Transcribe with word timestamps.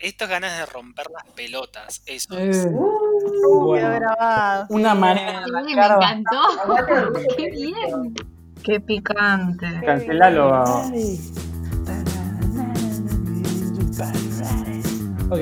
Estas 0.00 0.28
ganas 0.28 0.56
de 0.56 0.64
romper 0.66 1.06
las 1.12 1.24
pelotas, 1.34 2.02
eso 2.06 2.38
es. 2.38 2.68
Uh, 2.70 3.64
Bueno, 3.66 4.06
una 4.68 4.94
manera 4.94 5.40
de 5.40 5.46
Sí, 5.46 5.74
me 5.74 5.82
arrancar 5.82 6.18
encantó. 6.18 6.40
Qué 7.36 7.50
bien. 7.50 8.14
Qué 8.62 8.80
picante. 8.80 9.66
Cancelalo. 9.84 10.62
Ok. 15.30 15.40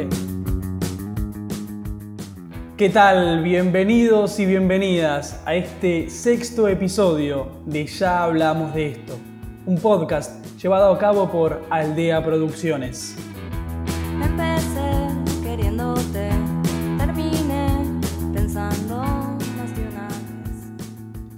¿Qué 2.79 2.89
tal? 2.89 3.43
Bienvenidos 3.43 4.41
y 4.41 4.47
bienvenidas 4.47 5.43
a 5.45 5.55
este 5.55 6.09
sexto 6.09 6.67
episodio 6.69 7.51
de 7.67 7.87
Ya 7.87 8.23
hablamos 8.23 8.75
de 8.75 8.93
esto, 8.93 9.19
un 9.67 9.79
podcast 9.79 10.43
llevado 10.57 10.95
a 10.95 10.99
cabo 10.99 11.31
por 11.31 11.63
Aldea 11.69 12.25
Producciones. 12.25 13.17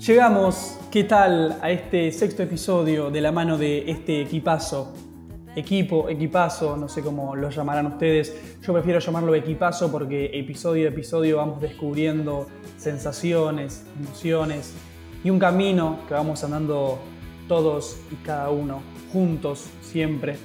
Llegamos, 0.09 0.79
¿qué 0.91 1.05
tal? 1.05 1.59
A 1.61 1.71
este 1.71 2.11
sexto 2.13 2.43
episodio 2.43 3.11
de 3.11 3.21
la 3.21 3.31
mano 3.31 3.59
de 3.59 3.91
este 3.91 4.23
equipazo. 4.23 4.95
Equipo, 5.55 6.09
equipazo, 6.09 6.79
no 6.79 6.89
sé 6.89 7.03
cómo 7.03 7.37
lo 7.37 7.51
llamarán 7.51 7.89
ustedes. 7.89 8.35
Yo 8.63 8.73
prefiero 8.73 9.01
llamarlo 9.01 9.35
equipazo 9.35 9.93
porque 9.93 10.31
episodio 10.33 10.89
a 10.89 10.93
episodio 10.93 11.37
vamos 11.37 11.61
descubriendo 11.61 12.47
sensaciones, 12.79 13.85
emociones 14.01 14.73
y 15.23 15.29
un 15.29 15.39
camino 15.39 15.99
que 16.09 16.15
vamos 16.15 16.43
andando 16.43 16.99
todos 17.47 17.99
y 18.11 18.15
cada 18.25 18.49
uno, 18.49 18.81
juntos, 19.13 19.69
siempre. 19.83 20.39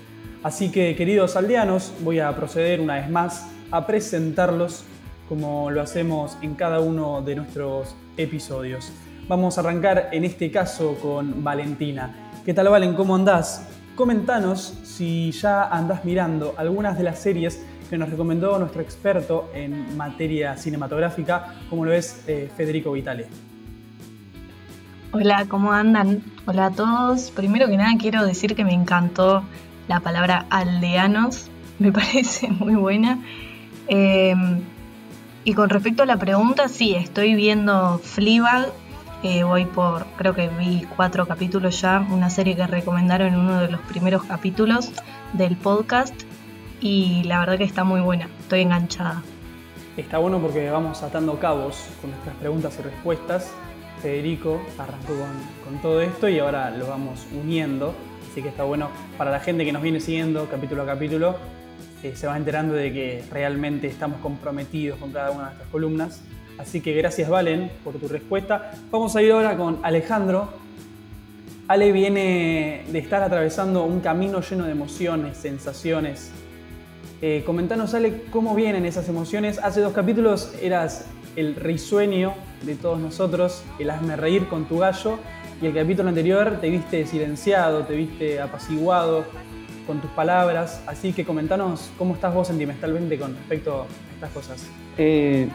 Así 0.44 0.74
que, 0.74 0.94
queridos 0.98 1.38
aldeanos, 1.38 1.94
voy 2.02 2.20
a 2.20 2.36
proceder 2.36 2.82
una 2.82 2.96
vez 2.96 3.10
más 3.10 3.48
a 3.72 3.88
presentarlos 3.88 4.84
como 5.30 5.72
lo 5.72 5.82
hacemos 5.82 6.38
en 6.42 6.54
cada 6.56 6.82
uno 6.82 7.22
de 7.22 7.36
nuestros 7.38 7.96
episodios. 8.18 8.92
Vamos 9.28 9.58
a 9.58 9.62
arrancar 9.62 10.10
en 10.12 10.26
este 10.26 10.52
caso 10.52 10.96
con 11.02 11.46
Valentina. 11.46 12.14
¿Qué 12.44 12.54
tal, 12.54 12.68
Valen? 12.68 12.94
¿Cómo 12.94 13.16
andás? 13.16 13.66
Comentanos 13.96 14.78
si 14.84 15.32
ya 15.32 15.64
andás 15.64 16.04
mirando 16.04 16.56
algunas 16.58 16.98
de 16.98 17.06
las 17.06 17.20
series 17.20 17.66
que 17.90 17.98
nos 17.98 18.10
recomendó 18.10 18.60
nuestro 18.60 18.82
experto 18.82 19.50
en 19.54 19.96
materia 19.96 20.58
cinematográfica, 20.58 21.56
como 21.70 21.86
lo 21.86 21.94
es 21.94 22.26
eh, 22.28 22.52
Federico 22.58 22.92
Vitale. 22.92 23.28
Hola, 25.14 25.46
¿cómo 25.48 25.72
andan? 25.72 26.22
Hola 26.46 26.66
a 26.66 26.72
todos. 26.72 27.32
Primero 27.32 27.68
que 27.68 27.78
nada 27.78 27.94
quiero 27.98 28.26
decir 28.26 28.56
que 28.56 28.66
me 28.66 28.74
encantó 28.74 29.44
la 29.88 30.02
palabra 30.02 30.48
aldeanos. 30.50 31.50
Me 31.80 31.94
parece 31.94 32.50
muy 32.50 32.76
buena. 32.76 33.20
Eh, 33.88 34.36
y 35.46 35.54
con 35.54 35.70
respecto 35.70 36.04
a 36.04 36.06
la 36.06 36.18
pregunta, 36.18 36.68
sí, 36.68 36.96
estoy 36.96 37.36
viendo 37.36 38.00
Fleabag. 38.00 38.72
Eh, 39.24 39.44
voy 39.44 39.66
por, 39.66 40.06
creo 40.18 40.36
que 40.36 40.50
vi 40.50 40.86
cuatro 40.96 41.26
capítulos 41.26 41.80
ya, 41.80 42.06
una 42.12 42.30
serie 42.30 42.56
que 42.58 42.68
recomendaron 42.68 43.30
en 43.30 43.40
uno 43.40 43.62
de 43.62 43.70
los 43.70 43.80
primeros 43.82 44.24
capítulos 44.26 44.92
del 45.32 45.56
podcast. 45.56 46.14
Y 46.82 47.24
la 47.24 47.40
verdad 47.40 47.58
que 47.58 47.64
está 47.64 47.86
muy 47.86 48.02
buena, 48.02 48.28
estoy 48.42 48.62
enganchada. 48.62 49.24
Está 49.96 50.18
bueno 50.18 50.40
porque 50.40 50.70
vamos 50.70 51.02
atando 51.04 51.40
cabos 51.40 51.86
con 52.02 52.10
nuestras 52.12 52.36
preguntas 52.36 52.78
y 52.80 52.84
respuestas. 52.84 53.54
Federico 54.02 54.62
arrancó 54.78 55.14
con, 55.14 55.64
con 55.64 55.82
todo 55.82 56.02
esto 56.02 56.28
y 56.28 56.40
ahora 56.40 56.70
lo 56.72 56.88
vamos 56.88 57.26
uniendo. 57.32 57.96
Así 58.30 58.42
que 58.42 58.50
está 58.50 58.64
bueno 58.64 58.90
para 59.18 59.32
la 59.32 59.40
gente 59.40 59.64
que 59.64 59.72
nos 59.72 59.82
viene 59.82 60.02
siguiendo 60.02 60.50
capítulo 60.50 60.84
a 60.84 60.86
capítulo. 60.86 61.38
eh, 62.04 62.14
se 62.16 62.28
va 62.28 62.36
enterando 62.36 62.74
de 62.74 62.92
que 62.92 63.24
realmente 63.32 63.88
estamos 63.88 64.20
comprometidos 64.20 65.00
con 65.00 65.12
cada 65.12 65.32
una 65.32 65.44
de 65.44 65.46
nuestras 65.46 65.70
columnas. 65.70 66.22
Así 66.58 66.82
que 66.82 66.94
gracias 66.94 67.30
Valen 67.30 67.72
por 67.84 67.96
tu 67.96 68.08
respuesta. 68.08 68.72
Vamos 68.92 69.16
a 69.16 69.22
ir 69.22 69.32
ahora 69.32 69.58
con 69.58 69.80
Alejandro. 69.84 70.50
Ale 71.68 71.92
viene 71.92 72.84
de 72.92 73.00
estar 73.00 73.24
atravesando 73.24 73.84
un 73.84 74.02
camino 74.02 74.42
lleno 74.42 74.66
de 74.66 74.72
emociones, 74.72 75.38
sensaciones, 75.38 76.32
eh, 77.22 77.42
comentanos, 77.46 77.94
Ale, 77.94 78.24
cómo 78.32 78.54
vienen 78.54 78.86
esas 78.86 79.08
emociones. 79.08 79.60
Hace 79.60 79.80
dos 79.80 79.94
capítulos 79.94 80.54
eras 80.62 81.06
el 81.38 81.56
risueño 81.56 82.34
de 82.64 82.76
todos 82.76 83.00
nosotros, 83.00 83.64
el 83.80 83.90
hazme 83.90 84.18
reír 84.18 84.48
con 84.50 84.66
tu 84.66 84.80
gallo, 84.80 85.18
y 85.62 85.68
el 85.68 85.74
capítulo 85.74 86.10
anterior 86.10 86.58
te 86.60 86.70
viste 86.70 87.06
silenciado, 87.08 87.84
te 87.86 87.96
viste 87.96 88.42
apaciguado 88.42 89.24
con 89.88 90.02
tus 90.02 90.12
palabras. 90.12 90.84
Así 90.86 91.14
que 91.14 91.24
comentanos 91.24 91.90
cómo 91.98 92.16
estás 92.16 92.34
vos 92.34 92.48
sentimentalmente 92.48 93.18
con 93.18 93.34
respecto 93.36 93.84
a 93.84 94.14
estas 94.16 94.32
cosas. 94.32 94.68
Eh, 94.98 95.48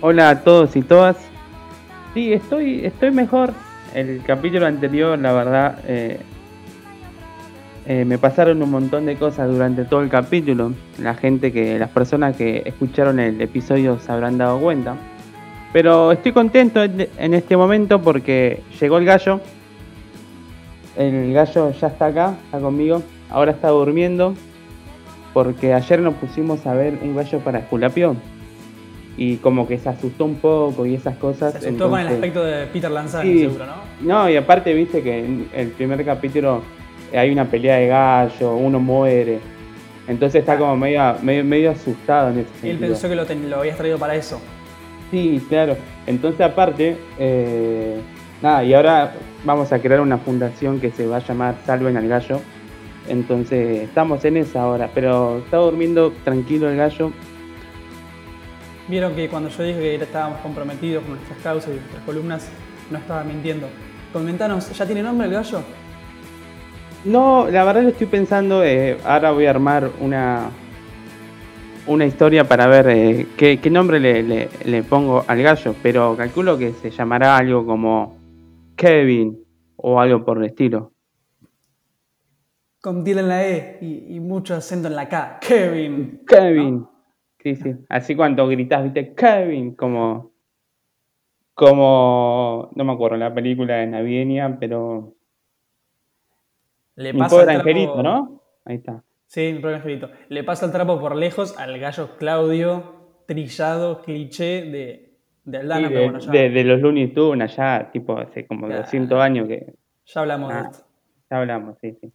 hola 0.00 0.30
a 0.30 0.40
todos 0.40 0.76
y 0.76 0.82
todas. 0.82 1.16
Sí, 2.14 2.32
estoy, 2.32 2.84
estoy 2.84 3.10
mejor. 3.10 3.52
El 3.94 4.22
capítulo 4.24 4.66
anterior, 4.66 5.18
la 5.18 5.32
verdad, 5.32 5.78
eh, 5.86 6.20
eh, 7.86 8.04
me 8.04 8.18
pasaron 8.18 8.62
un 8.62 8.70
montón 8.70 9.06
de 9.06 9.16
cosas 9.16 9.48
durante 9.48 9.84
todo 9.84 10.02
el 10.02 10.08
capítulo. 10.08 10.72
La 10.98 11.14
gente 11.14 11.52
que, 11.52 11.78
las 11.78 11.90
personas 11.90 12.36
que 12.36 12.62
escucharon 12.64 13.18
el 13.18 13.40
episodio 13.40 13.98
se 13.98 14.12
habrán 14.12 14.38
dado 14.38 14.60
cuenta. 14.60 14.96
Pero 15.72 16.12
estoy 16.12 16.32
contento 16.32 16.82
en 16.82 17.34
este 17.34 17.56
momento 17.56 18.00
porque 18.00 18.62
llegó 18.80 18.98
el 18.98 19.04
gallo. 19.04 19.40
El 20.96 21.32
gallo 21.32 21.72
ya 21.72 21.88
está 21.88 22.06
acá, 22.06 22.34
está 22.44 22.58
conmigo. 22.58 23.02
Ahora 23.30 23.52
está 23.52 23.68
durmiendo. 23.68 24.34
Porque 25.34 25.74
ayer 25.74 26.00
nos 26.00 26.14
pusimos 26.14 26.66
a 26.66 26.74
ver 26.74 26.98
un 27.02 27.14
gallo 27.14 27.38
para 27.40 27.58
Esculapio. 27.58 28.16
Y 29.18 29.36
como 29.38 29.66
que 29.66 29.76
se 29.78 29.88
asustó 29.88 30.24
un 30.24 30.36
poco 30.36 30.86
y 30.86 30.94
esas 30.94 31.16
cosas. 31.16 31.52
Se 31.52 31.58
asustó 31.58 31.90
con 31.90 31.98
el 32.00 32.06
entonces- 32.06 32.14
aspecto 32.30 32.44
de 32.44 32.66
Peter 32.68 32.90
Lanzani, 32.90 33.32
Sí. 33.32 33.40
seguro, 33.40 33.66
¿no? 33.66 33.74
No, 34.00 34.30
y 34.30 34.36
aparte 34.36 34.72
viste 34.72 35.02
que 35.02 35.18
en 35.18 35.48
el 35.52 35.68
primer 35.72 36.02
capítulo 36.04 36.62
hay 37.12 37.30
una 37.32 37.44
pelea 37.44 37.76
de 37.76 37.88
gallo, 37.88 38.54
uno 38.54 38.78
muere. 38.78 39.40
Entonces 40.06 40.40
está 40.40 40.56
como 40.56 40.76
medio, 40.76 41.02
medio, 41.22 41.44
medio 41.44 41.70
asustado 41.72 42.28
en 42.30 42.38
ese 42.38 42.48
Él 42.48 42.60
sentido. 42.78 42.88
pensó 42.92 43.08
que 43.08 43.16
lo, 43.16 43.26
ten- 43.26 43.50
lo 43.50 43.58
habías 43.58 43.76
traído 43.76 43.98
para 43.98 44.14
eso. 44.14 44.40
Sí, 45.10 45.44
claro. 45.48 45.76
Entonces 46.06 46.40
aparte, 46.40 46.96
eh, 47.18 47.96
nada, 48.40 48.62
y 48.62 48.72
ahora 48.72 49.14
vamos 49.44 49.72
a 49.72 49.80
crear 49.80 50.00
una 50.00 50.18
fundación 50.18 50.80
que 50.80 50.90
se 50.92 51.06
va 51.08 51.16
a 51.16 51.20
llamar 51.26 51.56
Salven 51.66 51.96
al 51.96 52.06
Gallo. 52.08 52.40
Entonces 53.08 53.80
estamos 53.82 54.24
en 54.24 54.36
esa 54.36 54.62
ahora, 54.62 54.90
pero 54.94 55.38
está 55.38 55.56
durmiendo 55.56 56.12
tranquilo 56.24 56.68
el 56.70 56.76
gallo. 56.76 57.10
Vieron 58.88 59.14
que 59.14 59.28
cuando 59.28 59.50
yo 59.50 59.62
dije 59.62 59.78
que 59.78 59.94
estábamos 59.96 60.40
comprometidos 60.40 61.04
con 61.04 61.14
nuestras 61.14 61.38
causas 61.40 61.70
y 61.70 61.76
nuestras 61.76 62.02
columnas, 62.04 62.48
no 62.90 62.98
estaba 62.98 63.22
mintiendo. 63.22 63.68
Comentanos, 64.12 64.70
¿ya 64.76 64.86
tiene 64.86 65.02
nombre 65.02 65.26
el 65.26 65.32
gallo? 65.34 65.60
No, 67.04 67.48
la 67.50 67.64
verdad 67.64 67.82
lo 67.82 67.88
estoy 67.90 68.06
pensando, 68.06 68.64
eh, 68.64 68.96
ahora 69.04 69.30
voy 69.30 69.46
a 69.46 69.50
armar 69.50 69.90
una, 70.00 70.50
una 71.86 72.06
historia 72.06 72.48
para 72.48 72.66
ver 72.66 72.88
eh, 72.88 73.26
qué, 73.36 73.60
qué 73.60 73.70
nombre 73.70 74.00
le, 74.00 74.22
le- 74.22 74.48
le 74.64 74.82
pongo 74.82 75.24
al 75.26 75.42
gallo, 75.42 75.74
pero 75.82 76.16
calculo 76.16 76.56
que 76.58 76.72
se 76.72 76.90
llamará 76.90 77.36
algo 77.36 77.64
como 77.66 78.16
Kevin 78.74 79.38
o 79.76 80.00
algo 80.00 80.24
por 80.24 80.38
el 80.38 80.46
estilo. 80.46 80.92
Con 82.80 83.04
tilde 83.04 83.20
en 83.20 83.28
la 83.28 83.46
E 83.46 83.78
y, 83.82 84.16
y 84.16 84.20
mucho 84.20 84.54
acento 84.54 84.88
en 84.88 84.96
la 84.96 85.08
K. 85.08 85.38
Kevin. 85.40 86.22
Kevin. 86.26 86.86
Sí, 87.54 87.62
sí. 87.62 87.74
Así 87.88 88.14
cuando 88.14 88.46
gritas, 88.46 88.84
viste, 88.84 89.14
Kevin, 89.14 89.74
como. 89.74 90.32
Como. 91.54 92.70
No 92.74 92.84
me 92.84 92.92
acuerdo 92.92 93.16
la 93.16 93.32
película 93.34 93.84
navideña, 93.86 94.58
pero. 94.58 95.14
Le 96.96 97.12
Mi 97.12 97.18
pasa 97.20 97.36
pobre 97.36 97.42
el 97.54 97.58
trapo- 97.62 97.68
angelito, 97.68 98.02
¿no? 98.02 98.42
Ahí 98.64 98.76
está. 98.76 99.02
Sí, 99.26 99.52
mi 99.54 99.60
pobre 99.60 99.76
angelito. 99.76 100.10
Le 100.28 100.44
pasa 100.44 100.66
el 100.66 100.72
trapo 100.72 100.98
por 101.00 101.16
lejos 101.16 101.58
al 101.58 101.78
gallo 101.78 102.16
Claudio, 102.16 103.22
trillado, 103.26 104.02
cliché 104.02 104.62
de, 104.62 105.14
de 105.44 105.58
Aldana, 105.58 105.88
Sí, 105.88 105.94
pero 105.94 106.00
de, 106.00 106.10
bueno, 106.10 106.18
ya, 106.24 106.30
de- 106.32 106.50
de 106.50 106.64
los 106.64 106.80
Looney 106.80 107.08
Tunes 107.08 107.58
allá, 107.58 107.90
tipo 107.90 108.18
hace 108.18 108.46
como 108.46 108.66
Claro. 108.66 108.82
200 108.82 109.20
años 109.20 109.48
que 109.48 109.74
ya 110.06 110.20
hablamos 110.20 110.48
de 110.52 110.54
Ah. 110.58 110.68
esto. 110.70 110.84
ya 111.30 111.36
hablamos, 111.38 111.78
sí, 111.80 111.96
sí. 112.00 112.12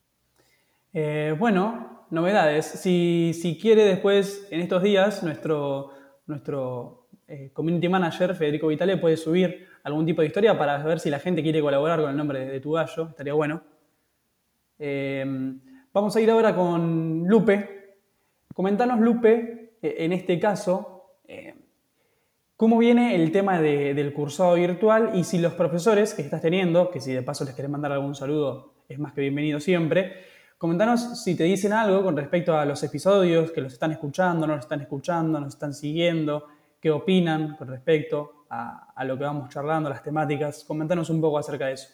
Eh, 0.93 1.35
bueno, 1.37 1.92
novedades. 2.13 2.65
Si, 2.65 3.31
si 3.33 3.57
quiere 3.57 3.83
después, 3.83 4.47
en 4.51 4.61
estos 4.61 4.83
días, 4.83 5.23
nuestro, 5.23 5.89
nuestro 6.27 7.07
eh, 7.27 7.49
community 7.53 7.89
manager, 7.89 8.35
Federico 8.35 8.67
Vitale, 8.67 8.97
puede 8.97 9.17
subir 9.17 9.67
algún 9.83 10.05
tipo 10.05 10.21
de 10.21 10.27
historia 10.27 10.57
para 10.57 10.77
ver 10.83 10.99
si 10.99 11.09
la 11.09 11.19
gente 11.19 11.41
quiere 11.43 11.59
colaborar 11.59 11.99
con 11.99 12.09
el 12.11 12.15
nombre 12.15 12.45
de, 12.45 12.59
tu 12.59 12.71
gallo. 12.71 13.09
Estaría 13.09 13.33
bueno. 13.33 13.63
Eh, 14.79 15.25
vamos 15.91 16.15
a 16.15 16.21
ir 16.21 16.29
ahora 16.29 16.55
con 16.55 17.23
Lupe. 17.27 17.97
Comentanos, 18.53 18.99
Lupe, 18.99 19.77
eh, 19.81 19.95
en 19.99 20.13
este 20.13 20.39
caso, 20.39 21.17
eh, 21.27 21.55
cómo 22.55 22.77
viene 22.77 23.15
el 23.15 23.31
tema 23.31 23.59
de- 23.59 23.93
del 23.93 24.13
cursado 24.13 24.53
virtual 24.53 25.11
y 25.15 25.23
si 25.23 25.39
los 25.39 25.53
profesores 25.53 26.13
que 26.13 26.21
estás 26.21 26.41
teniendo, 26.41 26.91
que 26.91 27.01
si 27.01 27.11
de 27.11 27.23
paso 27.23 27.43
les 27.43 27.55
querés 27.55 27.71
mandar 27.71 27.91
algún 27.91 28.13
saludo, 28.15 28.73
es 28.87 28.99
más 28.99 29.13
que 29.13 29.21
bienvenido 29.21 29.59
siempre, 29.59 30.13
Comentanos 30.57 31.21
si 31.23 31.35
te 31.35 31.43
dicen 31.43 31.73
algo 31.73 32.03
con 32.03 32.15
respecto 32.15 32.57
a 32.57 32.65
los 32.65 32.81
episodios, 32.83 33.51
que 33.51 33.61
los 33.61 33.73
están 33.73 33.91
escuchando, 33.91 34.47
no 34.47 34.55
los 34.55 34.65
están 34.65 34.81
escuchando, 34.81 35.39
nos 35.39 35.53
están 35.53 35.73
siguiendo, 35.73 36.47
qué 36.79 36.91
opinan 36.91 37.55
con 37.57 37.67
respecto 37.67 38.45
a, 38.49 39.03
lo 39.05 39.17
que 39.17 39.23
vamos 39.23 39.49
charlando, 39.49 39.89
las 39.89 40.03
temáticas. 40.03 40.63
Comentanos 40.63 41.09
un 41.09 41.19
poco 41.19 41.37
acerca 41.37 41.67
de 41.67 41.73
eso. 41.73 41.89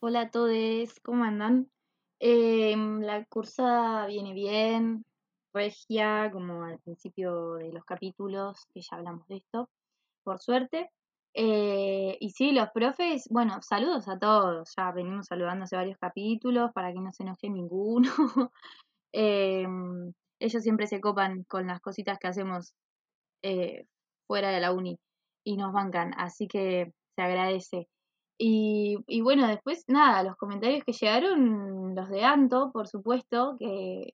Hola 0.00 0.22
a 0.22 0.30
todos, 0.30 1.00
¿cómo 1.02 1.24
andan? 1.24 1.70
Em, 2.18 3.00
la 3.00 3.24
cursada 3.26 4.06
viene 4.06 4.34
bien, 4.34 5.04
regia, 5.52 6.30
como 6.32 6.64
al 6.64 6.78
principio 6.78 7.54
de 7.54 7.72
los 7.72 7.84
capítulos, 7.84 8.66
que 8.72 8.80
ya 8.80 8.96
hablamos 8.96 9.26
de 9.28 9.36
esto, 9.36 9.68
por 10.24 10.40
suerte. 10.40 10.90
Eh, 11.34 12.16
y 12.20 12.30
sí, 12.30 12.52
los 12.52 12.70
profes, 12.70 13.28
bueno, 13.30 13.62
saludos 13.62 14.08
a 14.08 14.18
todos, 14.18 14.72
ya 14.76 14.90
venimos 14.92 15.26
saludando 15.26 15.64
hace 15.64 15.76
varios 15.76 15.98
capítulos 15.98 16.72
para 16.74 16.92
que 16.92 17.00
no 17.00 17.12
se 17.12 17.22
enoje 17.22 17.50
ninguno. 17.50 18.10
Em, 19.12 20.12
ellos 20.38 20.62
siempre 20.62 20.86
se 20.86 21.00
copan 21.00 21.42
con 21.48 21.66
las 21.66 21.80
cositas 21.80 22.18
que 22.20 22.28
hacemos 22.28 22.74
eh, 23.42 23.86
fuera 24.28 24.50
de 24.50 24.60
la 24.60 24.72
uni 24.72 24.98
y 25.44 25.56
nos 25.56 25.72
bancan, 25.72 26.14
así 26.16 26.46
que 26.46 26.92
se 27.16 27.22
agradece. 27.22 27.88
Y, 28.38 28.98
y 29.08 29.20
bueno, 29.20 29.48
después, 29.48 29.84
nada, 29.88 30.22
los 30.22 30.36
comentarios 30.36 30.84
que 30.84 30.92
llegaron, 30.92 31.94
los 31.94 32.08
de 32.08 32.24
Anto, 32.24 32.70
por 32.72 32.88
supuesto, 32.88 33.56
que, 33.58 34.12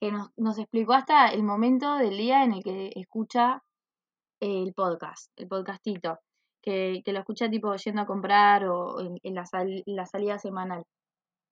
que 0.00 0.12
nos, 0.12 0.28
nos 0.36 0.58
explicó 0.58 0.92
hasta 0.92 1.28
el 1.28 1.42
momento 1.42 1.96
del 1.96 2.16
día 2.18 2.44
en 2.44 2.52
el 2.52 2.62
que 2.62 2.92
escucha 2.94 3.62
el 4.40 4.74
podcast, 4.74 5.32
el 5.36 5.48
podcastito, 5.48 6.18
que, 7.04 7.12
lo 7.12 7.18
escucha 7.20 7.50
tipo 7.50 7.74
yendo 7.76 8.02
a 8.02 8.06
comprar 8.06 8.64
o 8.66 9.00
en, 9.00 9.34
la, 9.34 9.46
sal- 9.46 9.82
la 9.86 10.06
salida 10.06 10.38
semanal. 10.38 10.84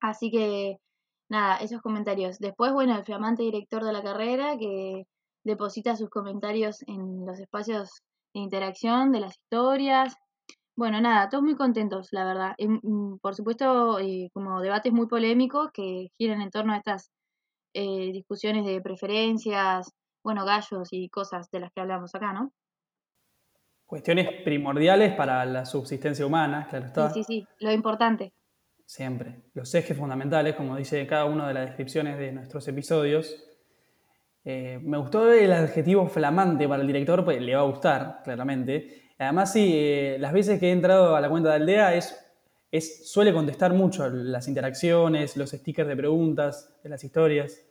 Así 0.01 0.31
que, 0.31 0.79
nada, 1.31 1.59
esos 1.59 1.81
comentarios. 1.83 2.39
Después, 2.39 2.73
bueno, 2.73 2.97
el 2.97 3.05
flamante 3.05 3.43
director 3.45 3.85
de 3.85 3.93
la 3.93 4.03
carrera 4.03 4.57
que 4.59 5.05
deposita 5.45 5.97
sus 5.97 6.11
comentarios 6.11 6.83
en 6.89 7.27
los 7.27 7.39
espacios 7.41 7.91
de 8.35 8.41
interacción 8.41 9.13
de 9.13 9.21
las 9.21 9.37
historias. 9.39 10.17
Bueno, 10.77 11.01
nada, 11.01 11.29
todos 11.31 11.45
muy 11.45 11.57
contentos, 11.57 12.09
la 12.13 12.25
verdad. 12.25 12.55
Por 13.23 13.35
supuesto, 13.35 13.99
eh, 14.01 14.31
como 14.35 14.61
debates 14.61 14.93
muy 14.93 15.07
polémicos 15.09 15.71
que 15.73 16.09
giran 16.19 16.43
en 16.43 16.51
torno 16.51 16.75
a 16.75 16.79
estas 16.79 17.11
eh, 17.75 18.13
discusiones 18.13 18.65
de 18.67 18.81
preferencias, 18.83 19.93
bueno, 20.25 20.45
gallos 20.45 20.89
y 20.93 21.09
cosas 21.11 21.51
de 21.51 21.61
las 21.61 21.73
que 21.73 21.81
hablamos 21.83 22.15
acá, 22.15 22.33
¿no? 22.33 22.53
Cuestiones 23.87 24.29
primordiales 24.43 25.15
para 25.15 25.47
la 25.47 25.65
subsistencia 25.65 26.27
humana, 26.27 26.67
claro 26.69 26.87
está. 26.87 27.09
Sí, 27.11 27.23
sí, 27.23 27.41
sí, 27.41 27.65
lo 27.65 27.71
importante. 27.71 28.33
Siempre. 28.85 29.43
Los 29.55 29.73
ejes 29.75 29.97
fundamentales, 29.97 30.57
como 30.57 30.77
dice 30.77 31.07
cada 31.07 31.25
una 31.27 31.47
de 31.47 31.55
las 31.55 31.67
descripciones 31.67 32.19
de 32.19 32.33
nuestros 32.33 32.67
episodios. 32.67 33.45
Eh, 34.45 34.81
me 34.83 34.97
gustó 34.97 35.33
el 35.33 35.53
adjetivo 35.53 36.09
flamante 36.09 36.69
para 36.69 36.83
el 36.83 36.87
director, 36.87 37.25
pues 37.25 37.41
le 37.41 37.55
va 37.55 37.63
a 37.63 37.65
gustar, 37.65 38.21
claramente. 38.25 39.11
Además, 39.19 39.53
sí, 39.53 39.73
eh, 39.75 40.17
las 40.19 40.33
veces 40.33 40.59
que 40.59 40.69
he 40.69 40.73
entrado 40.73 41.15
a 41.15 41.21
la 41.21 41.29
cuenta 41.29 41.51
de 41.51 41.57
Aldea 41.57 41.95
es, 41.95 42.17
es, 42.71 43.09
suele 43.09 43.33
contestar 43.33 43.73
mucho 43.73 44.09
las 44.09 44.47
interacciones, 44.49 45.37
los 45.37 45.51
stickers 45.51 45.89
de 45.89 45.97
preguntas, 45.97 46.77
de 46.83 46.89
las 46.89 47.03
historias. 47.03 47.65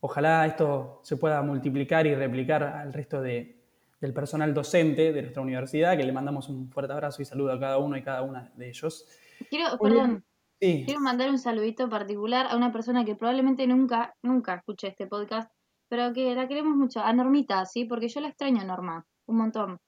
Ojalá 0.00 0.44
esto 0.46 1.00
se 1.04 1.16
pueda 1.16 1.40
multiplicar 1.42 2.06
y 2.06 2.14
replicar 2.14 2.62
al 2.62 2.92
resto 2.92 3.20
de, 3.20 3.55
del 4.00 4.12
personal 4.12 4.52
docente 4.54 5.12
de 5.12 5.22
nuestra 5.22 5.42
universidad, 5.42 5.96
que 5.96 6.04
le 6.04 6.12
mandamos 6.12 6.48
un 6.48 6.70
fuerte 6.70 6.92
abrazo 6.92 7.22
y 7.22 7.24
saludo 7.24 7.52
a 7.52 7.60
cada 7.60 7.78
uno 7.78 7.96
y 7.96 8.02
cada 8.02 8.22
una 8.22 8.52
de 8.56 8.68
ellos. 8.68 9.06
Quiero, 9.50 9.68
bien. 9.70 9.78
perdón, 9.80 10.24
Sí, 10.60 10.82
quiero 10.86 11.00
mandar 11.00 11.28
un 11.28 11.38
saludito 11.38 11.88
particular 11.90 12.46
a 12.50 12.56
una 12.56 12.72
persona 12.72 13.04
que 13.04 13.14
probablemente 13.14 13.66
nunca, 13.66 14.14
nunca 14.22 14.54
escuche 14.54 14.88
este 14.88 15.06
podcast, 15.06 15.50
pero 15.88 16.12
que 16.14 16.34
la 16.34 16.48
queremos 16.48 16.74
mucho, 16.76 17.00
a 17.00 17.12
Normita, 17.12 17.64
¿sí? 17.66 17.84
Porque 17.84 18.08
yo 18.08 18.20
la 18.22 18.28
extraño 18.28 18.62
a 18.62 18.64
Norma, 18.64 19.04
un 19.26 19.36
montón, 19.36 19.78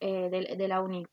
eh, 0.00 0.28
de, 0.30 0.56
de 0.56 0.68
la 0.68 0.80
uni. 0.80 1.04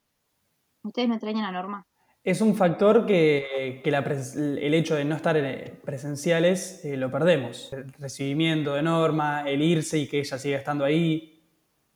¿Ustedes 0.84 1.07
no 1.10 1.16
extrañan 1.16 1.44
a 1.46 1.52
Norma? 1.52 1.86
Es 2.24 2.40
un 2.40 2.56
factor 2.56 3.06
que, 3.06 3.81
que 3.84 3.92
la 3.92 4.04
pres- 4.06 4.36
el 4.38 4.74
hecho 4.74 4.96
de 4.96 5.04
no 5.06 5.16
estar 5.16 5.36
en- 5.36 5.78
presenciales 5.84 6.86
eh, 6.86 6.96
lo 6.96 7.12
perdemos. 7.12 7.74
El 7.74 7.92
recibimiento 7.94 8.74
de 8.74 8.84
Norma, 8.84 9.44
el 9.50 9.62
irse 9.62 9.98
y 9.98 10.07
que 10.07 10.19
ella 10.19 10.38
siga 10.38 10.57
estando 10.57 10.86
ahí, 10.86 11.41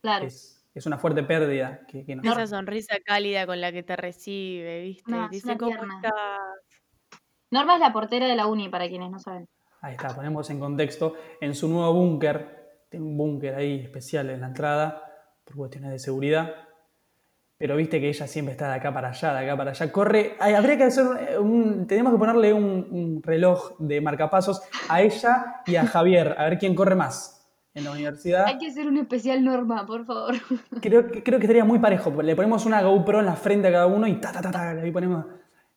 Claro. 0.06 0.26
es, 0.26 0.64
es 0.74 0.86
una 0.86 0.98
fuerte 0.98 1.22
pérdida 1.22 1.80
que, 1.88 2.04
que 2.04 2.16
nos- 2.16 2.24
Esa 2.24 2.46
sonrisa 2.46 2.96
cálida 3.04 3.46
con 3.46 3.60
la 3.60 3.72
que 3.72 3.82
te 3.82 3.96
recibe, 3.96 4.82
¿viste? 4.82 5.10
No, 5.10 5.28
Dice, 5.28 5.56
¿cómo 5.56 5.72
estás? 5.74 6.12
Norma 7.50 7.74
es 7.74 7.80
la 7.80 7.92
portera 7.92 8.26
de 8.26 8.36
la 8.36 8.46
uni, 8.46 8.68
para 8.68 8.88
quienes 8.88 9.10
no 9.10 9.18
saben. 9.18 9.48
Ahí 9.80 9.92
está, 9.92 10.14
ponemos 10.14 10.48
en 10.50 10.58
contexto. 10.58 11.14
En 11.40 11.54
su 11.54 11.68
nuevo 11.68 11.92
búnker, 11.92 12.84
tiene 12.88 13.06
un 13.06 13.16
búnker 13.16 13.54
ahí 13.54 13.80
especial 13.80 14.30
en 14.30 14.40
la 14.40 14.48
entrada, 14.48 15.02
por 15.44 15.56
cuestiones 15.56 15.90
de 15.92 15.98
seguridad. 15.98 16.54
Pero 17.58 17.76
viste 17.76 18.00
que 18.00 18.08
ella 18.08 18.26
siempre 18.26 18.52
está 18.52 18.68
de 18.68 18.74
acá 18.74 18.92
para 18.92 19.08
allá, 19.10 19.32
de 19.32 19.38
acá 19.46 19.56
para 19.56 19.70
allá. 19.70 19.90
Corre, 19.92 20.36
ay, 20.40 20.54
habría 20.54 20.76
que 20.76 20.84
hacer 20.84 21.38
un, 21.40 21.86
tenemos 21.86 22.12
que 22.12 22.18
ponerle 22.18 22.52
un, 22.52 22.86
un 22.90 23.22
reloj 23.22 23.76
de 23.78 24.00
marcapasos 24.00 24.60
a 24.88 25.00
ella 25.00 25.62
y 25.66 25.76
a 25.76 25.86
Javier, 25.86 26.34
a 26.36 26.44
ver 26.44 26.58
quién 26.58 26.74
corre 26.74 26.94
más 26.96 27.35
en 27.76 27.84
la 27.84 27.90
universidad. 27.92 28.46
Hay 28.46 28.58
que 28.58 28.68
hacer 28.68 28.88
un 28.88 28.96
especial 28.96 29.44
Norma, 29.44 29.86
por 29.86 30.04
favor. 30.06 30.34
Creo, 30.80 31.06
que- 31.10 31.22
creo 31.22 31.38
que 31.38 31.44
estaría 31.44 31.64
muy 31.64 31.78
parejo. 31.78 32.10
Le 32.22 32.34
ponemos 32.34 32.64
una 32.66 32.82
GoPro 32.82 33.20
en 33.20 33.26
la 33.26 33.36
frente 33.36 33.68
a 33.68 33.72
cada 33.72 33.86
uno 33.86 34.06
y 34.08 34.14
ta, 34.14 34.32
ta, 34.32 34.40
ta, 34.40 34.50
ta, 34.50 34.70
ahí 34.70 34.90
ponemos. 34.90 35.26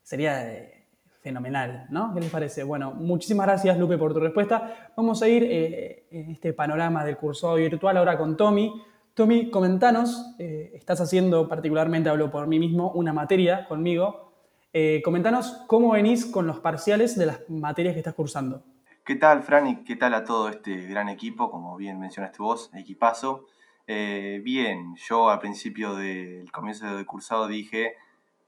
Sería 0.01 0.49
eh, 0.51 0.87
fenomenal, 1.21 1.85
¿no? 1.89 2.13
¿Qué 2.13 2.21
les 2.21 2.29
parece? 2.31 2.63
Bueno, 2.63 2.93
muchísimas 2.93 3.45
gracias, 3.47 3.77
Lupe, 3.77 3.97
por 3.97 4.13
tu 4.13 4.19
respuesta. 4.21 4.91
Vamos 4.95 5.21
a 5.21 5.27
ir 5.27 5.43
eh, 5.43 6.07
en 6.11 6.31
este 6.31 6.53
panorama 6.53 7.03
del 7.03 7.17
cursado 7.17 7.55
virtual 7.55 7.97
ahora 7.97 8.17
con 8.17 8.37
Tommy. 8.37 8.71
Tommy, 9.13 9.49
comentanos, 9.51 10.35
eh, 10.39 10.71
estás 10.75 11.01
haciendo 11.01 11.49
particularmente, 11.49 12.09
hablo 12.09 12.31
por 12.31 12.47
mí 12.47 12.57
mismo, 12.59 12.91
una 12.93 13.11
materia 13.11 13.67
conmigo. 13.67 14.31
Eh, 14.71 15.01
comentanos 15.03 15.63
cómo 15.67 15.91
venís 15.91 16.25
con 16.25 16.47
los 16.47 16.59
parciales 16.59 17.17
de 17.17 17.25
las 17.25 17.41
materias 17.49 17.93
que 17.93 17.99
estás 17.99 18.13
cursando. 18.13 18.63
¿Qué 19.05 19.15
tal, 19.15 19.41
Fran? 19.43 19.67
¿Y 19.67 19.83
qué 19.83 19.95
tal 19.95 20.13
a 20.13 20.23
todo 20.23 20.49
este 20.49 20.85
gran 20.85 21.09
equipo? 21.09 21.49
Como 21.49 21.75
bien 21.77 21.99
mencionaste 21.99 22.37
vos, 22.39 22.69
equipazo. 22.75 23.45
Eh, 23.87 24.39
bien, 24.43 24.95
yo 24.97 25.29
al 25.29 25.39
principio 25.39 25.95
del 25.95 26.51
comienzo 26.51 26.95
del 26.95 27.05
cursado 27.07 27.47
dije, 27.47 27.95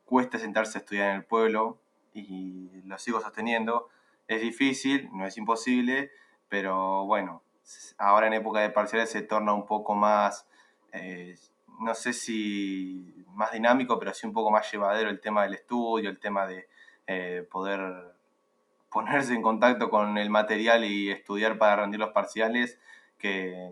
cuesta 0.06 0.38
sentarse 0.38 0.78
a 0.78 0.82
estudiar 0.82 1.10
en 1.10 1.16
el 1.18 1.26
pueblo 1.26 1.80
y 2.14 2.70
lo 2.84 2.98
sigo 3.00 3.20
sosteniendo. 3.20 3.90
Es 4.28 4.42
difícil, 4.42 5.10
no 5.14 5.26
es 5.26 5.36
imposible, 5.38 6.12
pero 6.48 7.06
bueno, 7.06 7.42
ahora 7.98 8.28
en 8.28 8.34
época 8.34 8.60
de 8.60 8.70
parciales 8.70 9.10
se 9.10 9.24
torna 9.24 9.54
un 9.54 9.66
poco 9.66 9.96
más, 9.96 10.48
eh, 10.92 11.38
no 11.80 11.96
sé 11.96 12.14
si 12.14 13.26
más 13.30 13.52
dinámico, 13.52 13.98
pero 13.98 14.14
sí 14.14 14.28
un 14.28 14.34
poco 14.34 14.52
más 14.52 14.72
llevadero 14.72 15.10
el 15.10 15.22
tema 15.22 15.44
del 15.44 15.56
estudio, 15.56 16.10
el 16.10 16.20
tema 16.20 16.46
de 16.46 16.68
eh, 17.08 17.48
poder 17.50 18.14
ponerse 18.92 19.34
en 19.34 19.42
contacto 19.42 19.90
con 19.90 20.18
el 20.18 20.30
material 20.30 20.84
y 20.84 21.10
estudiar 21.10 21.58
para 21.58 21.78
rendir 21.78 22.00
los 22.00 22.12
parciales, 22.12 22.80
que 23.18 23.72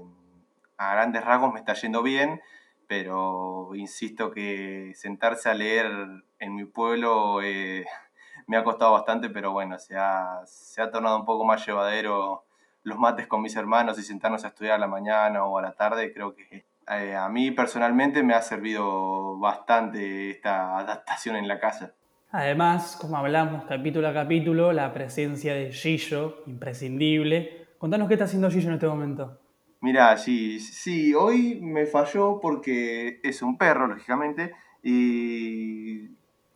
a 0.78 0.94
grandes 0.94 1.26
rasgos 1.26 1.54
me 1.54 1.60
está 1.60 1.74
yendo 1.74 2.02
bien, 2.02 2.42
pero 2.88 3.70
insisto 3.76 4.32
que 4.32 4.94
sentarse 4.96 5.50
a 5.50 5.54
leer 5.54 5.92
en 6.40 6.56
mi 6.56 6.66
pueblo 6.66 7.42
eh, 7.44 7.86
me 8.48 8.58
ha 8.58 8.64
costado 8.64 8.94
bastante, 8.94 9.30
pero 9.30 9.52
bueno, 9.52 9.78
se 9.78 9.98
ha, 9.98 10.42
se 10.46 10.82
ha 10.82 10.90
tornado 10.90 11.18
un 11.18 11.26
poco 11.26 11.46
más 11.46 11.66
llevadero 11.66 12.46
los 12.84 12.98
mates 12.98 13.28
con 13.28 13.42
mis 13.42 13.56
hermanos 13.58 14.00
y 14.00 14.04
sentarnos 14.04 14.46
a 14.46 14.48
estudiar 14.48 14.76
a 14.76 14.80
la 14.80 14.88
mañana 14.88 15.44
o 15.46 15.58
a 15.58 15.62
la 15.62 15.74
tarde, 15.74 16.14
creo 16.14 16.34
que 16.34 16.66
eh, 16.88 17.16
a 17.16 17.28
mí 17.30 17.52
personalmente 17.52 18.24
me 18.24 18.34
ha 18.34 18.42
servido 18.42 19.38
bastante 19.38 20.32
esta 20.32 20.78
adaptación 20.78 21.36
en 21.36 21.48
la 21.48 21.60
casa. 21.60 21.94
Además, 22.32 22.96
como 23.02 23.18
hablamos 23.18 23.64
capítulo 23.64 24.08
a 24.08 24.14
capítulo, 24.14 24.72
la 24.72 24.94
presencia 24.94 25.56
de 25.56 25.72
Gillo, 25.72 26.44
imprescindible. 26.46 27.70
Contanos 27.80 28.08
qué 28.08 28.14
está 28.14 28.26
haciendo 28.26 28.52
Gillo 28.52 28.68
en 28.68 28.76
este 28.76 28.88
momento. 28.88 29.40
Mira, 29.82 30.16
sí, 30.16 30.60
sí, 30.60 31.16
hoy 31.16 31.60
me 31.60 31.88
falló 31.88 32.40
porque 32.40 33.20
es 33.24 33.42
un 33.42 33.58
perro, 33.58 33.88
lógicamente, 33.88 34.54
y 34.84 36.10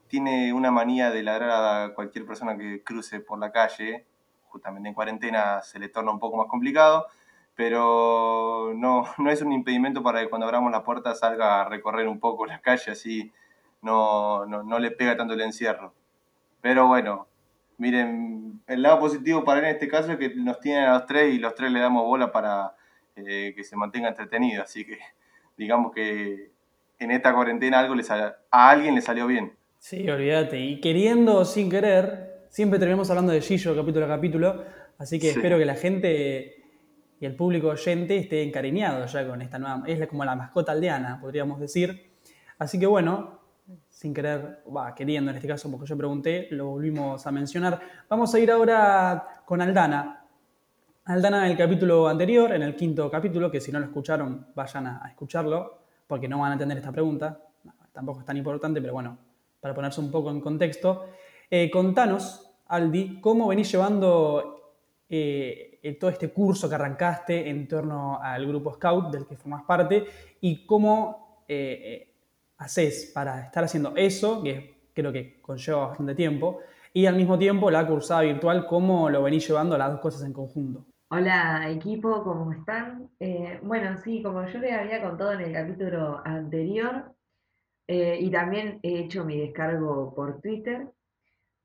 tiene 0.05 0.53
una 0.53 0.69
manía 0.69 1.09
de 1.09 1.23
ladrar 1.23 1.49
a 1.49 1.95
cualquier 1.95 2.27
persona 2.27 2.55
que 2.55 2.83
cruce 2.83 3.19
por 3.19 3.39
la 3.39 3.51
calle. 3.51 4.05
Justamente 4.49 4.89
en 4.89 4.93
cuarentena 4.93 5.63
se 5.63 5.79
le 5.79 5.89
torna 5.89 6.11
un 6.11 6.19
poco 6.19 6.37
más 6.37 6.45
complicado, 6.49 7.07
pero 7.55 8.73
no, 8.75 9.05
no 9.17 9.31
es 9.31 9.41
un 9.41 9.51
impedimento 9.51 10.03
para 10.03 10.21
que 10.21 10.29
cuando 10.29 10.45
abramos 10.45 10.71
la 10.71 10.83
puerta 10.83 11.15
salga 11.15 11.61
a 11.61 11.65
recorrer 11.67 12.07
un 12.07 12.19
poco 12.19 12.45
la 12.45 12.61
calle, 12.61 12.91
así 12.91 13.33
no, 13.83 14.45
no, 14.45 14.63
no 14.63 14.79
le 14.79 14.91
pega 14.91 15.15
tanto 15.15 15.33
el 15.33 15.41
encierro. 15.41 15.93
Pero 16.61 16.87
bueno, 16.87 17.27
miren, 17.77 18.61
el 18.67 18.81
lado 18.81 18.99
positivo 18.99 19.43
para 19.43 19.59
él 19.59 19.65
en 19.65 19.71
este 19.71 19.87
caso 19.87 20.11
es 20.13 20.17
que 20.17 20.33
nos 20.35 20.59
tienen 20.59 20.85
a 20.85 20.93
los 20.93 21.05
tres 21.05 21.33
y 21.33 21.37
los 21.39 21.53
tres 21.55 21.71
le 21.71 21.79
damos 21.79 22.03
bola 22.03 22.31
para 22.31 22.75
eh, 23.15 23.53
que 23.55 23.63
se 23.63 23.75
mantenga 23.75 24.09
entretenido. 24.09 24.63
Así 24.63 24.85
que 24.85 24.97
digamos 25.57 25.91
que 25.93 26.51
en 26.99 27.11
esta 27.11 27.33
cuarentena 27.33 27.79
algo 27.79 27.95
le 27.95 28.03
a 28.09 28.69
alguien 28.69 28.95
le 28.95 29.01
salió 29.01 29.27
bien. 29.27 29.53
Sí, 29.79 30.09
olvídate. 30.09 30.59
Y 30.59 30.79
queriendo 30.79 31.37
o 31.39 31.45
sin 31.45 31.69
querer, 31.69 32.45
siempre 32.49 32.79
terminamos 32.79 33.09
hablando 33.09 33.33
de 33.33 33.41
Gillo 33.41 33.75
capítulo 33.75 34.05
a 34.05 34.07
capítulo, 34.09 34.63
así 34.97 35.19
que 35.19 35.31
Sí. 35.31 35.35
espero 35.37 35.57
que 35.57 35.65
la 35.65 35.75
gente 35.75 36.55
y 37.19 37.25
el 37.25 37.35
público 37.35 37.67
oyente 37.67 38.17
esté 38.17 38.43
encariñado 38.43 39.05
ya 39.05 39.27
con 39.27 39.41
esta 39.41 39.59
nueva, 39.59 39.83
es 39.85 40.07
como 40.07 40.23
la 40.23 40.35
mascota 40.35 40.71
aldeana, 40.71 41.19
podríamos 41.19 41.59
decir. 41.59 42.11
Así 42.57 42.79
que 42.79 42.85
bueno, 42.85 43.41
sin 44.03 44.13
querer, 44.13 44.61
va, 44.75 44.93
queriendo 44.93 45.31
en 45.31 45.37
este 45.37 45.47
caso, 45.47 45.71
porque 45.71 45.85
yo 45.85 45.95
pregunté, 45.95 46.49
lo 46.51 46.71
volvimos 46.71 47.25
a 47.25 47.31
mencionar. 47.31 47.79
Vamos 48.09 48.35
a 48.35 48.39
ir 48.41 48.51
ahora 48.51 49.43
con 49.45 49.61
Aldana. 49.61 50.25
Aldana 51.05 51.45
en 51.45 51.51
el 51.53 51.57
capítulo 51.57 52.09
anterior, 52.09 52.51
en 52.51 52.63
el 52.63 52.75
quinto 52.75 53.09
capítulo, 53.09 53.49
que 53.49 53.61
si 53.61 53.71
no 53.71 53.79
lo 53.79 53.85
escucharon, 53.85 54.47
vayan 54.53 54.87
a, 54.87 55.07
escucharlo, 55.07 55.77
porque 56.05 56.27
no 56.27 56.39
van 56.39 56.49
a 56.49 56.53
entender 56.55 56.79
esta 56.79 56.91
pregunta. 56.91 57.45
Tampoco 57.93 58.19
es 58.19 58.25
tan 58.25 58.35
importante, 58.35 58.81
pero 58.81 58.91
bueno, 58.91 59.17
para 59.61 59.73
ponerse 59.73 60.01
un 60.01 60.11
poco 60.11 60.31
en 60.31 60.41
contexto. 60.41 61.05
Eh, 61.49 61.71
contanos, 61.71 62.57
Aldi, 62.67 63.21
cómo 63.21 63.47
venís 63.47 63.71
llevando 63.71 64.75
eh, 65.07 65.97
todo 65.97 66.09
este 66.09 66.27
curso 66.27 66.67
que 66.67 66.75
arrancaste 66.75 67.49
en 67.49 67.69
torno 67.69 68.19
al 68.21 68.45
grupo 68.45 68.73
Scout 68.73 69.13
del 69.13 69.25
que 69.25 69.37
formas 69.37 69.63
parte 69.63 70.03
y 70.41 70.65
cómo 70.65 71.45
eh, 71.47 72.12
haces 72.63 73.11
para 73.13 73.41
estar 73.41 73.63
haciendo 73.63 73.93
eso, 73.95 74.41
que 74.41 74.87
creo 74.93 75.11
que 75.11 75.41
conlleva 75.41 75.87
bastante 75.87 76.15
tiempo, 76.15 76.59
y 76.93 77.05
al 77.05 77.15
mismo 77.15 77.37
tiempo 77.37 77.69
la 77.69 77.85
cursada 77.85 78.21
virtual, 78.21 78.65
cómo 78.67 79.09
lo 79.09 79.23
venís 79.23 79.47
llevando 79.47 79.77
las 79.77 79.91
dos 79.91 79.99
cosas 79.99 80.23
en 80.23 80.33
conjunto. 80.33 80.85
Hola 81.09 81.69
equipo, 81.69 82.23
¿cómo 82.23 82.51
están? 82.53 83.09
Eh, 83.19 83.59
bueno, 83.61 83.97
sí, 84.03 84.23
como 84.23 84.45
yo 84.47 84.59
les 84.59 84.73
había 84.73 85.01
contado 85.01 85.33
en 85.33 85.41
el 85.41 85.53
capítulo 85.53 86.21
anterior, 86.25 87.13
eh, 87.87 88.17
y 88.19 88.31
también 88.31 88.79
he 88.81 88.99
hecho 88.99 89.25
mi 89.25 89.39
descargo 89.39 90.13
por 90.15 90.39
Twitter, 90.41 90.87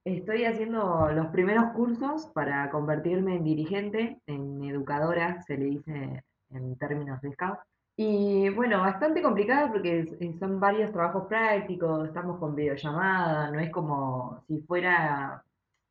estoy 0.04 0.44
haciendo 0.44 1.10
los 1.12 1.28
primeros 1.28 1.72
cursos 1.74 2.26
para 2.34 2.70
convertirme 2.70 3.36
en 3.36 3.44
dirigente, 3.44 4.18
en 4.26 4.64
educadora, 4.64 5.42
se 5.42 5.56
le 5.56 5.64
dice 5.66 6.24
en 6.50 6.76
términos 6.76 7.20
de 7.20 7.32
scout. 7.32 7.58
Y 7.98 8.48
bueno, 8.50 8.80
bastante 8.80 9.20
complicado 9.22 9.68
porque 9.72 10.00
es- 10.20 10.38
son 10.38 10.60
varios 10.60 10.92
trabajos 10.92 11.26
prácticos, 11.28 12.06
estamos 12.08 12.38
con 12.38 12.54
videollamada, 12.54 13.50
no 13.50 13.58
es 13.60 13.70
como 13.72 14.42
si 14.46 14.60
fuera 14.62 15.44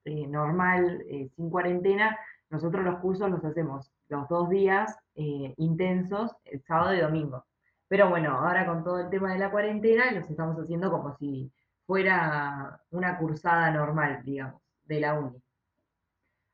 eh, 0.05 0.25
normal, 0.27 1.03
eh, 1.09 1.29
sin 1.35 1.49
cuarentena, 1.49 2.17
nosotros 2.49 2.83
los 2.85 2.99
cursos 2.99 3.29
los 3.29 3.43
hacemos 3.43 3.91
los 4.09 4.27
dos 4.29 4.49
días 4.49 4.97
eh, 5.15 5.53
intensos, 5.57 6.31
el 6.45 6.63
sábado 6.63 6.95
y 6.95 7.01
domingo. 7.01 7.45
Pero 7.89 8.09
bueno, 8.09 8.31
ahora 8.39 8.65
con 8.65 8.83
todo 8.85 8.99
el 9.01 9.09
tema 9.09 9.33
de 9.33 9.39
la 9.39 9.51
cuarentena, 9.51 10.11
los 10.13 10.29
estamos 10.29 10.57
haciendo 10.59 10.89
como 10.91 11.17
si 11.17 11.51
fuera 11.85 12.81
una 12.91 13.17
cursada 13.19 13.69
normal, 13.71 14.21
digamos, 14.23 14.61
de 14.85 14.99
la 15.01 15.13
uni. 15.19 15.41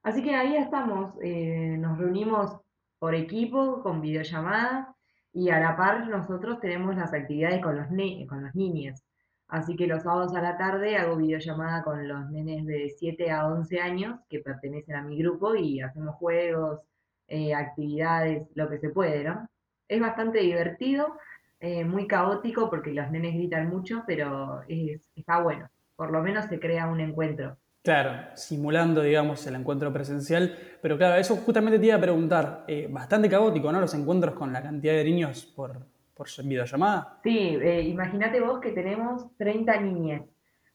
Así 0.03 0.21
que 0.23 0.35
ahí 0.35 0.55
estamos, 0.57 1.13
eh, 1.21 1.77
nos 1.79 1.97
reunimos 1.97 2.59
por 2.99 3.15
equipo, 3.15 3.81
con 3.83 4.01
videollamada, 4.01 4.92
y 5.33 5.49
a 5.49 5.59
la 5.59 5.75
par 5.75 6.07
nosotros 6.07 6.59
tenemos 6.59 6.95
las 6.95 7.13
actividades 7.13 7.61
con 7.61 7.75
los, 7.77 7.89
ne- 7.91 8.25
con 8.27 8.43
los 8.43 8.55
niños. 8.55 9.01
Así 9.47 9.75
que 9.75 9.87
los 9.87 10.03
sábados 10.03 10.35
a 10.35 10.41
la 10.41 10.57
tarde 10.57 10.97
hago 10.97 11.15
videollamada 11.17 11.83
con 11.83 12.07
los 12.07 12.29
nenes 12.31 12.65
de 12.65 12.89
7 12.97 13.31
a 13.31 13.47
11 13.47 13.79
años 13.79 14.19
que 14.29 14.39
pertenecen 14.39 14.95
a 14.95 15.03
mi 15.03 15.17
grupo 15.17 15.55
y 15.55 15.81
hacemos 15.81 16.15
juegos, 16.15 16.81
eh, 17.27 17.53
actividades, 17.53 18.47
lo 18.55 18.69
que 18.69 18.79
se 18.79 18.89
puede, 18.89 19.23
¿no? 19.23 19.47
Es 19.87 19.99
bastante 20.01 20.39
divertido, 20.39 21.17
eh, 21.59 21.85
muy 21.85 22.07
caótico 22.07 22.69
porque 22.69 22.91
los 22.93 23.09
nenes 23.11 23.33
gritan 23.35 23.69
mucho, 23.69 24.03
pero 24.07 24.61
es- 24.67 25.09
está 25.15 25.41
bueno. 25.41 25.69
Por 25.95 26.11
lo 26.11 26.21
menos 26.21 26.45
se 26.45 26.59
crea 26.59 26.87
un 26.87 26.99
encuentro. 26.99 27.57
Claro, 27.83 28.29
simulando, 28.35 29.01
digamos, 29.01 29.45
el 29.45 29.55
encuentro 29.55 29.91
presencial. 29.91 30.57
Pero 30.81 30.97
claro, 30.97 31.15
eso 31.15 31.35
justamente 31.35 31.77
te 31.79 31.87
iba 31.87 31.95
a 31.95 32.01
preguntar. 32.01 32.63
eh, 32.67 32.87
bastante 32.89 33.29
caótico, 33.29 33.71
¿no? 33.71 33.81
Los 33.81 33.93
encuentros 33.93 34.33
con 34.35 34.53
la 34.53 34.63
cantidad 34.63 34.93
de 34.93 35.03
niños 35.03 35.45
por, 35.45 35.85
por 36.13 36.27
videollamada. 36.45 37.19
Sí, 37.23 37.57
eh, 37.61 37.81
imagínate 37.81 38.39
vos 38.39 38.61
que 38.61 38.71
tenemos 38.71 39.35
30 39.37 39.81
niñas, 39.81 40.21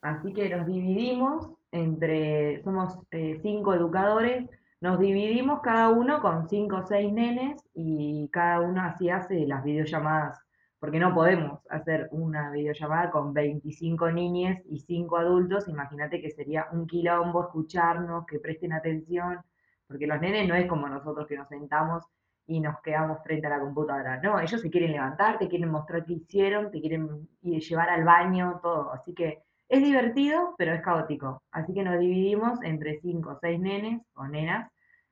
así 0.03 0.35
que 0.35 0.51
nos 0.51 0.67
dividimos 0.67 1.49
entre, 1.73 2.63
somos 2.63 2.99
eh, 3.11 3.39
cinco 3.43 3.73
educadores, 3.73 4.49
nos 4.81 4.99
dividimos 5.01 5.61
cada 5.63 5.89
uno 5.89 6.21
con 6.21 6.49
cinco 6.49 6.77
o 6.77 6.87
seis 6.87 7.11
nenes 7.13 7.63
y 7.75 8.29
cada 8.31 8.61
uno 8.61 8.83
así 8.83 9.09
hace 9.09 9.47
las 9.47 9.65
videollamadas, 9.65 10.39
porque 10.79 10.99
no 10.99 11.15
podemos 11.15 11.61
hacer 11.71 12.09
una 12.13 12.51
videollamada 12.51 13.11
con 13.11 13.35
25 13.35 14.11
niñas 14.13 14.61
y 14.69 14.81
5 14.81 15.17
adultos, 15.17 15.69
imagínate 15.69 16.21
que 16.21 16.31
sería 16.31 16.69
un 16.73 16.87
quilombo 16.87 17.43
escucharnos, 17.43 18.27
que 18.27 18.39
presten 18.39 18.73
atención, 18.73 19.41
porque 19.87 20.07
los 20.07 20.21
nenes 20.21 20.49
no 20.49 20.55
es 20.55 20.67
como 20.67 20.89
nosotros 20.89 21.27
que 21.27 21.37
nos 21.37 21.49
sentamos 21.49 22.05
y 22.47 22.61
nos 22.61 22.81
quedamos 22.81 23.23
frente 23.23 23.47
a 23.47 23.51
la 23.51 23.61
computadora. 23.61 24.21
No, 24.21 24.39
ellos 24.41 24.61
se 24.61 24.71
quieren 24.71 24.93
levantar, 24.93 25.39
te 25.39 25.49
quieren 25.49 25.71
mostrar 25.71 26.05
qué 26.05 26.15
hicieron, 26.15 26.71
te 26.71 26.81
quieren 26.81 27.29
llevar 27.43 27.91
al 27.91 28.05
baño, 28.05 28.61
todo. 28.63 28.93
Así 28.93 29.13
que 29.15 29.43
es 29.69 29.83
divertido, 29.83 30.55
pero 30.57 30.73
es 30.73 30.81
caótico. 30.81 31.43
Así 31.51 31.75
que 31.75 31.83
nos 31.83 31.99
dividimos 31.99 32.59
entre 32.63 33.01
cinco 33.01 33.33
o 33.33 33.39
seis 33.41 33.61
nenes 33.61 34.01
o 34.15 34.27
nenas 34.27 34.71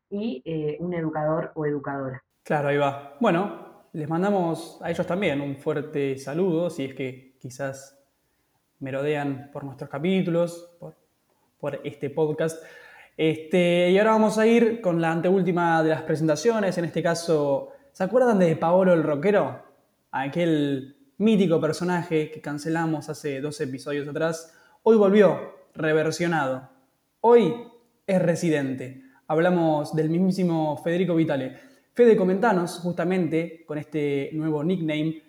y 0.09 0.43
eh, 0.45 0.77
un 0.81 0.95
educador 0.95 1.53
o 1.55 1.67
educadora. 1.67 2.23
Claro, 2.43 2.69
ahí 2.69 2.79
va. 2.79 3.17
Bueno, 3.21 3.66
les 3.93 4.09
mandamos 4.09 4.79
a 4.83 4.91
ellos 4.91 5.07
también 5.07 5.41
un 5.41 5.57
fuerte 5.57 6.19
saludo, 6.19 6.71
si 6.71 6.85
es 6.85 6.95
que 6.95 7.37
quizás 7.39 7.99
merodean 8.81 9.51
por 9.53 9.65
nuestros 9.65 9.89
capítulos, 9.91 10.71
por, 10.79 10.95
este 11.83 12.11
podcast. 12.11 12.63
Este, 13.17 13.91
y 13.91 13.99
ahora 13.99 14.13
vamos 14.13 14.39
a 14.39 14.47
ir 14.47 14.81
con 14.81 15.01
la 15.01 15.11
anteúltima 15.11 15.83
de 15.83 15.91
las 15.91 16.03
presentaciones. 16.03 16.79
En 16.79 16.85
este 16.85 17.03
caso, 17.03 17.73
¿se 17.91 18.05
acuerdan 18.05 18.39
de 18.39 18.55
Paolo 18.55 18.93
el 18.93 19.03
Rockero? 19.03 19.65
Aquel 20.13 20.97
mítico 21.19 21.61
personaje 21.61 22.31
que 22.31 22.41
cancelamos 22.41 23.09
hace 23.09 23.41
dos 23.41 23.61
episodios 23.61 24.07
atrás. 24.07 24.55
Hoy 24.83 24.97
volvió, 24.97 25.57
reversionado. 25.75 26.69
Hoy 27.21 27.55
es 28.07 28.23
residente. 28.23 29.03
Hablamos 29.27 29.97
del 29.97 30.11
mismísimo 30.11 30.77
Federico 30.77 31.17
Vitale. 31.17 31.57
Fede, 31.97 32.15
comentanos 32.15 32.73
justamente 32.73 33.65
con 33.65 33.79
este 33.79 34.29
nuevo 34.35 34.63
nickname, 34.63 35.23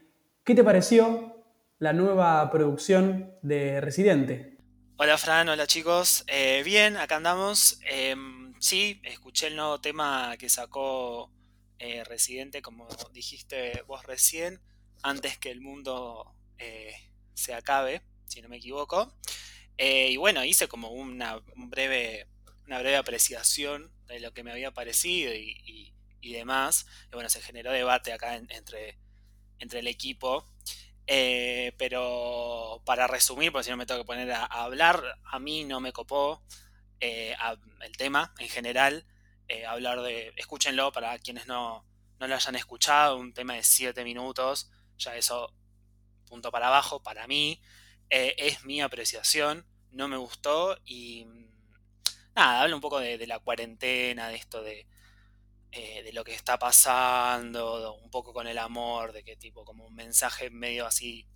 ¿qué 0.44 0.54
te 0.54 0.66
pareció 0.66 1.46
la 1.80 1.94
nueva 1.94 2.52
producción 2.52 3.38
de 3.42 3.80
Residente? 3.80 4.58
Hola 4.98 5.18
Fran, 5.18 5.48
hola 5.48 5.66
chicos. 5.66 6.26
Eh, 6.28 6.64
bien, 6.66 6.98
acá 6.98 7.16
andamos. 7.16 7.80
Em, 7.90 8.54
sí, 8.60 9.00
escuché 9.06 9.48
el 9.48 9.56
nuevo 9.56 9.80
tema 9.80 10.36
que 10.38 10.50
sacó 10.50 11.32
eh, 11.80 12.04
Residente, 12.04 12.62
como 12.62 12.86
dijiste 13.14 13.82
vos 13.88 14.06
recién, 14.06 14.60
antes 15.04 15.38
que 15.38 15.52
el 15.52 15.62
mundo 15.62 16.36
eh, 16.58 16.92
se 17.34 17.54
acabe, 17.54 18.02
si 18.26 18.42
no 18.42 18.50
me 18.50 18.58
equivoco. 18.58 19.14
Y 19.78 20.18
bueno, 20.18 20.44
hice 20.44 20.68
como 20.68 20.90
una, 20.92 21.42
un 21.56 21.70
breve, 21.70 22.28
una 22.66 22.80
breve 22.80 22.98
apreciación 22.98 23.90
de 24.08 24.20
lo 24.20 24.34
que 24.34 24.44
me 24.44 24.52
había 24.52 24.72
parecido 24.72 25.34
y- 25.34 25.94
y 26.22 26.34
demás. 26.34 26.86
Y 27.12 27.16
bueno, 27.16 27.30
se 27.30 27.42
generó 27.42 27.72
debate 27.72 28.14
acá 28.14 28.36
en- 28.36 28.48
entre, 28.52 28.98
entre 29.60 29.80
el 29.80 29.88
equipo. 29.88 30.48
Eh, 31.08 31.74
pero 31.78 32.82
para 32.86 33.08
resumir, 33.08 33.52
porque 33.52 33.66
si 33.66 33.70
no 33.72 33.78
me 33.78 33.86
tengo 33.86 34.02
que 34.02 34.08
poner 34.08 34.32
a, 34.32 34.46
hablar, 34.46 35.04
a 35.26 35.40
mí 35.40 35.64
no 35.64 35.80
me 35.80 35.94
copó 35.94 36.44
eh, 37.00 37.36
el 37.82 37.98
tema 37.98 38.34
en 38.40 38.50
general. 38.50 39.06
eh, 39.50 39.66
hablar 39.66 40.02
de, 40.02 40.34
escúchenlo 40.38 40.92
para 40.92 41.18
quienes 41.20 41.48
no, 41.48 41.86
no 42.20 42.28
lo 42.28 42.36
hayan 42.36 42.56
escuchado, 42.56 43.18
un 43.18 43.34
tema 43.34 43.54
de 43.56 43.64
7 43.64 44.04
minutos, 44.04 44.70
ya 44.98 45.16
eso 45.16 45.54
punto 46.28 46.52
para 46.52 46.68
abajo 46.68 47.02
para 47.04 47.28
mí. 47.28 47.62
es 48.10 48.64
mi 48.66 48.82
apreciación, 48.82 49.66
no 49.92 50.08
me 50.08 50.18
gustó 50.18 50.78
y 50.86 51.26
mm, 51.26 51.50
nada, 52.36 52.62
habla 52.64 52.76
un 52.76 52.82
poco 52.82 53.00
de 53.00 53.26
la 53.28 53.40
cuarentena, 53.40 54.30
de 54.30 54.36
esto 54.36 54.62
de, 54.64 54.88
eh, 55.80 56.02
de 56.02 56.12
lo 56.12 56.24
que 56.24 56.34
está 56.34 56.58
pasando, 56.58 57.94
un 57.98 58.10
poco 58.10 58.34
con 58.34 58.48
el 58.48 58.58
amor, 58.58 59.14
de 59.14 59.24
que 59.24 59.36
tipo 59.36 59.64
como 59.64 59.86
un 59.86 59.94
mensaje 59.94 60.50
medio 60.50 60.88
así 60.88 61.28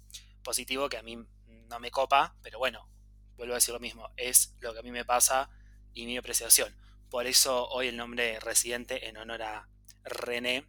positivo 0.43 0.89
que 0.89 0.97
a 0.97 1.03
mí 1.03 1.15
no 1.45 1.79
me 1.79 1.91
copa, 1.91 2.35
pero 2.41 2.57
bueno, 2.57 2.89
vuelvo 3.37 3.53
a 3.53 3.57
decir 3.57 3.71
lo 3.71 3.79
mismo, 3.79 4.09
es 4.17 4.55
lo 4.59 4.73
que 4.73 4.79
a 4.79 4.81
mí 4.81 4.89
me 4.89 5.05
pasa 5.05 5.51
y 5.93 6.07
mi 6.07 6.17
apreciación. 6.17 6.73
Por 7.11 7.27
eso 7.27 7.67
hoy 7.69 7.89
el 7.89 7.97
nombre 7.97 8.39
Residente 8.39 9.07
en 9.07 9.17
honor 9.17 9.43
a 9.43 9.69
René 10.05 10.65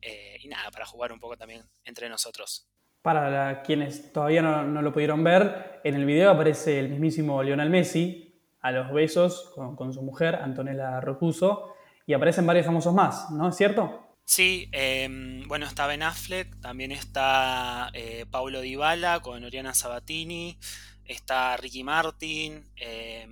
eh, 0.00 0.38
y 0.40 0.48
nada, 0.48 0.72
para 0.72 0.84
jugar 0.84 1.12
un 1.12 1.20
poco 1.20 1.36
también 1.36 1.62
entre 1.84 2.08
nosotros. 2.08 2.68
Para 3.02 3.62
quienes 3.62 4.12
todavía 4.12 4.42
no, 4.42 4.64
no 4.64 4.82
lo 4.82 4.92
pudieron 4.92 5.22
ver, 5.22 5.80
en 5.84 5.94
el 5.94 6.06
video 6.06 6.32
aparece 6.32 6.80
el 6.80 6.88
mismísimo 6.88 7.40
Lionel 7.40 7.70
Messi 7.70 8.42
a 8.60 8.72
los 8.72 8.92
besos 8.92 9.52
con, 9.54 9.76
con 9.76 9.92
su 9.92 10.02
mujer, 10.02 10.34
Antonella 10.34 11.00
Rocuso, 11.00 11.76
y 12.06 12.14
aparecen 12.14 12.46
varios 12.46 12.66
famosos 12.66 12.94
más, 12.94 13.30
¿no 13.30 13.48
es 13.48 13.56
cierto? 13.56 14.16
Sí, 14.24 14.68
eh, 14.72 15.08
bueno, 15.46 15.66
está 15.66 15.86
Ben 15.86 16.02
Affleck, 16.02 16.60
también 16.60 16.92
está 16.92 17.90
eh, 17.92 18.24
Paulo 18.30 18.60
Dybala 18.60 19.20
con 19.20 19.44
Oriana 19.44 19.74
Sabatini, 19.74 20.58
está 21.04 21.56
Ricky 21.56 21.84
Martin, 21.84 22.70
eh, 22.76 23.26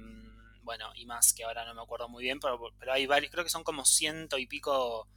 bueno, 0.62 0.90
y 0.94 1.06
más 1.06 1.32
que 1.32 1.44
ahora 1.44 1.64
no 1.64 1.74
me 1.74 1.82
acuerdo 1.82 2.08
muy 2.08 2.24
bien, 2.24 2.38
pero, 2.40 2.58
pero 2.78 2.92
hay 2.92 3.06
varios, 3.06 3.32
creo 3.32 3.44
que 3.44 3.50
son 3.50 3.64
como 3.64 3.84
ciento 3.84 4.38
y 4.38 4.46
pico 4.46 5.08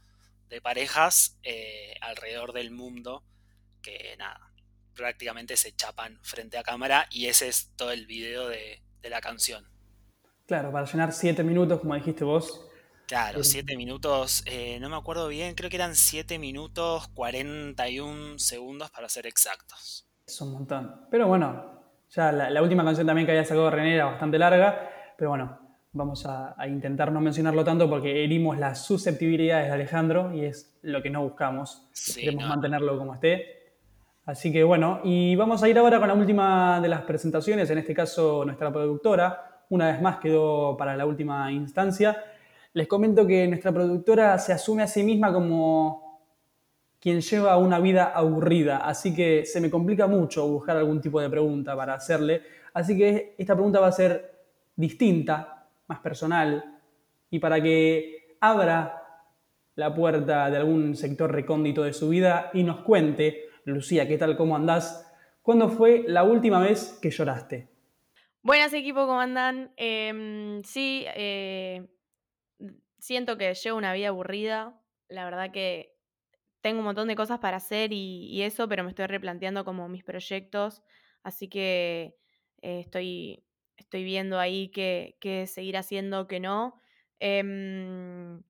de 0.48 0.60
parejas 0.60 1.38
eh, 1.42 1.94
alrededor 2.00 2.52
del 2.52 2.70
mundo 2.70 3.24
que 3.82 4.16
nada, 4.18 4.52
prácticamente 4.94 5.56
se 5.56 5.74
chapan 5.74 6.18
frente 6.22 6.56
a 6.56 6.62
cámara 6.62 7.06
y 7.10 7.26
ese 7.26 7.48
es 7.48 7.72
todo 7.76 7.92
el 7.92 8.06
video 8.06 8.48
de, 8.48 8.82
de 9.00 9.10
la 9.10 9.20
canción. 9.20 9.68
Claro, 10.46 10.72
para 10.72 10.86
llenar 10.86 11.12
7 11.12 11.42
minutos, 11.42 11.80
como 11.80 11.94
dijiste 11.94 12.24
vos. 12.24 12.68
Claro, 13.14 13.42
Eh, 13.42 13.44
7 13.44 13.76
minutos, 13.76 14.42
eh, 14.44 14.78
no 14.80 14.88
me 14.88 14.96
acuerdo 14.96 15.28
bien, 15.28 15.54
creo 15.54 15.70
que 15.70 15.76
eran 15.76 15.94
7 15.94 16.36
minutos 16.40 17.06
41 17.14 18.40
segundos 18.40 18.90
para 18.90 19.08
ser 19.08 19.28
exactos. 19.28 20.08
Es 20.26 20.40
un 20.40 20.50
montón. 20.52 21.06
Pero 21.12 21.28
bueno, 21.28 21.80
ya 22.10 22.32
la, 22.32 22.50
la 22.50 22.60
última 22.60 22.84
canción 22.84 23.06
también 23.06 23.24
que 23.24 23.30
había 23.30 23.44
sacado 23.44 23.70
René 23.70 23.94
era 23.94 24.06
bastante 24.06 24.36
larga, 24.36 24.90
pero 25.16 25.30
bueno, 25.30 25.56
vamos 25.92 26.26
a, 26.26 26.56
a 26.60 26.66
intentar 26.66 27.12
no 27.12 27.20
mencionarlo 27.20 27.62
tanto 27.62 27.88
porque 27.88 28.24
herimos 28.24 28.58
las 28.58 28.84
susceptibilidades 28.84 29.68
de 29.68 29.72
Alejandro 29.74 30.34
y 30.34 30.46
es 30.46 30.76
lo 30.82 31.00
que 31.00 31.10
no 31.10 31.22
buscamos. 31.22 31.86
Sí, 31.92 32.20
Queremos 32.20 32.42
no, 32.42 32.48
mantenerlo 32.48 32.98
como 32.98 33.14
esté. 33.14 33.76
Así 34.24 34.50
que 34.50 34.64
bueno, 34.64 35.00
y 35.04 35.36
vamos 35.36 35.62
a 35.62 35.68
ir 35.68 35.78
ahora 35.78 36.00
con 36.00 36.08
la 36.08 36.14
última 36.14 36.80
de 36.80 36.88
las 36.88 37.02
presentaciones, 37.02 37.70
en 37.70 37.78
este 37.78 37.94
caso 37.94 38.44
nuestra 38.44 38.72
productora, 38.72 39.62
una 39.68 39.92
vez 39.92 40.02
más 40.02 40.18
quedó 40.18 40.76
para 40.76 40.96
la 40.96 41.06
última 41.06 41.52
instancia. 41.52 42.20
Les 42.74 42.88
comento 42.88 43.24
que 43.24 43.46
nuestra 43.46 43.72
productora 43.72 44.36
se 44.38 44.52
asume 44.52 44.82
a 44.82 44.88
sí 44.88 45.04
misma 45.04 45.32
como 45.32 46.20
quien 46.98 47.20
lleva 47.20 47.56
una 47.56 47.78
vida 47.78 48.06
aburrida, 48.06 48.78
así 48.78 49.14
que 49.14 49.46
se 49.46 49.60
me 49.60 49.70
complica 49.70 50.08
mucho 50.08 50.48
buscar 50.48 50.76
algún 50.76 51.00
tipo 51.00 51.20
de 51.20 51.30
pregunta 51.30 51.76
para 51.76 51.94
hacerle, 51.94 52.42
así 52.72 52.96
que 52.98 53.36
esta 53.38 53.54
pregunta 53.54 53.78
va 53.78 53.86
a 53.88 53.92
ser 53.92 54.42
distinta, 54.74 55.68
más 55.86 56.00
personal, 56.00 56.80
y 57.30 57.38
para 57.38 57.62
que 57.62 58.36
abra 58.40 59.02
la 59.76 59.94
puerta 59.94 60.50
de 60.50 60.56
algún 60.56 60.96
sector 60.96 61.30
recóndito 61.30 61.84
de 61.84 61.92
su 61.92 62.08
vida 62.08 62.50
y 62.54 62.64
nos 62.64 62.80
cuente, 62.80 63.50
Lucía, 63.66 64.08
¿qué 64.08 64.18
tal? 64.18 64.36
¿Cómo 64.36 64.56
andás? 64.56 65.12
¿Cuándo 65.42 65.68
fue 65.68 66.04
la 66.08 66.24
última 66.24 66.58
vez 66.58 66.98
que 67.00 67.10
lloraste? 67.10 67.68
Buenas 68.42 68.72
equipo, 68.72 69.06
¿cómo 69.06 69.20
andan? 69.20 69.70
Em, 69.76 70.62
sí, 70.64 71.04
eh, 71.14 71.86
siento 73.04 73.36
que 73.36 73.52
llevo 73.52 73.76
una 73.76 73.92
vida 73.92 74.08
aburrida. 74.08 74.80
La 75.08 75.24
verdad 75.26 75.50
que 75.52 75.94
tengo 76.62 76.78
un 76.78 76.86
montón 76.86 77.08
de 77.08 77.16
cosas 77.16 77.38
para 77.38 77.58
hacer 77.58 77.92
y, 77.92 78.42
eso, 78.42 78.66
pero 78.68 78.82
me 78.82 78.90
estoy 78.90 79.06
replanteando 79.06 79.64
como 79.64 79.88
mis 79.88 80.04
proyectos. 80.04 80.82
Así 81.22 81.48
que 81.48 82.16
eh, 82.62 82.80
estoy, 82.80 83.44
estoy 83.76 84.04
viendo 84.04 84.38
ahí 84.38 84.70
qué, 84.70 85.18
qué 85.20 85.46
seguir 85.46 85.76
haciendo, 85.76 86.26
qué 86.26 86.40
no. 86.40 86.80
Em, 87.20 88.42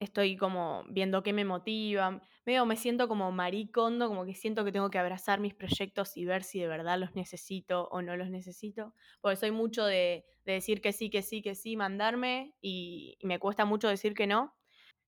estoy 0.00 0.36
como 0.36 0.84
viendo 0.88 1.22
qué 1.22 1.32
me 1.32 1.44
motiva. 1.44 2.20
Medio 2.46 2.66
me 2.66 2.76
siento 2.76 3.08
como 3.08 3.30
maricondo, 3.32 4.08
como 4.08 4.24
que 4.26 4.34
siento 4.34 4.64
que 4.64 4.72
tengo 4.72 4.90
que 4.90 4.98
abrazar 4.98 5.40
mis 5.40 5.54
proyectos 5.54 6.16
y 6.16 6.24
ver 6.24 6.42
si 6.44 6.60
de 6.60 6.68
verdad 6.68 6.98
los 6.98 7.14
necesito 7.14 7.88
o 7.90 8.02
no 8.02 8.16
los 8.16 8.30
necesito. 8.30 8.94
Porque 9.20 9.36
soy 9.36 9.50
mucho 9.50 9.84
de, 9.84 10.24
de 10.44 10.52
decir 10.54 10.80
que 10.80 10.92
sí, 10.92 11.10
que 11.10 11.22
sí, 11.22 11.42
que 11.42 11.54
sí, 11.54 11.76
mandarme 11.76 12.54
y, 12.60 13.18
me 13.22 13.38
cuesta 13.38 13.64
mucho 13.64 13.88
decir 13.88 14.14
que 14.14 14.26
no. 14.26 14.54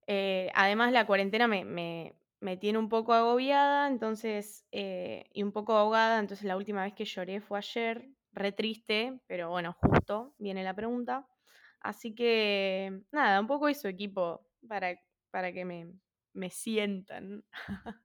Eh, 0.07 0.49
además, 0.55 0.91
la 0.91 1.05
cuarentena 1.05 1.47
me, 1.47 1.65
me- 1.65 2.15
me 2.39 2.55
tiene 2.57 2.77
un 2.79 2.87
poco 2.89 3.13
agobiada, 3.13 3.87
entonces, 3.87 4.65
eh, 4.71 5.25
y 5.33 5.43
un 5.43 5.51
poco 5.51 5.73
ahogada, 5.75 6.19
entonces 6.19 6.45
la 6.45 6.55
última 6.57 6.83
vez 6.83 6.93
que 6.93 7.05
lloré 7.05 7.41
fue 7.41 7.57
ayer, 7.59 8.09
re 8.31 8.51
triste, 8.51 9.19
pero 9.27 9.49
bueno, 9.49 9.73
justo 9.81 10.35
viene 10.37 10.63
la 10.63 10.75
pregunta. 10.75 11.27
Así 11.79 12.13
que, 12.15 13.01
nada, 13.11 13.39
un 13.39 13.47
poco 13.47 13.67
eso, 13.69 13.87
equipo, 13.87 14.46
para, 14.67 14.99
para 15.31 15.51
que 15.51 15.65
me, 15.65 15.93
me 16.33 16.49
sientan. 16.49 17.43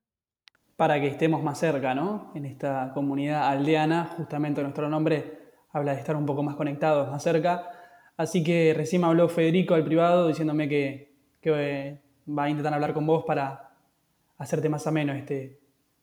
Para 0.75 0.99
que 0.99 1.05
estemos 1.05 1.43
más 1.43 1.59
cerca, 1.59 1.93
¿no? 1.93 2.31
En 2.33 2.45
esta 2.45 2.91
comunidad 2.95 3.47
aldeana, 3.47 4.05
justamente 4.17 4.63
nuestro 4.63 4.89
nombre 4.89 5.51
habla 5.71 5.93
de 5.93 5.99
estar 5.99 6.15
un 6.15 6.25
poco 6.25 6.41
más 6.41 6.55
conectados, 6.55 7.11
más 7.11 7.21
cerca. 7.21 7.69
Así 8.17 8.43
que 8.43 8.73
recién 8.75 9.01
me 9.01 9.07
habló 9.07 9.29
Federico 9.29 9.75
al 9.75 9.85
privado 9.85 10.27
diciéndome 10.27 10.67
que, 10.67 11.13
que 11.41 11.51
eh, 11.53 12.01
va 12.27 12.45
a 12.45 12.49
intentar 12.49 12.73
hablar 12.73 12.93
con 12.93 13.05
vos 13.05 13.23
para 13.23 13.71
hacerte 14.37 14.67
más 14.67 14.85
ameno 14.87 15.13
este, 15.13 15.59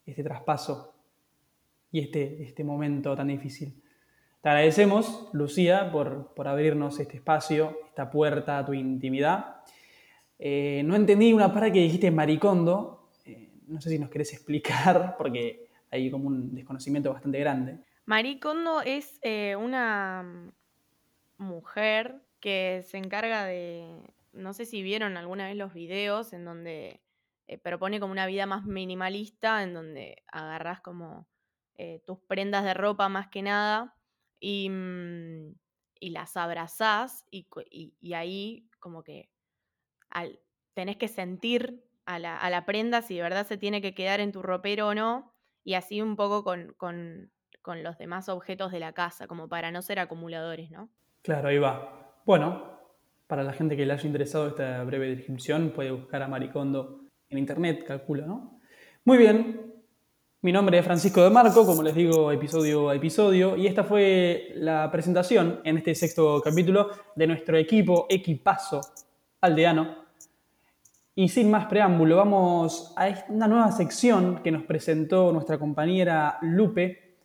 este 0.06 0.22
traspaso 0.22 0.94
y 1.90 2.00
este, 2.00 2.42
este 2.42 2.64
momento 2.64 3.14
tan 3.16 3.28
difícil. 3.28 3.82
Te 4.40 4.48
agradecemos, 4.48 5.28
Lucía, 5.32 5.90
por, 5.92 6.32
por 6.34 6.48
abrirnos 6.48 6.98
este 6.98 7.16
espacio, 7.16 7.76
esta 7.88 8.10
puerta 8.10 8.58
a 8.58 8.64
tu 8.64 8.72
intimidad. 8.72 9.56
Eh, 10.42 10.82
no 10.86 10.96
entendí 10.96 11.34
una 11.34 11.52
parte 11.52 11.70
que 11.70 11.80
dijiste 11.80 12.10
maricondo. 12.10 13.10
Eh, 13.26 13.52
no 13.66 13.78
sé 13.80 13.90
si 13.90 13.98
nos 13.98 14.08
querés 14.08 14.32
explicar, 14.32 15.14
porque 15.18 15.68
hay 15.90 16.10
como 16.10 16.28
un 16.28 16.54
desconocimiento 16.54 17.12
bastante 17.12 17.38
grande. 17.38 17.80
Maricondo 18.06 18.80
es 18.80 19.18
eh, 19.22 19.54
una 19.56 20.22
mm, 20.22 21.44
mujer 21.44 22.22
que 22.40 22.82
se 22.88 22.96
encarga 22.96 23.44
de, 23.44 24.00
no 24.32 24.54
sé 24.54 24.64
si 24.64 24.82
vieron 24.82 25.18
alguna 25.18 25.46
vez 25.48 25.56
los 25.56 25.74
videos 25.74 26.32
en 26.32 26.46
donde 26.46 27.02
propone 27.62 27.98
como 28.00 28.12
una 28.12 28.26
vida 28.26 28.46
más 28.46 28.64
minimalista, 28.64 29.62
en 29.62 29.74
donde 29.74 30.22
agarras 30.32 30.80
como 30.80 31.28
tus 32.06 32.18
prendas 32.28 32.62
de 32.62 32.74
ropa 32.74 33.08
más 33.08 33.28
que 33.28 33.42
nada 33.42 33.96
y, 34.38 34.68
mm, 34.70 35.54
y 35.98 36.10
las 36.10 36.36
abrazás 36.36 37.24
y- 37.30 37.48
y 38.00 38.12
ahí 38.14 38.68
como 38.78 39.02
que 39.02 39.30
tenés 40.74 40.96
que 40.96 41.08
sentir 41.08 41.84
a 42.06 42.18
la, 42.18 42.64
prenda 42.66 43.02
si 43.02 43.16
de 43.16 43.22
verdad 43.22 43.46
se 43.46 43.56
tiene 43.56 43.80
que 43.80 43.94
quedar 43.94 44.20
en 44.20 44.32
tu 44.32 44.42
ropero 44.42 44.88
o 44.88 44.94
no, 44.94 45.32
y 45.64 45.74
así 45.74 46.00
un 46.02 46.16
poco 46.16 46.44
con 46.44 47.82
los 47.82 47.98
demás 47.98 48.28
objetos 48.28 48.72
de 48.72 48.80
la 48.80 48.92
casa, 48.92 49.26
como 49.26 49.48
para 49.48 49.70
no 49.70 49.82
ser 49.82 49.98
acumuladores, 49.98 50.70
¿no? 50.70 50.88
Claro, 51.22 51.48
ahí 51.48 51.58
va. 51.58 52.20
Bueno, 52.24 52.80
para 53.26 53.44
la 53.44 53.52
gente 53.52 53.76
que 53.76 53.86
le 53.86 53.92
haya 53.92 54.06
interesado 54.06 54.48
esta 54.48 54.82
breve 54.84 55.14
descripción, 55.14 55.70
puede 55.70 55.90
buscar 55.90 56.22
a 56.22 56.28
Maricondo 56.28 57.02
en 57.28 57.38
internet, 57.38 57.84
calculo, 57.86 58.26
¿no? 58.26 58.60
Muy 59.04 59.18
bien. 59.18 59.74
Mi 60.42 60.52
nombre 60.52 60.78
es 60.78 60.84
Francisco 60.84 61.22
de 61.22 61.30
Marco, 61.30 61.66
como 61.66 61.82
les 61.82 61.94
digo, 61.94 62.32
episodio 62.32 62.88
a 62.88 62.96
episodio, 62.96 63.56
y 63.56 63.66
esta 63.66 63.84
fue 63.84 64.52
la 64.54 64.90
presentación 64.90 65.60
en 65.64 65.76
este 65.76 65.94
sexto 65.94 66.40
capítulo 66.40 66.90
de 67.14 67.26
nuestro 67.26 67.58
equipo, 67.58 68.06
equipazo 68.08 68.80
aldeano. 69.42 69.99
Y 71.20 71.28
sin 71.28 71.50
más 71.50 71.66
preámbulo, 71.66 72.16
vamos 72.16 72.94
a 72.96 73.10
una 73.28 73.46
nueva 73.46 73.70
sección 73.72 74.40
que 74.42 74.50
nos 74.50 74.62
presentó 74.62 75.30
nuestra 75.32 75.58
compañera 75.58 76.38
Lupe 76.40 77.18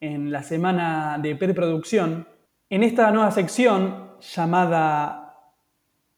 en 0.00 0.30
la 0.30 0.42
semana 0.42 1.18
de 1.18 1.34
preproducción. 1.34 2.28
En 2.68 2.82
esta 2.82 3.10
nueva 3.10 3.30
sección 3.30 4.18
llamada 4.20 5.54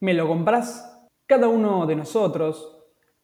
¿Me 0.01 0.13
lo 0.13 0.27
compras? 0.27 1.07
Cada 1.25 1.47
uno 1.47 1.87
de 1.87 1.95
nosotros 1.95 2.77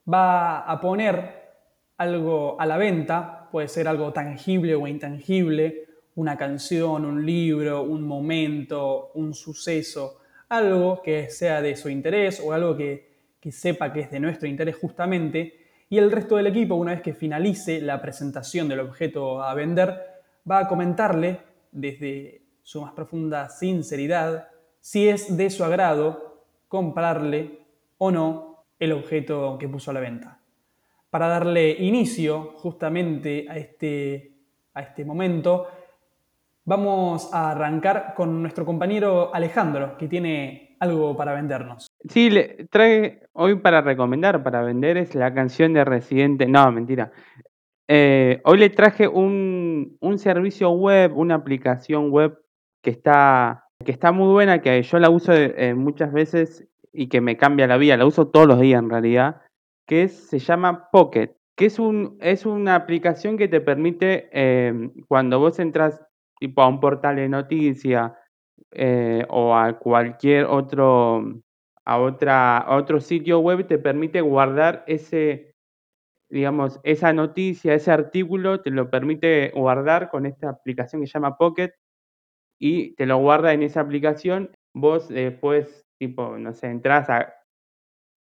va 0.09 0.61
a 0.61 0.81
poner 0.81 1.57
algo 1.97 2.61
a 2.61 2.67
la 2.67 2.77
venta, 2.77 3.49
puede 3.51 3.67
ser 3.67 3.89
algo 3.89 4.13
tangible 4.13 4.77
o 4.77 4.87
intangible, 4.87 5.89
una 6.15 6.39
canción, 6.39 7.05
un 7.05 7.27
libro, 7.27 7.83
un 7.83 8.07
momento, 8.07 9.11
un 9.15 9.35
suceso, 9.35 10.21
algo 10.49 11.03
que 11.03 11.29
sea 11.29 11.61
de 11.61 11.75
su 11.75 11.89
interés 11.89 12.41
o 12.41 12.53
algo 12.53 12.77
que, 12.77 13.16
que 13.47 13.53
sepa 13.53 13.93
que 13.93 14.01
es 14.01 14.11
de 14.11 14.19
nuestro 14.19 14.49
interés 14.49 14.75
justamente, 14.75 15.69
y 15.89 15.99
el 15.99 16.11
resto 16.11 16.35
del 16.35 16.49
equipo, 16.49 16.75
una 16.75 16.91
vez 16.91 17.01
que 17.01 17.15
finalice 17.15 17.81
la 17.81 18.03
presentación 18.03 18.67
del 18.67 18.81
objeto 18.81 19.41
a 19.41 19.55
vender, 19.55 20.03
va 20.51 20.59
a 20.59 20.67
comentarle 20.67 21.39
desde 21.71 22.43
su 22.65 22.83
más 22.83 22.93
profunda 22.93 23.49
sinceridad 23.49 24.49
si 24.81 25.09
es 25.09 25.37
de 25.37 25.49
su 25.51 25.63
agrado 25.63 26.43
comprarle 26.67 27.61
o 27.99 28.11
no 28.11 28.65
el 28.81 28.91
objeto 28.91 29.59
que 29.61 29.69
puso 29.69 29.93
a 29.93 29.95
la 29.95 30.01
venta. 30.01 30.41
Para 31.09 31.29
darle 31.29 31.71
inicio 31.71 32.55
justamente 32.57 33.47
a 33.49 33.59
este, 33.59 34.33
a 34.75 34.83
este 34.83 35.05
momento, 35.05 35.69
vamos 36.65 37.33
a 37.33 37.53
arrancar 37.53 38.13
con 38.13 38.43
nuestro 38.43 38.67
compañero 38.67 39.33
Alejandro, 39.33 39.97
que 39.97 40.09
tiene 40.09 40.77
algo 40.81 41.17
para 41.17 41.33
vendernos. 41.33 41.87
Sí, 42.09 42.31
le 42.31 42.67
trae 42.71 43.23
hoy 43.33 43.57
para 43.57 43.81
recomendar, 43.81 44.43
para 44.43 44.63
vender, 44.63 44.97
es 44.97 45.15
la 45.15 45.35
canción 45.35 45.73
de 45.73 45.85
Residente. 45.85 46.47
No, 46.47 46.71
mentira. 46.71 47.13
Eh, 47.89 48.41
hoy 48.45 48.59
le 48.59 48.71
traje 48.71 49.09
un, 49.09 49.97
un 50.01 50.19
servicio 50.19 50.71
web, 50.71 51.17
una 51.17 51.37
aplicación 51.37 52.11
web 52.11 52.39
que 52.83 52.91
está, 52.91 53.65
que 53.85 53.93
está 53.93 54.13
muy 54.13 54.33
buena, 54.33 54.61
que 54.61 54.83
yo 54.83 54.99
la 54.99 55.11
uso 55.11 55.33
eh, 55.33 55.75
muchas 55.75 56.13
veces 56.13 56.69
y 56.93 57.09
que 57.09 57.21
me 57.21 57.37
cambia 57.37 57.67
la 57.67 57.77
vida. 57.77 57.97
La 57.97 58.07
uso 58.07 58.29
todos 58.29 58.47
los 58.47 58.61
días 58.61 58.83
en 58.83 58.91
realidad, 58.91 59.43
que 59.87 60.09
se 60.09 60.39
llama 60.39 60.89
Pocket, 60.91 61.37
que 61.57 61.67
es, 61.67 61.79
un, 61.79 62.17
es 62.21 62.47
una 62.47 62.75
aplicación 62.75 63.37
que 63.37 63.49
te 63.49 63.61
permite, 63.61 64.29
eh, 64.33 64.91
cuando 65.09 65.39
vos 65.39 65.59
entras 65.59 66.01
tipo 66.39 66.63
a 66.63 66.69
un 66.69 66.81
portal 66.81 67.17
de 67.17 67.29
noticias 67.29 68.13
eh, 68.73 69.25
o 69.29 69.55
a 69.55 69.79
cualquier 69.79 70.45
otro, 70.45 71.25
a, 71.87 71.99
otra, 72.01 72.59
a 72.59 72.77
otro 72.77 73.01
sitio 73.01 73.39
web, 73.41 73.67
te 73.67 73.79
permite 73.79 74.21
guardar 74.21 74.85
ese, 74.87 75.53
digamos, 76.31 76.81
esa 76.83 77.13
noticia, 77.13 77.75
ese 77.75 77.93
artículo, 77.93 78.61
te 78.61 78.71
lo 78.71 78.91
permite 78.91 79.51
guardar 79.55 80.11
con 80.11 80.27
esta 80.27 80.51
aplicación 80.51 81.01
que 81.03 81.07
se 81.07 81.15
llama 81.15 81.39
Pocket 81.39 81.73
y 82.61 82.95
te 82.97 83.07
lo 83.07 83.19
guarda 83.19 83.53
en 83.53 83.63
esa 83.63 83.81
aplicación. 83.81 84.51
Vos 84.75 85.09
después, 85.09 85.85
tipo, 85.99 86.39
no 86.39 86.53
sé, 86.53 86.69
entras 86.69 87.09
a, 87.09 87.35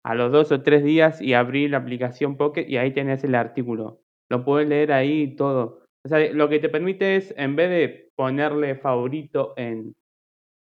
a 0.03 0.15
los 0.15 0.31
dos 0.31 0.51
o 0.51 0.61
tres 0.61 0.83
días 0.83 1.21
y 1.21 1.33
abrís 1.33 1.71
la 1.71 1.77
aplicación 1.77 2.37
Pocket 2.37 2.65
y 2.67 2.77
ahí 2.77 2.93
tenés 2.93 3.23
el 3.23 3.35
artículo. 3.35 4.01
Lo 4.29 4.45
puedes 4.45 4.69
leer 4.69 4.91
ahí 4.91 5.35
todo. 5.35 5.83
O 6.05 6.07
sea, 6.07 6.19
lo 6.31 6.49
que 6.49 6.59
te 6.59 6.69
permite 6.69 7.15
es, 7.15 7.33
en 7.37 7.55
vez 7.55 7.69
de 7.69 8.09
ponerle 8.15 8.75
favorito 8.75 9.53
en, 9.57 9.95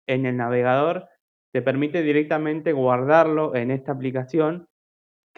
en 0.09 0.27
el 0.27 0.39
navegador, 0.39 1.09
te 1.53 1.63
permite 1.63 2.03
directamente 2.03 2.73
guardarlo 2.73 3.55
en 3.55 3.71
esta 3.71 3.93
aplicación 3.93 4.69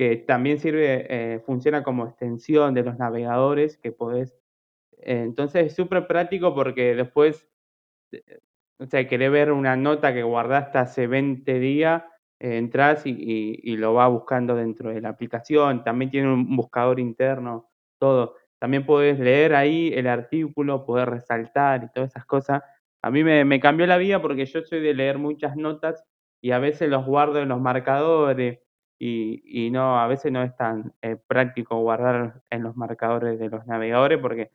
que 0.01 0.17
también 0.17 0.59
sirve, 0.59 1.07
eh, 1.11 1.41
funciona 1.41 1.83
como 1.83 2.07
extensión 2.07 2.73
de 2.73 2.83
los 2.85 2.99
navegadores 2.99 3.77
que 3.77 3.93
podés. 3.93 4.35
Eh, 4.99 5.23
entonces 5.25 5.67
es 5.67 5.75
súper 5.75 6.07
práctico 6.07 6.55
porque 6.55 6.95
después, 6.95 7.47
eh, 8.13 8.41
o 8.79 8.87
sea, 8.87 9.07
querés 9.07 9.31
ver 9.31 9.53
una 9.53 9.77
nota 9.77 10.15
que 10.15 10.23
guardaste 10.23 10.79
hace 10.79 11.07
20 11.07 11.59
días, 11.59 12.03
entras 12.39 13.03
y, 13.05 13.77
lo 13.77 13.93
va 13.93 14.09
buscando 14.09 14.57
dentro 14.57 14.91
de 14.91 15.03
la 15.03 15.11
aplicación. 15.11 15.85
También 15.85 16.11
tiene 16.11 16.33
un 16.33 16.57
buscador 16.57 16.99
interno, 16.99 17.69
todo. 17.99 18.37
También 18.59 18.87
puedes 18.87 19.19
leer 19.19 19.55
ahí 19.55 19.93
el 19.95 20.07
artículo, 20.07 20.87
poder 20.87 21.11
resaltar 21.11 21.85
y 21.85 21.93
todas 21.93 22.11
esas 22.11 22.25
cosas. 22.25 22.63
A 23.03 23.11
mí 23.11 23.25
me, 23.25 23.61
cambió 23.61 23.87
la 23.87 23.97
vida 23.97 24.21
porque 24.21 24.47
yo 24.47 24.63
soy 24.63 24.81
de 24.81 24.95
leer 24.95 25.19
muchas 25.19 25.57
notas 25.57 26.05
y 26.43 26.53
a 26.53 26.59
veces 26.59 26.91
los 26.91 27.07
guardo 27.07 27.41
en 27.41 27.49
los 27.49 27.61
marcadores 27.61 28.61
y, 28.99 29.43
y 29.45 29.71
no, 29.71 29.99
a 29.99 30.07
veces 30.07 30.33
no 30.33 30.43
es 30.43 30.55
tan 30.57 30.93
eh, 31.03 31.17
práctico 31.27 31.81
guardar 31.81 32.43
en 32.51 32.63
los 32.63 32.77
marcadores 32.77 33.39
de 33.39 33.49
los 33.49 33.67
navegadores 33.67 34.19
porque 34.19 34.51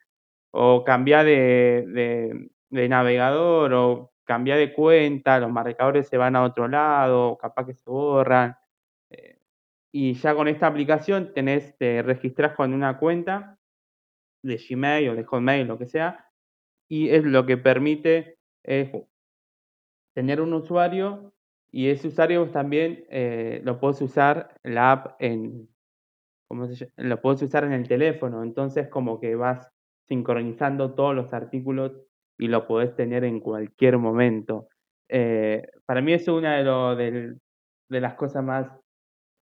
o 0.57 0.85
cambiar 0.85 1.25
de, 1.25 2.49
de, 2.69 2.89
navegador 2.89 3.73
o 3.73 4.13
cambiar 4.23 4.57
de 4.57 4.73
cuenta, 4.73 5.39
los 5.39 5.51
marcadores 5.51 6.07
se 6.07 6.17
van 6.17 6.35
a 6.37 6.43
otro 6.43 6.69
lado, 6.69 7.37
capaz 7.37 7.65
que 7.65 7.73
se 7.73 7.89
borran. 7.89 8.55
Eh, 9.09 9.37
y 9.91 10.13
ya 10.13 10.33
con 10.33 10.47
esta 10.47 10.67
aplicación 10.67 11.33
tenés, 11.33 11.77
te 11.77 12.01
registras 12.01 12.55
con 12.55 12.73
una 12.73 12.97
cuenta 12.99 13.59
de 14.43 14.57
Gmail 14.57 15.09
o 15.09 15.15
de 15.15 15.25
Hotmail, 15.25 15.67
lo 15.67 15.77
que 15.77 15.87
sea, 15.87 16.31
y 16.87 17.09
es 17.09 17.25
lo 17.25 17.45
que 17.45 17.57
permite 17.57 18.34
es 18.65 18.89
tener 20.13 20.41
un 20.41 20.53
usuario 20.53 21.33
y 21.71 21.89
ese 21.89 22.07
usuario 22.07 22.49
también 22.51 23.05
eh, 23.09 23.59
lo 23.65 23.79
puedes 23.79 24.01
usar 24.01 24.55
la 24.63 24.93
app 24.93 25.21
en, 25.21 25.67
¿cómo 26.47 26.67
lo 26.95 27.21
puedes 27.21 27.41
usar 27.41 27.65
en 27.65 27.73
el 27.73 27.85
teléfono, 27.85 28.43
entonces 28.43 28.87
como 28.87 29.19
que 29.19 29.35
vas 29.35 29.69
sincronizando 30.07 30.93
todos 30.93 31.13
los 31.13 31.33
artículos 31.33 31.91
y 32.37 32.47
lo 32.47 32.65
podés 32.65 32.95
tener 32.95 33.25
en 33.25 33.41
cualquier 33.41 33.97
momento. 33.97 34.69
Eh, 35.09 35.67
para 35.85 36.01
mí 36.01 36.13
es 36.13 36.27
una 36.29 36.57
de, 36.57 36.63
lo, 36.63 36.95
de, 36.95 37.35
las 37.89 38.13
cosas 38.13 38.43
más 38.43 38.67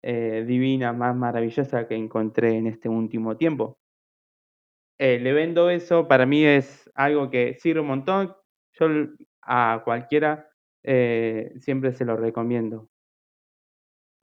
eh, 0.02 0.46
divinas, 0.48 0.96
más 0.96 1.14
maravillosas 1.14 1.86
que 1.88 1.96
encontré 1.96 2.56
en 2.56 2.68
este 2.68 2.88
último 2.88 3.36
tiempo. 3.36 3.78
Le 5.00 5.34
vendo 5.34 5.70
eso, 5.72 6.08
para 6.08 6.28
mí 6.28 6.46
es 6.46 6.90
algo 6.94 7.32
que 7.32 7.58
sirve 7.60 7.82
un 7.82 7.88
montón. 7.88 8.36
Yo 8.80 8.88
a 9.42 9.82
cualquiera 9.84 10.48
eh, 10.84 11.54
siempre 11.60 11.94
se 11.94 12.06
lo 12.06 12.16
recomiendo. 12.18 12.90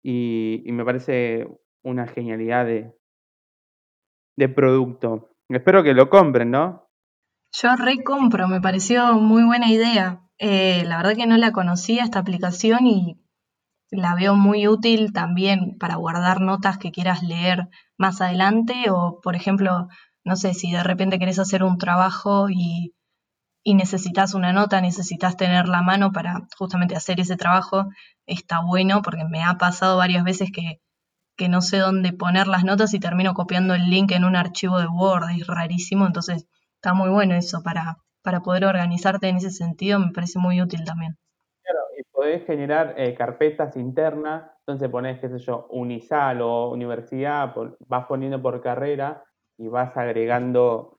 Y, 0.02 0.64
me 0.66 0.84
parece 0.84 1.46
una 1.82 2.06
genialidad 2.06 2.64
de, 2.64 2.94
de 4.36 4.48
producto. 4.48 5.30
Espero 5.48 5.82
que 5.82 5.94
lo 5.94 6.08
compren, 6.08 6.50
¿no? 6.50 6.88
Yo 7.52 7.74
recompro, 7.76 8.48
me 8.48 8.60
pareció 8.60 9.14
muy 9.14 9.44
buena 9.44 9.70
idea. 9.70 10.22
Eh, 10.38 10.84
la 10.86 10.96
verdad 10.96 11.16
que 11.16 11.26
no 11.26 11.36
la 11.36 11.52
conocía 11.52 12.04
esta 12.04 12.20
aplicación 12.20 12.86
y 12.86 13.20
la 13.90 14.14
veo 14.14 14.36
muy 14.36 14.68
útil 14.68 15.12
también 15.12 15.76
para 15.78 15.96
guardar 15.96 16.40
notas 16.40 16.78
que 16.78 16.92
quieras 16.92 17.22
leer 17.22 17.68
más 17.98 18.20
adelante 18.20 18.84
o, 18.90 19.20
por 19.20 19.34
ejemplo, 19.34 19.88
no 20.24 20.36
sé, 20.36 20.54
si 20.54 20.72
de 20.72 20.82
repente 20.82 21.18
querés 21.18 21.38
hacer 21.38 21.64
un 21.64 21.76
trabajo 21.76 22.48
y 22.48 22.94
y 23.62 23.74
necesitas 23.74 24.34
una 24.34 24.52
nota, 24.52 24.80
necesitas 24.80 25.36
tener 25.36 25.68
la 25.68 25.82
mano 25.82 26.12
para 26.12 26.46
justamente 26.58 26.96
hacer 26.96 27.20
ese 27.20 27.36
trabajo, 27.36 27.86
está 28.26 28.60
bueno 28.64 29.02
porque 29.02 29.24
me 29.24 29.42
ha 29.42 29.54
pasado 29.58 29.98
varias 29.98 30.24
veces 30.24 30.50
que, 30.52 30.80
que 31.36 31.48
no 31.48 31.60
sé 31.60 31.78
dónde 31.78 32.12
poner 32.12 32.46
las 32.46 32.64
notas 32.64 32.94
y 32.94 33.00
termino 33.00 33.34
copiando 33.34 33.74
el 33.74 33.90
link 33.90 34.12
en 34.12 34.24
un 34.24 34.36
archivo 34.36 34.78
de 34.78 34.86
Word, 34.86 35.30
es 35.30 35.46
rarísimo, 35.46 36.06
entonces 36.06 36.46
está 36.76 36.94
muy 36.94 37.10
bueno 37.10 37.34
eso 37.34 37.62
para, 37.62 37.98
para 38.22 38.40
poder 38.40 38.64
organizarte 38.64 39.28
en 39.28 39.36
ese 39.36 39.50
sentido, 39.50 39.98
me 39.98 40.12
parece 40.12 40.38
muy 40.38 40.62
útil 40.62 40.84
también. 40.84 41.16
Claro, 41.62 41.80
y 41.98 42.02
podés 42.10 42.46
generar 42.46 42.94
eh, 42.96 43.14
carpetas 43.14 43.76
internas, 43.76 44.50
entonces 44.60 44.88
pones, 44.88 45.20
qué 45.20 45.28
sé 45.28 45.38
yo, 45.38 45.66
Unisal 45.70 46.40
o 46.40 46.70
universidad, 46.70 47.54
vas 47.86 48.06
poniendo 48.06 48.40
por 48.40 48.62
carrera 48.62 49.22
y 49.58 49.68
vas 49.68 49.94
agregando 49.96 50.96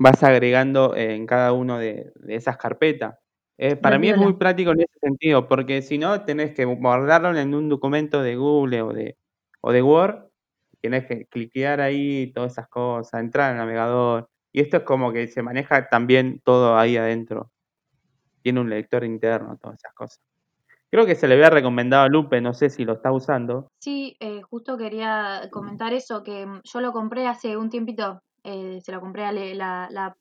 vas 0.00 0.22
agregando 0.22 0.94
en 0.94 1.26
cada 1.26 1.52
uno 1.52 1.76
de, 1.76 2.12
de 2.14 2.36
esas 2.36 2.56
carpetas. 2.56 3.18
Eh, 3.58 3.74
para 3.74 3.98
mí 3.98 4.08
es 4.08 4.16
muy 4.16 4.34
práctico 4.34 4.70
en 4.70 4.82
ese 4.82 4.98
sentido, 5.00 5.48
porque 5.48 5.82
si 5.82 5.98
no, 5.98 6.24
tenés 6.24 6.54
que 6.54 6.64
guardarlo 6.64 7.36
en 7.36 7.52
un 7.52 7.68
documento 7.68 8.22
de 8.22 8.36
Google 8.36 8.82
o 8.82 8.92
de, 8.92 9.16
o 9.60 9.72
de 9.72 9.82
Word, 9.82 10.26
tenés 10.80 11.06
que 11.06 11.26
cliquear 11.26 11.80
ahí 11.80 12.32
todas 12.32 12.52
esas 12.52 12.68
cosas, 12.68 13.20
entrar 13.20 13.50
al 13.50 13.56
navegador, 13.56 14.28
y 14.52 14.60
esto 14.60 14.76
es 14.76 14.82
como 14.84 15.12
que 15.12 15.26
se 15.26 15.42
maneja 15.42 15.88
también 15.88 16.40
todo 16.44 16.78
ahí 16.78 16.96
adentro. 16.96 17.50
Tiene 18.42 18.60
un 18.60 18.70
lector 18.70 19.02
interno, 19.02 19.58
todas 19.60 19.78
esas 19.78 19.94
cosas. 19.94 20.20
Creo 20.90 21.04
que 21.06 21.16
se 21.16 21.26
le 21.26 21.34
había 21.34 21.50
recomendado 21.50 22.04
a 22.04 22.08
Lupe, 22.08 22.40
no 22.40 22.54
sé 22.54 22.70
si 22.70 22.84
lo 22.84 22.92
está 22.92 23.10
usando. 23.10 23.72
Sí, 23.80 24.16
eh, 24.20 24.42
justo 24.42 24.78
quería 24.78 25.48
comentar 25.50 25.92
eso, 25.92 26.22
que 26.22 26.46
yo 26.62 26.80
lo 26.80 26.92
compré 26.92 27.26
hace 27.26 27.56
un 27.56 27.68
tiempito, 27.68 28.22
eh, 28.48 28.80
se 28.80 28.92
la 28.92 29.00
compré 29.00 29.24
a 29.26 29.32
la, 29.32 29.88
la, 29.90 30.16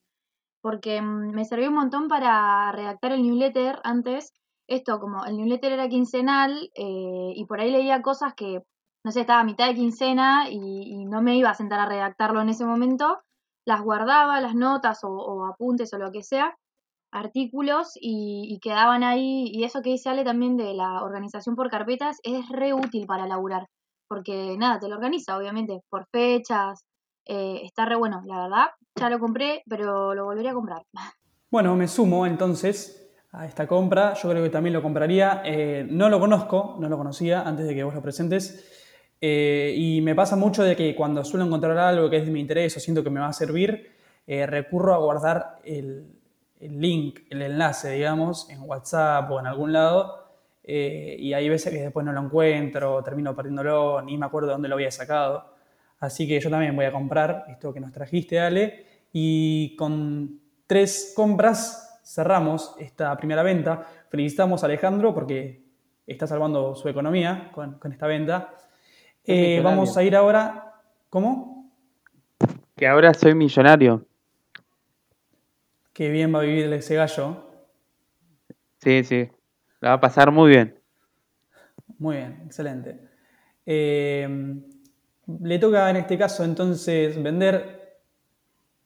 porque 0.61 1.01
mm, 1.01 1.31
me 1.33 1.45
sirvió 1.45 1.69
un 1.69 1.75
montón 1.75 2.07
para 2.07 2.71
redactar 2.73 3.13
el 3.13 3.23
newsletter 3.23 3.79
antes. 3.83 4.33
Esto, 4.67 4.99
como 4.99 5.25
el 5.25 5.37
newsletter 5.37 5.71
era 5.71 5.87
quincenal 5.87 6.69
eh, 6.75 7.31
y 7.35 7.45
por 7.45 7.61
ahí 7.61 7.71
leía 7.71 8.01
cosas 8.01 8.33
que, 8.35 8.61
no 9.05 9.11
sé, 9.11 9.21
estaba 9.21 9.41
a 9.41 9.45
mitad 9.45 9.67
de 9.67 9.75
quincena 9.75 10.49
y, 10.49 10.57
y, 10.57 11.05
no 11.05 11.21
me 11.21 11.37
iba 11.37 11.49
a 11.49 11.55
sentar 11.55 11.79
a 11.79 11.85
redactarlo 11.85 12.41
en 12.41 12.49
ese 12.49 12.65
momento, 12.65 13.19
las 13.65 13.81
guardaba, 13.81 14.41
las 14.41 14.55
notas 14.55 14.99
o, 15.03 15.45
apuntes 15.45 15.93
o 15.93 15.97
lo 15.97 16.11
que 16.11 16.23
sea, 16.23 16.57
artículos 17.11 17.93
y, 17.95 18.47
y, 18.53 18.59
quedaban 18.59 19.03
ahí. 19.03 19.49
Y 19.53 19.63
eso 19.63 19.81
que 19.81 19.91
dice 19.91 20.09
Ale 20.09 20.25
también 20.25 20.57
de 20.57 20.73
la 20.73 21.01
organización 21.03 21.55
por 21.55 21.69
carpetas 21.69 22.17
es 22.23 22.49
re 22.49 22.73
útil 22.73 23.05
para 23.07 23.25
laburar, 23.27 23.67
porque 24.09 24.57
nada, 24.57 24.79
te 24.79 24.89
lo 24.89 24.95
organiza, 24.95 25.37
obviamente, 25.37 25.79
por 25.89 26.07
fechas, 26.11 26.83
eh, 27.27 27.61
está 27.63 27.85
re 27.85 27.95
bueno, 27.95 28.23
la 28.25 28.43
verdad. 28.43 28.65
Ya 28.95 29.09
lo 29.09 29.19
compré, 29.19 29.63
pero 29.67 30.15
lo 30.15 30.25
volvería 30.25 30.51
a 30.51 30.55
comprar. 30.55 30.83
Bueno, 31.49 31.77
me 31.77 31.87
sumo 31.87 32.25
entonces 32.25 33.09
a 33.31 33.45
esta 33.45 33.67
compra. 33.67 34.13
Yo 34.15 34.29
creo 34.29 34.43
que 34.43 34.49
también 34.49 34.73
lo 34.73 34.81
compraría. 34.81 35.41
Eh, 35.45 35.87
no 35.89 36.09
lo 36.09 36.19
conozco, 36.19 36.75
no 36.77 36.89
lo 36.89 36.97
conocía 36.97 37.43
antes 37.43 37.65
de 37.65 37.73
que 37.73 37.85
vos 37.85 37.95
lo 37.95 38.01
presentes. 38.01 38.67
Eh, 39.21 39.73
y 39.77 40.01
me 40.01 40.13
pasa 40.13 40.35
mucho 40.35 40.61
de 40.61 40.75
que 40.75 40.93
cuando 40.93 41.23
suelo 41.23 41.45
encontrar 41.45 41.77
algo 41.77 42.09
que 42.09 42.17
es 42.17 42.25
de 42.25 42.31
mi 42.33 42.41
interés 42.41 42.75
o 42.75 42.81
siento 42.81 43.01
que 43.01 43.09
me 43.09 43.21
va 43.21 43.27
a 43.27 43.33
servir, 43.33 43.95
recurro 44.27 44.93
a 44.93 44.97
guardar 44.97 45.59
el, 45.63 46.05
el, 46.59 46.81
link, 46.81 47.21
el 47.29 47.41
enlace, 47.41 47.91
digamos, 47.91 48.49
en 48.49 48.63
WhatsApp 48.63 49.31
o 49.31 49.39
en 49.39 49.47
algún 49.47 49.71
lado. 49.71 50.25
y 50.65 51.31
hay 51.31 51.47
veces 51.47 51.71
que 51.71 51.81
después 51.81 52.05
no 52.05 52.11
lo 52.11 52.19
encuentro, 52.19 53.01
termino 53.03 53.33
perdiéndolo, 53.33 54.01
ni 54.01 54.17
me 54.17 54.25
acuerdo 54.25 54.49
de 54.49 54.53
dónde 54.55 54.67
lo 54.67 54.75
había 54.75 54.91
sacado. 54.91 55.56
Así 55.99 56.27
que 56.27 56.39
yo 56.39 56.49
también 56.49 56.75
voy 56.75 56.85
a 56.85 56.91
comprar 56.91 57.45
esto 57.49 57.73
que 57.73 57.79
nos 57.79 57.91
trajiste, 57.91 58.39
Ale. 58.39 58.85
Y 59.11 59.75
con 59.75 60.39
tres 60.67 61.13
compras 61.15 62.01
cerramos 62.03 62.75
esta 62.79 63.15
primera 63.17 63.43
venta. 63.43 63.85
Felicitamos 64.09 64.63
a 64.63 64.67
Alejandro 64.67 65.13
porque 65.13 65.63
está 66.05 66.27
salvando 66.27 66.75
su 66.75 66.87
economía 66.87 67.49
con, 67.51 67.79
con 67.79 67.91
esta 67.91 68.07
venta. 68.07 68.53
Eh, 69.23 69.59
vamos 69.61 69.97
a 69.97 70.03
ir 70.03 70.15
ahora. 70.15 70.75
¿Cómo? 71.09 71.71
Que 72.75 72.87
ahora 72.87 73.13
soy 73.13 73.33
millonario. 73.33 74.05
Qué 75.93 76.09
bien 76.09 76.33
va 76.33 76.39
a 76.39 76.43
vivir 76.43 76.71
ese 76.73 76.95
gallo. 76.95 77.43
Sí, 78.77 79.03
sí. 79.03 79.29
La 79.79 79.89
va 79.89 79.95
a 79.95 80.01
pasar 80.01 80.31
muy 80.31 80.51
bien. 80.51 80.79
Muy 81.97 82.17
bien, 82.17 82.43
excelente. 82.45 82.99
Eh, 83.65 84.27
le 85.27 85.59
toca 85.59 85.89
en 85.89 85.97
este 85.97 86.17
caso 86.17 86.43
entonces 86.43 87.21
vender 87.21 88.01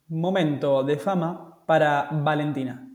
momento 0.07 0.83
de 0.83 0.97
fama 0.97 1.63
para 1.65 2.09
Valentina. 2.11 2.87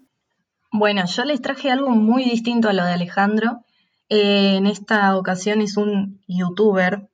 Bueno, 0.72 1.04
yo 1.06 1.24
les 1.24 1.40
traje 1.40 1.70
algo 1.70 1.90
muy 1.90 2.24
distinto 2.24 2.68
a 2.68 2.72
lo 2.72 2.84
de 2.84 2.92
Alejandro. 2.92 3.64
Eh, 4.08 4.56
en 4.56 4.66
esta 4.66 5.16
ocasión 5.16 5.60
es 5.60 5.76
un 5.76 6.20
youtuber, 6.26 7.08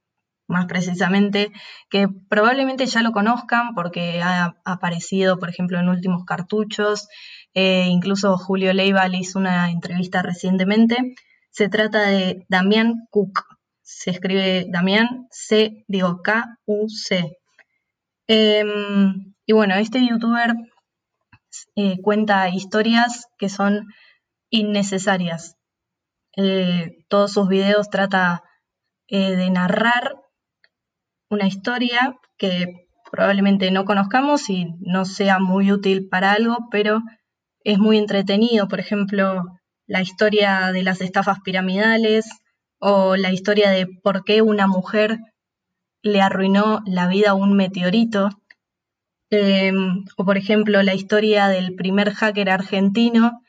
más 0.49 0.67
precisamente, 0.67 1.53
que 1.89 2.09
probablemente 2.29 2.87
ya 2.87 3.03
lo 3.03 3.13
conozcan 3.13 3.75
porque 3.75 4.21
ha 4.23 4.57
aparecido, 4.65 5.39
por 5.39 5.49
ejemplo, 5.49 5.79
en 5.79 5.89
últimos 5.89 6.25
cartuchos. 6.25 7.09
Eh, 7.55 7.87
incluso 7.89 8.37
Julio 8.37 8.73
Leiva 8.73 9.07
le 9.09 9.19
hizo 9.19 9.39
una 9.39 9.71
entrevista 9.71 10.23
recientemente. 10.23 11.15
Se 11.51 11.69
trata 11.69 12.03
de 12.03 12.45
Damián 12.49 13.07
Cook. 13.11 13.45
Se 13.95 14.11
escribe 14.11 14.67
Damián 14.69 15.29
C, 15.31 15.85
digo 15.87 16.23
K-U-C. 16.23 17.37
Em, 18.27 19.35
y 19.47 19.53
bueno, 19.53 19.75
este 19.75 20.07
youtuber 20.07 20.55
eh, 21.77 22.01
cuenta 22.03 22.49
historias 22.49 23.27
que 23.39 23.49
son 23.49 23.87
innecesarias. 24.51 25.57
Eh, 26.37 27.05
todos 27.09 27.33
sus 27.33 27.49
videos 27.49 27.91
trata 27.91 28.43
eh, 29.09 29.37
de 29.37 29.51
narrar 29.51 30.17
una 31.29 31.47
historia 31.47 32.17
que 32.39 32.89
probablemente 33.11 33.71
no 33.71 33.85
conozcamos 33.85 34.49
y 34.49 34.75
no 34.81 35.05
sea 35.05 35.39
muy 35.39 35.71
útil 35.71 36.09
para 36.09 36.33
algo, 36.33 36.69
pero 36.71 37.03
es 37.61 37.79
muy 37.79 37.99
entretenido. 37.99 38.69
Por 38.69 38.81
ejemplo, 38.81 39.45
la 39.87 40.01
historia 40.01 40.73
de 40.73 40.83
las 40.83 41.03
estafas 41.03 41.41
piramidales 41.41 42.42
o 42.85 43.17
la 43.17 43.31
historia 43.31 43.71
de 43.71 43.87
por 43.87 44.25
qué 44.25 44.43
una 44.43 44.67
mujer 44.67 45.21
le 46.03 46.21
arruinó 46.21 46.81
la 46.85 47.07
vida 47.07 47.31
a 47.31 47.35
un 47.35 47.57
meteorito. 47.57 48.31
Em, 49.31 50.05
o 50.17 50.25
por 50.25 50.37
ejemplo 50.37 50.83
la 50.83 50.93
historia 50.93 51.47
del 51.47 51.77
primer 51.77 52.13
hacker 52.13 52.51
argentino. 52.51 53.41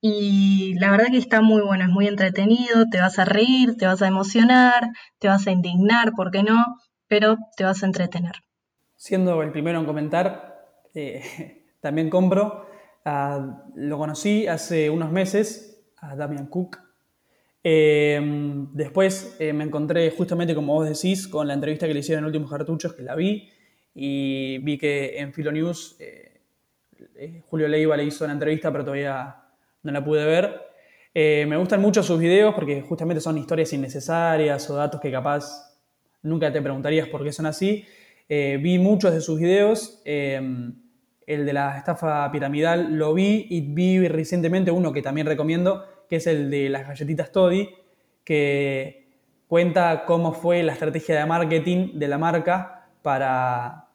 Y 0.00 0.74
la 0.78 0.90
verdad 0.90 1.08
que 1.10 1.18
está 1.18 1.42
muy 1.42 1.60
bueno, 1.60 1.84
es 1.84 1.90
muy 1.90 2.08
entretenido, 2.08 2.86
te 2.90 2.98
vas 2.98 3.18
a 3.18 3.26
reír, 3.26 3.76
te 3.76 3.84
vas 3.84 4.00
a 4.00 4.08
emocionar, 4.08 4.88
te 5.18 5.28
vas 5.28 5.46
a 5.46 5.50
indignar, 5.50 6.12
¿por 6.12 6.30
qué 6.30 6.42
no? 6.42 6.64
Pero 7.08 7.36
te 7.58 7.64
vas 7.64 7.82
a 7.82 7.86
entretener. 7.86 8.36
Siendo 8.96 9.42
el 9.42 9.52
primero 9.52 9.78
en 9.78 9.84
comentar, 9.84 10.64
eh, 10.94 11.66
también 11.82 12.08
compro. 12.08 12.66
Ah, 13.04 13.66
lo 13.74 13.98
conocí 13.98 14.46
hace 14.46 14.88
unos 14.88 15.12
meses, 15.12 15.84
a 15.98 16.16
Damian 16.16 16.46
Cook. 16.46 16.89
Em, 17.62 18.72
después 18.72 19.36
eh, 19.38 19.52
me 19.52 19.64
encontré 19.64 20.10
justamente, 20.10 20.54
como 20.54 20.74
vos 20.74 20.88
decís, 20.88 21.28
con 21.28 21.46
la 21.46 21.54
entrevista 21.54 21.86
que 21.86 21.92
le 21.92 22.00
hicieron 22.00 22.24
en 22.24 22.26
Últimos 22.26 22.50
Cartuchos, 22.50 22.94
que 22.94 23.02
la 23.02 23.14
vi 23.14 23.50
y 23.94 24.58
vi 24.58 24.78
que 24.78 25.18
en 25.18 25.32
Filonews 25.32 25.96
eh, 26.00 26.40
eh, 27.16 27.42
Julio 27.46 27.68
Leiva 27.68 27.96
le 27.96 28.04
hizo 28.04 28.24
una 28.24 28.32
entrevista, 28.32 28.72
pero 28.72 28.84
todavía 28.84 29.36
no 29.82 29.92
la 29.92 30.04
pude 30.04 30.24
ver. 30.24 30.70
Me 31.12 31.56
gustan 31.56 31.80
mucho 31.80 32.04
sus 32.04 32.20
videos 32.20 32.54
porque 32.54 32.82
justamente 32.82 33.20
son 33.20 33.36
historias 33.36 33.72
innecesarias 33.72 34.70
o 34.70 34.76
datos 34.76 35.00
que 35.00 35.10
capaz 35.10 35.76
nunca 36.22 36.52
te 36.52 36.62
preguntarías 36.62 37.08
por 37.08 37.24
qué 37.24 37.32
son 37.32 37.46
así. 37.46 37.84
vi 38.28 38.78
muchos 38.78 39.12
de 39.12 39.20
sus 39.20 39.40
videos. 39.40 40.00
el 40.04 40.76
de 41.26 41.52
la 41.52 41.76
estafa 41.76 42.30
piramidal 42.30 42.94
lo 42.94 43.12
vi 43.12 43.44
y 43.50 43.60
vi 43.60 44.06
recientemente 44.06 44.70
uno 44.70 44.92
que 44.92 45.02
también 45.02 45.26
recomiendo, 45.26 45.84
que 46.10 46.16
es 46.16 46.26
el 46.26 46.50
de 46.50 46.68
las 46.68 46.88
galletitas 46.88 47.30
Toddy, 47.30 47.70
que 48.24 49.06
cuenta 49.46 50.04
cómo 50.04 50.32
fue 50.32 50.62
la 50.64 50.72
estrategia 50.72 51.20
de 51.20 51.24
marketing 51.24 51.98
de 51.98 52.08
la 52.08 52.18
marca 52.18 52.88
para, 53.00 53.86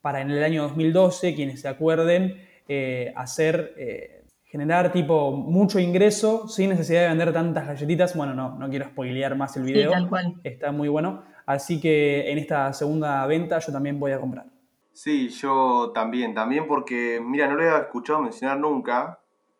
para 0.00 0.20
en 0.20 0.30
el 0.30 0.42
año 0.44 0.62
2012, 0.62 1.34
quienes 1.34 1.60
se 1.60 1.66
acuerden, 1.66 2.40
eh, 2.68 3.12
hacer, 3.16 3.74
eh, 3.76 4.22
generar 4.44 4.92
tipo 4.92 5.32
mucho 5.32 5.80
ingreso 5.80 6.46
sin 6.46 6.70
necesidad 6.70 7.02
de 7.02 7.08
vender 7.08 7.32
tantas 7.32 7.66
galletitas. 7.66 8.16
Bueno, 8.16 8.34
no, 8.34 8.56
no 8.56 8.70
quiero 8.70 8.86
spoilear 8.86 9.36
más 9.36 9.56
el 9.56 9.64
video. 9.64 9.90
Sí, 9.90 9.94
tal 9.94 10.08
cual. 10.08 10.34
Está 10.44 10.70
muy 10.70 10.88
bueno. 10.88 11.24
Así 11.44 11.80
que 11.80 12.30
en 12.30 12.38
esta 12.38 12.72
segunda 12.72 13.26
venta 13.26 13.58
yo 13.58 13.72
también 13.72 13.98
voy 13.98 14.12
a 14.12 14.20
comprar. 14.20 14.46
Sí, 14.92 15.28
yo 15.28 15.90
también, 15.92 16.34
también 16.34 16.68
porque, 16.68 17.20
mira, 17.20 17.48
no 17.48 17.56
lo 17.56 17.62
había 17.62 17.78
escuchado 17.78 18.20
mencionar 18.20 18.58
nunca, 18.60 19.18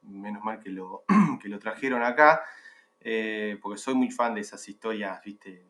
menos 0.09 0.43
mal 0.45 0.61
que 0.61 0.71
lo, 0.71 1.05
que 1.43 1.49
lo 1.49 1.59
trajeron 1.59 2.03
acá, 2.03 2.43
eh, 3.01 3.59
porque 3.63 3.79
soy 3.79 3.95
muy 3.95 4.11
fan 4.11 4.35
de 4.35 4.41
esas 4.43 4.69
historias, 4.69 5.21
viste, 5.25 5.65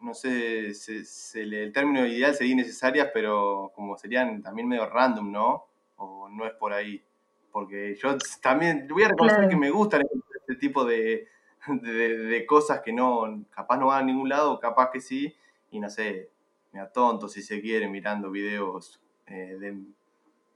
no 0.00 0.14
sé, 0.14 0.74
se- 0.74 1.42
el 1.42 1.72
término 1.72 2.06
ideal 2.06 2.34
sería 2.34 2.52
innecesarias, 2.54 3.10
pero 3.14 3.72
como 3.74 3.96
serían 3.96 4.42
también 4.42 4.68
medio 4.68 4.88
random, 4.88 5.32
¿no? 5.32 5.66
O 5.96 6.28
no 6.28 6.46
es 6.46 6.52
por 6.54 6.72
ahí. 6.72 7.02
Porque 7.50 7.94
yo 7.96 8.16
también 8.42 8.86
voy 8.88 9.04
a 9.04 9.08
reconocer 9.08 9.38
Claro. 9.38 9.50
que 9.50 9.56
me 9.56 9.70
gustan 9.70 10.02
este 10.40 10.56
tipo 10.56 10.84
de, 10.84 11.28
de, 11.68 12.18
de 12.18 12.46
cosas 12.46 12.80
que 12.82 12.92
no, 12.92 13.44
capaz 13.50 13.78
no 13.78 13.86
van 13.86 14.02
a 14.02 14.06
ningún 14.06 14.28
lado, 14.28 14.58
capaz 14.60 14.90
que 14.90 15.00
sí, 15.00 15.34
y 15.70 15.80
no 15.80 15.88
sé, 15.88 16.30
me 16.72 16.84
tonto 16.88 17.28
si 17.28 17.42
se 17.42 17.60
quiere 17.62 17.88
mirando 17.88 18.30
videos 18.30 19.02
eh, 19.26 19.56
de, 19.58 19.78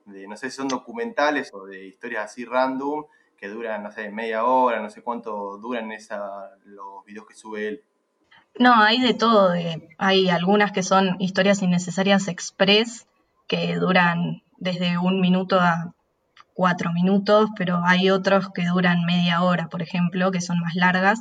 de, 0.06 0.26
no 0.28 0.36
sé 0.36 0.50
son 0.50 0.68
documentales 0.68 1.52
o 1.54 1.66
de 1.66 1.86
historias 1.86 2.24
así 2.24 2.44
random 2.44 3.04
que 3.36 3.48
duran, 3.48 3.82
no 3.82 3.90
sé, 3.90 4.10
media 4.10 4.44
hora, 4.44 4.80
no 4.80 4.90
sé 4.90 5.02
cuánto 5.02 5.56
duran 5.58 5.92
esa, 5.92 6.50
los 6.64 7.04
videos 7.06 7.26
que 7.26 7.34
sube 7.34 7.68
él. 7.68 7.82
No, 8.58 8.74
hay 8.74 9.00
de 9.00 9.14
todo. 9.14 9.50
de- 9.50 9.88
hay 9.98 10.28
algunas 10.28 10.72
que 10.72 10.82
son 10.82 11.16
historias 11.20 11.62
innecesarias 11.62 12.28
express, 12.28 13.06
que 13.48 13.76
duran 13.76 14.42
desde 14.58 14.98
un 14.98 15.20
minuto 15.20 15.58
a 15.58 15.94
cuatro 16.54 16.92
minutos, 16.92 17.48
pero 17.56 17.80
hay 17.84 18.10
otros 18.10 18.50
que 18.50 18.66
duran 18.66 19.04
media 19.06 19.42
hora, 19.42 19.68
por 19.68 19.80
ejemplo, 19.82 20.30
que 20.30 20.42
son 20.42 20.60
más 20.60 20.74
largas 20.74 21.20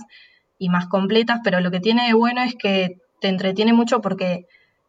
y 0.58 0.68
más 0.70 0.88
completas, 0.88 1.40
pero 1.44 1.62
lo 1.62 1.72
que 1.72 1.80
tiene 1.80 2.08
de 2.08 2.14
bueno 2.14 2.42
es 2.42 2.56
que 2.56 2.98
te 3.22 3.30
entretiene 3.30 3.72
mucho 3.72 4.02
porque 4.02 4.46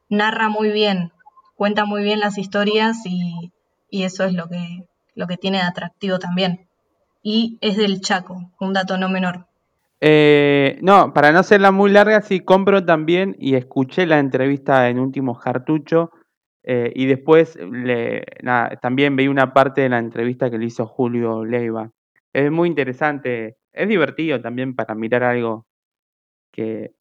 narra 0.08 0.48
muy 0.48 0.70
bien, 0.72 1.12
cuenta 1.54 1.84
muy 1.84 2.02
bien 2.02 2.18
las 2.18 2.38
historias 2.38 2.98
y, 3.04 3.52
y 3.90 4.04
eso 4.04 4.24
es 4.24 4.32
lo 4.32 4.48
que, 4.48 4.86
lo 5.14 5.26
que 5.26 5.36
tiene 5.36 5.58
de 5.58 5.64
atractivo 5.64 6.18
también. 6.18 6.68
Y 7.22 7.58
es 7.60 7.76
del 7.76 8.00
Chaco, 8.00 8.50
un 8.60 8.72
dato 8.72 8.96
no 8.96 9.08
menor. 9.08 9.46
Eh, 10.00 10.78
no, 10.80 11.12
para 11.12 11.30
no 11.30 11.40
hacerla 11.40 11.70
muy 11.70 11.90
larga, 11.90 12.22
sí 12.22 12.40
compro 12.40 12.84
también 12.84 13.36
y 13.38 13.54
escuché 13.54 14.06
la 14.06 14.18
entrevista 14.18 14.88
en 14.88 14.98
Último 14.98 15.38
Cartucho 15.38 16.10
eh, 16.62 16.90
y 16.94 17.06
después 17.06 17.56
le, 17.56 18.24
nada, 18.42 18.76
también 18.76 19.16
veí 19.16 19.28
una 19.28 19.52
parte 19.52 19.82
de 19.82 19.90
la 19.90 19.98
entrevista 19.98 20.50
que 20.50 20.58
le 20.58 20.66
hizo 20.66 20.86
Julio 20.86 21.44
Leiva. 21.44 21.90
Es 22.32 22.50
muy 22.50 22.68
interesante, 22.68 23.56
es 23.72 23.88
divertido 23.88 24.40
también 24.40 24.74
para 24.74 24.94
mirar 24.94 25.22
algo 25.22 25.66
que 26.50 26.92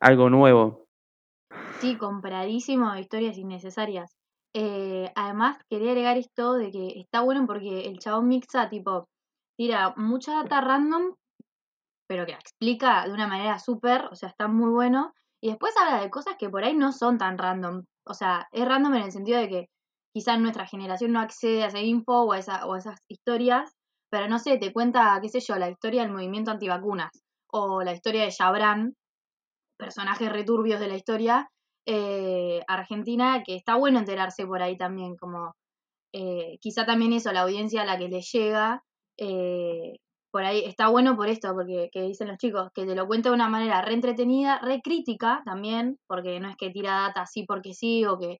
algo 0.00 0.30
nuevo. 0.30 0.86
Sí, 1.80 1.96
compradísimo 1.96 2.92
de 2.92 3.00
historias 3.00 3.36
innecesarias. 3.38 4.16
Eh, 4.58 5.12
además, 5.14 5.58
quería 5.68 5.90
agregar 5.90 6.16
esto 6.16 6.54
de 6.54 6.70
que 6.70 6.98
está 6.98 7.20
bueno 7.20 7.44
porque 7.46 7.80
el 7.88 7.98
chabón 7.98 8.28
mixa, 8.28 8.70
tipo, 8.70 9.06
tira 9.54 9.92
mucha 9.98 10.32
data 10.32 10.62
random, 10.62 11.14
pero 12.08 12.24
que 12.24 12.32
la 12.32 12.38
explica 12.38 13.04
de 13.06 13.12
una 13.12 13.26
manera 13.26 13.58
súper, 13.58 14.06
o 14.10 14.14
sea, 14.16 14.30
está 14.30 14.48
muy 14.48 14.70
bueno. 14.70 15.12
Y 15.42 15.48
después 15.50 15.74
habla 15.76 16.00
de 16.00 16.08
cosas 16.08 16.36
que 16.38 16.48
por 16.48 16.64
ahí 16.64 16.74
no 16.74 16.92
son 16.92 17.18
tan 17.18 17.36
random. 17.36 17.84
O 18.06 18.14
sea, 18.14 18.48
es 18.50 18.66
random 18.66 18.94
en 18.94 19.02
el 19.02 19.12
sentido 19.12 19.38
de 19.38 19.48
que 19.50 19.66
quizás 20.14 20.40
nuestra 20.40 20.66
generación 20.66 21.12
no 21.12 21.20
accede 21.20 21.62
a 21.62 21.66
esa 21.66 21.80
info 21.80 22.22
o 22.22 22.32
a, 22.32 22.38
esa, 22.38 22.64
o 22.64 22.72
a 22.72 22.78
esas 22.78 22.98
historias, 23.08 23.74
pero 24.10 24.26
no 24.26 24.38
sé, 24.38 24.56
te 24.56 24.72
cuenta, 24.72 25.18
qué 25.20 25.28
sé 25.28 25.40
yo, 25.40 25.56
la 25.56 25.68
historia 25.68 26.00
del 26.00 26.12
movimiento 26.12 26.50
antivacunas 26.50 27.10
o 27.52 27.82
la 27.82 27.92
historia 27.92 28.24
de 28.24 28.32
Chabran, 28.32 28.94
personajes 29.76 30.32
returbios 30.32 30.80
de 30.80 30.88
la 30.88 30.96
historia 30.96 31.50
eh, 31.86 32.62
argentina, 32.68 33.42
que 33.44 33.54
está 33.56 33.76
bueno 33.76 33.98
enterarse 33.98 34.46
por 34.46 34.62
ahí 34.62 34.76
también, 34.76 35.16
como 35.16 35.54
eh, 36.12 36.58
quizá 36.60 36.84
también 36.86 37.12
eso, 37.12 37.32
la 37.32 37.42
audiencia 37.42 37.82
a 37.82 37.84
la 37.86 37.98
que 37.98 38.08
le 38.08 38.22
llega, 38.22 38.82
eh, 39.18 39.98
por 40.30 40.44
ahí 40.44 40.64
está 40.64 40.88
bueno 40.88 41.16
por 41.16 41.28
esto, 41.28 41.54
porque 41.54 41.88
que 41.92 42.02
dicen 42.02 42.28
los 42.28 42.38
chicos, 42.38 42.70
que 42.74 42.84
te 42.86 42.94
lo 42.94 43.06
cuenta 43.06 43.30
de 43.30 43.34
una 43.34 43.48
manera 43.48 43.82
re 43.82 43.94
entretenida, 43.94 44.58
re 44.60 44.80
crítica 44.82 45.42
también, 45.44 45.98
porque 46.06 46.40
no 46.40 46.50
es 46.50 46.56
que 46.56 46.70
tira 46.70 46.92
data 47.02 47.22
así 47.22 47.44
porque 47.44 47.72
sí, 47.74 48.04
o 48.04 48.18
que, 48.18 48.38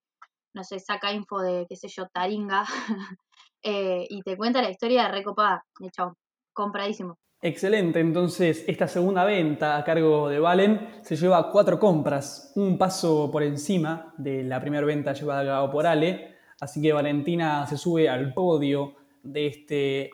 no 0.55 0.65
sé, 0.65 0.79
saca 0.81 1.13
info 1.13 1.41
de, 1.41 1.67
qué 1.69 1.77
sé 1.77 1.89
yo, 1.89 2.07
taringa, 2.13 2.65
eh, 3.63 4.07
y 4.11 4.23
te 4.23 4.37
cuenta 4.37 4.63
la 4.63 4.71
historia 4.71 5.09
re 5.09 5.23
copada, 5.23 5.65
de 5.81 5.91
chabón, 5.91 6.15
compradísimo. 6.53 7.17
Excelente, 7.43 8.01
entonces 8.01 8.65
esta 8.67 8.89
segunda 8.89 9.25
venta 9.25 9.77
a 9.77 9.85
cargo 9.85 10.29
de 10.29 10.41
Valen 10.41 10.89
se 11.03 11.17
lleva 11.17 11.51
cuatro 11.53 11.79
compras, 11.79 12.53
un 12.57 12.79
paso 12.79 13.31
por 13.31 13.43
encima 13.43 14.15
de 14.17 14.43
la 14.43 14.59
primera 14.61 14.87
venta 14.87 15.13
llevada 15.13 15.43
a 15.43 15.45
cabo 15.45 15.71
por 15.71 15.87
Ale, 15.87 16.35
así 16.61 16.81
que 16.81 16.95
Valentina 16.95 17.67
se 17.67 17.77
sube 17.77 18.09
al 18.09 18.33
podio 18.33 18.95
de 19.23 19.47
este, 19.49 20.11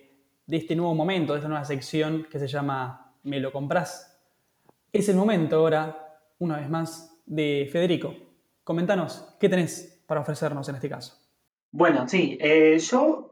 de 0.47 0.57
este 0.57 0.75
nuevo 0.75 0.95
momento, 0.95 1.33
de 1.33 1.39
esta 1.39 1.49
nueva 1.49 1.65
sección 1.65 2.27
que 2.29 2.41
se 2.41 2.49
llama 2.49 3.15
Me 3.23 3.39
lo 3.39 3.53
compras. 3.53 4.21
Es 4.93 5.09
el 5.09 5.17
momento 5.17 5.57
ahora, 5.57 6.19
una 6.41 6.57
vez 6.57 6.69
más, 6.69 7.23
de 7.25 7.69
Federico. 7.71 8.15
Comentanos, 8.65 9.37
¿qué 9.39 9.49
tenés 9.49 10.03
para 10.07 10.21
ofrecernos 10.21 10.69
en 10.69 10.75
este 10.75 10.89
caso? 10.89 11.17
Bueno, 11.71 12.07
sí, 12.09 12.37
eh, 12.41 12.79
yo 12.79 13.32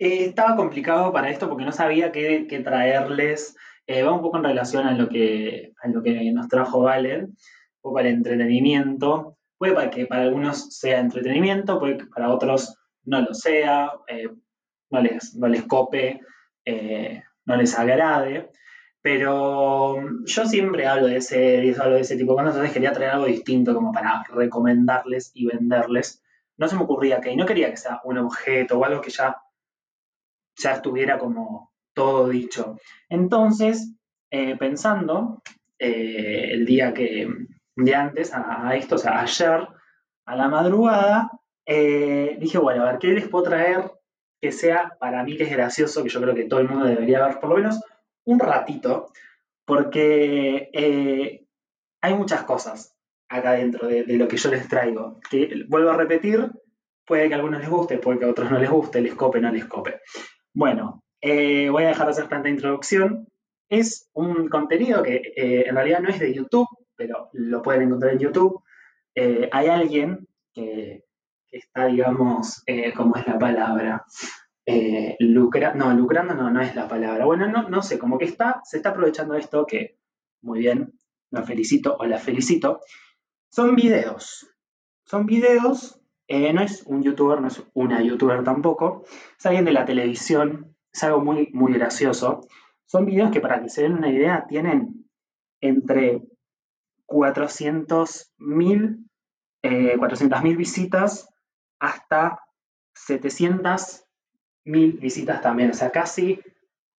Eh, 0.00 0.24
estaba 0.24 0.56
complicado 0.56 1.12
para 1.12 1.28
esto 1.28 1.46
porque 1.46 1.66
no 1.66 1.72
sabía 1.72 2.10
qué, 2.10 2.46
traerles. 2.64 3.54
Eh, 3.86 4.02
va 4.02 4.12
un 4.12 4.22
poco 4.22 4.38
en 4.38 4.44
relación 4.44 4.86
a 4.86 4.92
lo 4.92 5.10
que, 5.10 5.74
a 5.82 5.88
lo 5.88 6.02
que 6.02 6.32
nos 6.32 6.48
trajo 6.48 6.80
Valen, 6.80 7.24
un 7.24 7.36
poco 7.82 7.98
al 7.98 8.06
entretenimiento. 8.06 9.36
Puede 9.58 9.74
para 9.74 9.90
que 9.90 10.06
para 10.06 10.22
algunos 10.22 10.74
sea 10.74 11.00
entretenimiento, 11.00 11.78
puede 11.78 11.98
que 11.98 12.06
para 12.06 12.30
otros 12.30 12.78
no 13.04 13.20
lo 13.20 13.34
sea, 13.34 13.92
eh, 14.08 14.30
no, 14.90 15.02
les, 15.02 15.34
no 15.36 15.48
les 15.48 15.64
cope, 15.64 16.20
no 17.44 17.56
les 17.56 17.78
agrade. 17.78 18.50
Pero 19.02 19.96
yo 20.24 20.46
siempre 20.46 20.86
hablo 20.86 21.08
de 21.08 21.16
ese, 21.16 21.74
hablo 21.78 21.96
de 21.96 22.00
ese 22.02 22.16
tipo 22.16 22.32
de 22.32 22.36
cosas, 22.36 22.54
entonces 22.54 22.72
quería 22.72 22.92
traer 22.92 23.12
algo 23.12 23.26
distinto 23.26 23.74
como 23.74 23.92
para 23.92 24.24
recomendarles 24.32 25.30
y 25.34 25.46
venderles. 25.46 26.22
No 26.56 26.68
se 26.68 26.76
me 26.76 26.82
ocurría 26.84 27.20
que, 27.20 27.32
y 27.32 27.36
no 27.36 27.44
quería 27.44 27.70
que 27.70 27.76
sea 27.76 28.00
un 28.04 28.16
objeto 28.18 28.78
o 28.78 28.84
algo 28.84 29.00
que 29.02 29.10
ya, 29.10 29.36
ya 30.62 30.72
estuviera 30.72 31.18
como 31.18 31.70
todo 31.94 32.28
dicho. 32.28 32.76
Entonces, 33.08 33.94
eh, 34.30 34.56
pensando 34.56 35.42
eh, 35.78 36.50
el 36.52 36.66
día 36.66 36.94
que, 36.94 37.28
día 37.76 38.02
antes 38.02 38.32
a, 38.32 38.74
esto, 38.76 38.94
o 38.94 38.98
sea, 38.98 39.20
ayer 39.20 39.66
a 40.26 40.36
la 40.36 40.48
madrugada, 40.48 41.30
eh, 41.66 42.36
dije, 42.40 42.58
bueno, 42.58 42.82
a 42.82 42.92
ver, 42.92 42.98
¿qué 42.98 43.08
les 43.08 43.28
puedo 43.28 43.44
traer 43.44 43.90
que 44.40 44.52
sea 44.52 44.96
para 44.98 45.22
mí 45.24 45.36
que 45.36 45.44
es 45.44 45.50
gracioso, 45.50 46.02
que 46.02 46.08
yo 46.08 46.20
creo 46.20 46.34
que 46.34 46.44
todo 46.44 46.60
el 46.60 46.68
mundo 46.68 46.86
debería 46.86 47.26
ver 47.26 47.40
por 47.40 47.50
lo 47.50 47.56
menos 47.56 47.80
un 48.24 48.38
ratito, 48.38 49.12
porque 49.66 50.70
hay 52.00 52.14
muchas 52.14 52.44
cosas 52.44 52.96
acá 53.28 53.52
dentro 53.52 53.86
de, 53.86 54.04
de, 54.04 54.16
lo 54.16 54.26
que 54.26 54.36
yo 54.36 54.50
les 54.50 54.66
traigo. 54.68 55.20
Que 55.30 55.64
vuelvo 55.68 55.90
a 55.90 55.96
repetir, 55.96 56.50
puede 57.04 57.28
que 57.28 57.34
a 57.34 57.36
algunos 57.36 57.60
les 57.60 57.68
guste, 57.68 57.98
puede 57.98 58.18
que 58.18 58.24
a 58.24 58.30
otros 58.30 58.50
no 58.50 58.58
les 58.58 58.70
guste, 58.70 59.00
les 59.00 59.14
cope, 59.14 59.40
no 59.40 59.50
les 59.50 59.66
cope. 59.66 60.00
Bueno, 60.54 61.04
eh, 61.20 61.70
voy 61.70 61.84
a 61.84 61.88
dejar 61.88 62.06
de 62.06 62.12
hacer 62.12 62.28
tanta 62.28 62.48
introducción. 62.48 63.28
Es 63.68 64.08
un 64.14 64.48
contenido 64.48 65.02
que 65.02 65.16
eh, 65.36 65.64
en 65.66 65.74
realidad 65.74 66.00
no 66.00 66.08
es 66.08 66.18
de 66.18 66.34
YouTube, 66.34 66.68
pero 66.96 67.30
lo 67.32 67.62
pueden 67.62 67.82
encontrar 67.82 68.12
en 68.12 68.18
YouTube. 68.18 68.62
Eh, 69.14 69.48
hay 69.52 69.68
alguien 69.68 70.26
que, 70.52 71.04
está, 71.50 71.86
digamos, 71.86 72.64
¿cómo 72.96 73.16
es 73.16 73.26
la 73.26 73.38
palabra? 73.38 74.04
lucra, 75.18 75.74
no, 75.74 75.92
lucrando 75.94 76.34
no, 76.34 76.48
no 76.48 76.60
es 76.60 76.76
la 76.76 76.86
palabra. 76.86 77.24
Bueno, 77.24 77.48
no, 77.48 77.68
no 77.68 77.82
sé, 77.82 77.98
como 77.98 78.18
que 78.18 78.24
está, 78.24 78.60
se 78.62 78.76
está 78.76 78.90
aprovechando 78.90 79.34
esto 79.34 79.66
que, 79.66 79.98
muy 80.42 80.60
bien, 80.60 80.92
lo 81.30 81.44
felicito 81.44 81.96
o 81.98 82.04
la 82.06 82.18
felicito. 82.18 82.80
Son 83.48 83.74
videos. 83.74 84.46
Son 85.04 85.26
videos, 85.26 85.99
eh, 86.30 86.52
no 86.52 86.62
es 86.62 86.84
un 86.86 87.02
youtuber, 87.02 87.40
no 87.40 87.48
es 87.48 87.60
una 87.74 88.00
youtuber 88.02 88.44
tampoco, 88.44 89.02
es 89.36 89.46
alguien 89.46 89.64
de 89.64 89.72
la 89.72 89.84
televisión, 89.84 90.76
es 90.92 91.02
algo 91.02 91.24
muy, 91.24 91.50
muy 91.52 91.72
gracioso. 91.72 92.46
Son 92.86 93.04
videos 93.04 93.32
que 93.32 93.40
para 93.40 93.60
que 93.60 93.68
se 93.68 93.82
den 93.82 93.94
una 93.94 94.10
idea 94.10 94.46
tienen 94.48 95.10
entre 95.60 96.22
400.000 97.06 99.04
eh, 99.62 99.96
400 99.98 100.42
visitas 100.56 101.28
hasta 101.80 102.40
700 102.94 104.04
mil 104.64 104.92
visitas 104.92 105.42
también, 105.42 105.70
o 105.70 105.74
sea, 105.74 105.90
casi 105.90 106.40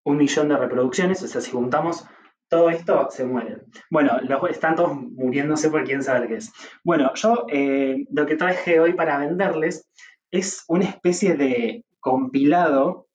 un 0.04 0.18
millón 0.18 0.50
de 0.50 0.58
reproducciones, 0.58 1.24
o 1.24 1.28
sea, 1.28 1.40
si 1.40 1.52
juntamos 1.52 2.06
todo 2.52 2.70
esto, 2.70 3.08
se 3.10 3.24
mueren. 3.24 3.62
Bueno, 3.90 4.20
los, 4.24 4.50
están 4.50 4.76
todos 4.76 4.94
muriéndose 4.94 5.70
por 5.70 5.86
quién 5.86 6.04
sabe 6.04 6.28
qué 6.28 6.36
es. 6.36 6.52
Bueno, 6.84 7.14
yo 7.16 7.46
eh, 7.48 8.06
lo 8.12 8.26
que 8.26 8.36
traje 8.36 8.82
hoy 8.82 8.92
para 8.92 9.18
venderles 9.20 9.90
es 10.32 10.66
una 10.68 10.84
especie 10.84 11.36
de 11.36 11.86
compilado 12.02 13.08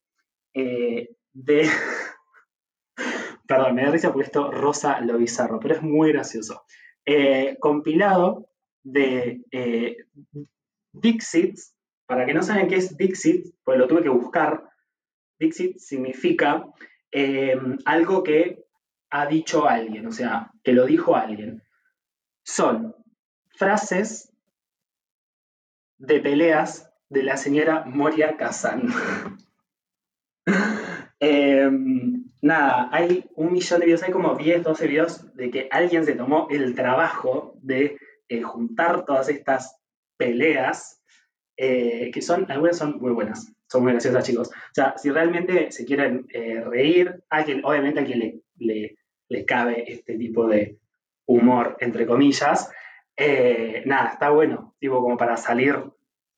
eh, 0.55 1.11
de... 1.35 1.69
Perdón, 3.47 3.75
me 3.75 3.85
da 3.85 3.91
risa 3.91 4.11
por 4.11 4.23
esto 4.23 4.51
rosa 4.51 5.03
lo 5.03 5.19
bizarro, 5.19 5.61
pero 5.61 5.75
es 5.75 5.83
muy 5.83 6.13
gracioso. 6.13 6.65
Eh, 7.05 7.59
compilado 7.61 8.49
de 8.83 9.43
Dixits 10.93 11.77
para 12.07 12.25
que 12.25 12.33
no 12.33 12.43
saben 12.43 12.69
qué 12.69 12.77
es 12.77 12.97
Dixit, 12.97 13.55
pues 13.63 13.79
lo 13.79 13.87
tuve 13.87 14.03
que 14.03 14.09
buscar. 14.09 14.65
Dixit 15.39 15.77
significa 15.77 16.65
algo 17.85 18.23
que 18.23 18.66
ha 19.11 19.27
dicho 19.27 19.69
alguien, 19.69 20.07
o 20.07 20.13
sea, 20.13 20.53
que 20.63 20.73
lo 20.73 20.87
dijo 20.87 21.17
alguien. 21.17 21.63
Son 22.45 22.95
frases 23.57 24.33
de 25.99 26.21
peleas 26.21 26.93
de 27.09 27.23
la 27.23 27.37
señora 27.37 27.85
Moria 27.87 28.37
Kazan. 28.37 28.89
eh, 31.21 31.71
nada, 32.43 32.89
hay 32.93 33.25
un 33.35 33.53
millón 33.53 33.81
de 33.81 33.87
videos, 33.87 34.03
hay 34.03 34.13
como 34.13 34.35
10, 34.35 34.63
12 34.63 34.87
videos 34.87 35.35
de 35.35 35.51
que 35.51 35.69
alguien 35.71 36.05
se 36.05 36.15
tomó 36.15 36.49
el 36.51 36.75
trabajo 36.75 37.55
de 37.63 37.99
eh, 38.29 38.43
juntar 38.43 39.05
todas 39.05 39.29
estas 39.29 39.79
peleas 40.17 41.03
eh, 41.57 42.11
que 42.13 42.21
son, 42.21 42.51
algunas 42.51 42.77
son 42.77 42.99
muy 42.99 43.13
buenas, 43.13 43.53
son 43.69 43.83
muy 43.83 43.93
graciosas, 43.93 44.25
chicos. 44.25 44.49
O 44.49 44.75
sea, 44.75 44.97
si 44.99 45.11
realmente 45.11 45.73
se 45.73 45.85
quieren 45.87 46.27
eh, 46.29 46.61
reír, 46.61 47.25
obviamente 47.65 48.01
a 48.01 48.05
quien 48.05 48.19
le, 48.19 48.41
le, 48.59 48.97
le, 49.29 49.45
cabe 49.45 49.91
este 49.91 50.17
tipo 50.17 50.47
de 50.47 50.79
humor, 51.27 51.77
entre 51.81 52.07
comillas, 52.07 52.71
eh, 53.17 53.83
nada, 53.87 54.11
está 54.11 54.31
bueno, 54.31 54.75
tipo 54.79 55.01
como 55.01 55.17
para 55.17 55.37
salir 55.37 55.83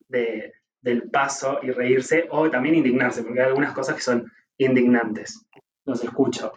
de, 0.09 0.53
del 0.81 1.11
paso 1.11 1.59
y 1.63 1.71
reírse, 1.71 2.29
o 2.31 2.51
también 2.51 2.77
indignarse, 2.77 3.23
porque 3.23 3.41
hay 3.41 3.49
algunas 3.49 3.73
cosas 3.73 3.97
que 3.97 4.03
son 4.03 4.31
indignantes. 4.59 5.47
Los 5.85 6.03
escucho. 6.05 6.53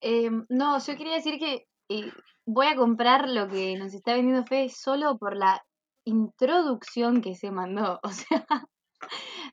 Eh, 0.00 0.30
no, 0.48 0.78
yo 0.78 0.96
quería 0.96 1.14
decir 1.14 1.38
que 1.38 1.66
eh, 1.88 2.12
voy 2.44 2.66
a 2.66 2.76
comprar 2.76 3.28
lo 3.28 3.48
que 3.48 3.76
nos 3.76 3.94
está 3.94 4.14
vendiendo 4.14 4.44
Fede 4.44 4.68
solo 4.68 5.18
por 5.18 5.36
la 5.36 5.62
introducción 6.04 7.20
que 7.20 7.34
se 7.34 7.50
mandó. 7.50 8.00
O 8.04 8.10
sea, 8.10 8.46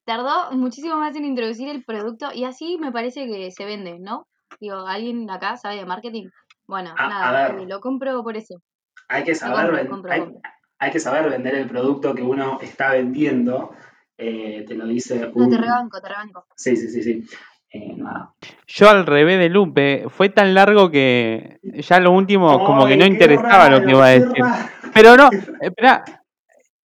tardó 0.05 0.51
muchísimo 0.51 0.95
más 0.95 1.15
en 1.15 1.25
introducir 1.25 1.67
el 1.67 1.83
producto 1.83 2.31
y 2.33 2.45
así 2.45 2.77
me 2.77 2.91
parece 2.91 3.27
que 3.27 3.51
se 3.51 3.65
vende, 3.65 3.99
¿no? 3.99 4.27
Digo, 4.63 4.87
¿alguien 4.87 5.29
acá 5.29 5.57
sabe 5.57 5.75
de 5.75 5.85
marketing? 5.85 6.29
Bueno, 6.67 6.95
a, 6.97 7.09
nada, 7.09 7.49
a 7.49 7.51
ver, 7.51 7.67
lo 7.67 7.81
compro 7.81 8.23
por 8.23 8.37
eso. 8.37 8.61
Hay 9.09 9.25
que 9.25 9.35
saber, 9.35 9.57
compro, 9.65 9.75
ven- 9.75 9.87
compro, 9.87 10.11
hay, 10.13 10.19
compro. 10.21 10.41
hay 10.79 10.91
que 10.91 10.99
saber 11.01 11.29
vender 11.29 11.55
el 11.55 11.67
producto 11.67 12.15
que 12.15 12.21
uno 12.21 12.59
está 12.61 12.93
vendiendo. 12.93 13.71
eh, 14.17 14.63
te 14.65 14.75
lo 14.75 14.85
dice 14.87 15.19
No, 15.35 15.49
te 15.49 15.55
un... 15.57 15.61
rebanco, 15.61 15.99
te 15.99 16.07
rebanco. 16.07 16.45
Sí, 16.55 16.77
sí, 16.77 16.87
sí, 16.87 17.03
sí. 17.03 17.25
Eh, 17.71 17.93
nada. 17.97 18.31
Yo 18.65 18.89
al 18.89 19.05
revés 19.05 19.37
de 19.37 19.49
Lupe, 19.49 20.05
fue 20.07 20.29
tan 20.29 20.53
largo 20.53 20.89
que 20.89 21.59
ya 21.61 21.99
lo 21.99 22.11
último 22.11 22.63
como 22.63 22.85
que 22.85 22.95
no 22.95 23.03
¡Ay, 23.03 23.09
qué 23.09 23.25
interesaba 23.25 23.69
lo 23.69 23.83
que 23.83 23.91
iba 23.91 24.05
a 24.05 24.09
decir. 24.11 24.29
raro! 24.37 24.69
Pero 24.93 25.17
no, 25.17 25.29
espera, 25.59 26.05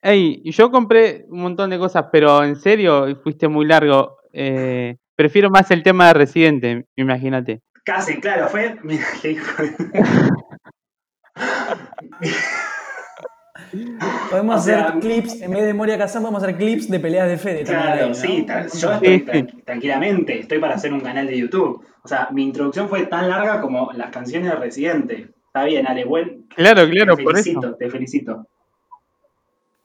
ey, 0.03 0.43
yo 0.51 0.73
compré 0.73 1.27
un 1.29 1.43
montón 1.43 1.71
de 1.71 1.79
cosas, 1.79 2.07
pero 2.11 2.43
en 2.43 2.57
serio 2.57 3.15
fuiste 3.23 3.47
muy 3.47 3.67
largo. 3.67 4.17
Eh, 4.33 4.97
prefiero 5.15 5.51
más 5.51 5.71
el 5.71 5.83
tema 5.83 6.07
de 6.09 6.15
Residente, 6.15 6.87
imagínate. 6.97 7.61
Casi, 7.89 8.21
claro, 8.21 8.49
fue. 8.49 8.77
Mira, 8.83 9.03
qué 9.23 9.31
hijo 9.33 9.63
de- 9.63 9.75
Podemos 14.31 14.61
O 14.61 14.63
sea, 14.63 14.89
hacer 14.89 15.01
clips, 15.01 15.41
en 15.41 15.51
vez 15.53 15.65
de 15.65 15.73
Moria 15.73 15.97
Kazan, 15.97 16.21
podemos 16.23 16.43
hacer 16.43 16.57
clips 16.59 16.91
de 16.91 17.01
peleas 17.01 17.29
de 17.29 17.39
Fede. 17.39 17.65
Claro, 17.65 18.03
ahí, 18.05 18.09
¿no? 18.11 18.15
sí, 18.15 18.45
tal- 18.47 18.71
yo 18.71 18.93
estoy 18.93 19.25
tranquilamente, 19.65 20.39
estoy 20.41 20.59
para 20.59 20.75
hacer 20.75 20.93
un 20.93 21.01
canal 21.01 21.27
de 21.27 21.39
YouTube. 21.39 21.83
O 22.03 22.09
sea, 22.09 22.29
mi 22.31 22.43
introducción 22.45 22.91
fue 22.91 23.07
tan 23.07 23.31
larga 23.31 23.63
como 23.63 23.91
las 23.95 24.11
canciones 24.11 24.51
de 24.51 24.57
Residente. 24.57 25.31
Está 25.47 25.65
bien, 25.65 25.87
Ale, 25.87 26.05
buen, 26.05 26.43
Claro, 26.55 26.85
te 26.85 26.91
claro, 26.91 27.17
por 27.17 27.39
eso. 27.39 27.45
felicito, 27.45 27.75
te 27.77 27.89
felicito. 27.91 28.47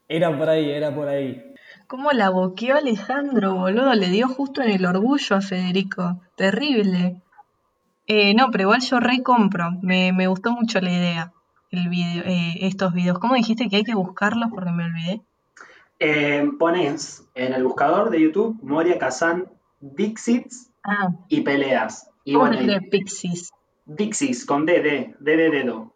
Era 0.09 0.37
por 0.37 0.49
ahí, 0.49 0.69
era 0.69 0.93
por 0.93 1.07
ahí. 1.07 1.41
¿Cómo 1.87 2.11
la 2.11 2.29
boqueó 2.29 2.75
Alejandro, 2.75 3.55
boludo? 3.55 3.93
Le 3.93 4.09
dio 4.09 4.27
justo 4.27 4.61
en 4.61 4.71
el 4.71 4.85
orgullo 4.85 5.37
a 5.37 5.41
Federico. 5.41 6.21
Terrible. 6.35 7.21
Eh, 8.07 8.33
no, 8.33 8.49
pero 8.51 8.63
igual 8.63 8.81
yo 8.81 8.99
recompro. 8.99 9.71
Me, 9.81 10.11
me 10.13 10.27
gustó 10.27 10.51
mucho 10.51 10.79
la 10.81 10.91
idea. 10.91 11.33
El 11.71 11.89
video, 11.89 12.23
eh, 12.25 12.57
estos 12.61 12.93
videos. 12.93 13.19
¿Cómo 13.19 13.35
dijiste 13.35 13.67
que 13.69 13.77
hay 13.77 13.83
que 13.83 13.95
buscarlos? 13.95 14.49
Porque 14.53 14.71
me 14.71 14.85
olvidé. 14.85 15.21
Eh, 15.99 16.47
pones 16.59 17.23
en 17.33 17.53
el 17.53 17.63
buscador 17.63 18.09
de 18.09 18.21
YouTube 18.21 18.59
Moria 18.61 18.99
Kazan 18.99 19.47
Dixits 19.79 20.69
Ah, 20.83 21.09
y 21.29 21.41
peleas. 21.41 22.09
Y 22.25 22.33
¿cómo 22.33 22.47
bueno, 22.47 22.61
y 22.61 22.89
Pixies? 22.89 23.51
Dixis 23.85 24.45
con 24.45 24.65
D, 24.65 24.81
D, 24.81 25.15
D 25.19 25.37
de 25.37 25.49
dedo. 25.49 25.93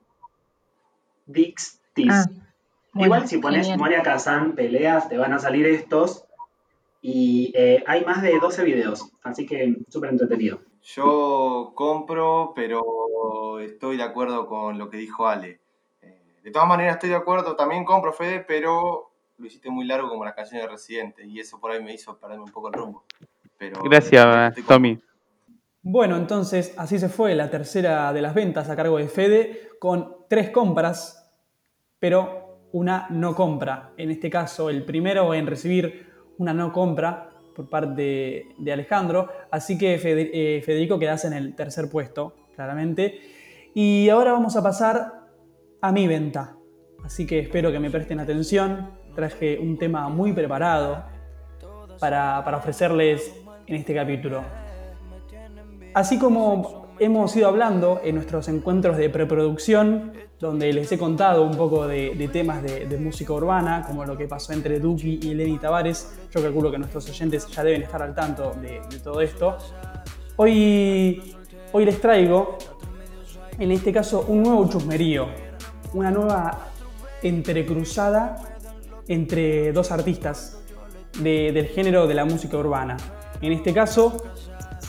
Dixtis. 1.26 2.12
Ah, 2.12 2.26
bueno, 2.94 3.06
Igual 3.06 3.28
si 3.28 3.38
pones 3.38 3.62
genial. 3.62 3.80
Moria 3.80 4.02
Kazan 4.02 4.56
peleas, 4.56 5.10
te 5.10 5.18
van 5.18 5.34
a 5.34 5.40
salir 5.40 5.66
estos. 5.66 6.24
Y 7.02 7.52
eh, 7.56 7.84
hay 7.86 8.04
más 8.06 8.22
de 8.22 8.40
12 8.40 8.64
videos, 8.64 9.12
así 9.24 9.46
que 9.46 9.78
súper 9.90 10.10
entretenido. 10.12 10.62
Yo 10.84 11.74
compro, 11.76 12.54
pero 12.56 13.60
estoy 13.60 13.98
de 13.98 14.04
acuerdo 14.04 14.48
con 14.48 14.78
lo 14.78 14.90
que 14.90 14.98
dijo 14.98 15.28
Ale. 15.28 15.60
Eh, 16.02 16.40
de 16.44 16.52
todas 16.52 16.68
maneras, 16.68 16.96
estoy 16.96 17.10
de 17.10 17.16
acuerdo, 17.16 17.56
también 17.56 17.84
compro, 17.84 18.14
Fede, 18.14 18.40
pero 18.48 19.12
lo 19.38 19.46
hiciste 19.46 19.70
muy 19.70 19.86
largo 19.86 20.10
como 20.10 20.26
la 20.26 20.34
canción 20.34 20.62
de 20.62 20.68
Residente, 20.68 21.26
y 21.26 21.40
eso 21.40 21.60
por 21.60 21.72
ahí 21.72 21.84
me 21.84 21.94
hizo 21.94 22.18
perderme 22.18 22.46
un 22.46 22.52
poco 22.52 22.70
el 22.70 22.74
rumbo. 22.74 23.04
Pero 23.58 23.82
Gracias, 23.84 24.54
cuento. 24.54 24.74
Tommy. 24.74 25.00
Bueno, 25.82 26.18
entonces 26.18 26.74
así 26.78 27.00
se 27.00 27.08
fue 27.08 27.34
la 27.36 27.50
tercera 27.50 28.12
de 28.12 28.22
las 28.22 28.34
ventas 28.34 28.70
a 28.70 28.76
cargo 28.76 28.98
de 28.98 29.08
Fede 29.08 29.70
con 29.80 30.26
tres 30.28 30.50
compras, 30.50 31.32
pero 32.00 32.60
una 32.72 33.08
no 33.10 33.36
compra. 33.36 33.94
En 33.98 34.12
este 34.12 34.30
caso, 34.30 34.70
el 34.70 34.84
primero 34.84 35.34
en 35.34 35.48
recibir 35.48 36.12
una 36.38 36.54
no 36.54 36.72
compra 36.74 37.27
por 37.58 37.68
parte 37.68 38.50
de 38.56 38.72
Alejandro. 38.72 39.30
Así 39.50 39.80
que 39.80 39.96
eh, 39.96 40.62
Federico 40.64 41.00
quedas 41.00 41.26
en 41.26 41.34
el 41.34 41.56
tercer 41.56 41.90
puesto, 41.90 42.36
claramente. 42.56 43.20
Y 43.74 44.08
ahora 44.10 44.32
vamos 44.32 44.56
a 44.56 44.62
pasar 44.62 45.28
a 45.82 45.92
mi 45.92 46.08
venta. 46.08 46.56
Así 47.04 47.26
que 47.26 47.40
espero 47.40 47.72
que 47.72 47.80
me 47.80 47.90
presten 47.90 48.20
atención. 48.20 48.92
Traje 49.16 49.58
un 49.58 49.80
tema 49.80 50.08
muy 50.08 50.34
preparado 50.34 51.04
para, 52.00 52.44
para 52.46 52.58
ofrecerles 52.58 53.34
en 53.66 53.76
este 53.76 53.96
capítulo. 53.96 54.44
Así 55.96 56.20
como 56.20 56.87
hemos 57.00 57.36
ido 57.36 57.48
hablando 57.48 58.02
en 58.04 58.16
nuestros 58.16 58.48
encuentros 58.48 58.98
de 58.98 59.10
preproducción, 59.10 60.14
donde 60.40 60.72
les 60.74 60.92
he 60.92 60.98
contado 60.98 61.44
un 61.44 61.56
poco 61.56 61.88
de, 61.88 62.30
temas 62.32 62.62
de, 62.64 62.98
música 62.98 63.34
urbana, 63.34 63.84
como 63.86 64.06
lo 64.06 64.18
que 64.18 64.28
pasó 64.28 64.54
entre 64.54 64.80
Duki 64.80 65.20
y 65.24 65.34
Lenny 65.34 65.58
Tavares, 65.58 66.18
yo 66.34 66.42
calculo 66.42 66.72
que 66.72 66.78
nuestros 66.78 67.10
oyentes 67.10 67.48
ya 67.48 67.64
deben 67.64 67.84
estar 67.84 68.02
al 68.02 68.14
tanto 68.14 68.54
de, 68.62 68.82
todo 69.04 69.22
esto. 69.22 69.58
Hoy, 70.36 71.36
hoy 71.72 71.86
les 71.86 72.00
traigo, 72.00 72.58
en 73.58 73.72
este 73.72 73.92
caso, 73.92 74.26
un 74.28 74.44
nuevo 74.44 74.70
chusmerío, 74.70 75.28
una 75.94 76.12
nueva 76.12 76.68
entrecruzada 77.24 78.36
entre 79.08 79.72
dos 79.72 79.92
artistas 79.92 80.60
de- 81.20 81.52
del 81.52 81.68
género 81.68 82.06
de 82.06 82.14
la 82.14 82.26
música 82.26 82.58
urbana. 82.58 82.98
En 83.42 83.54
este 83.54 83.74
caso, 83.74 84.24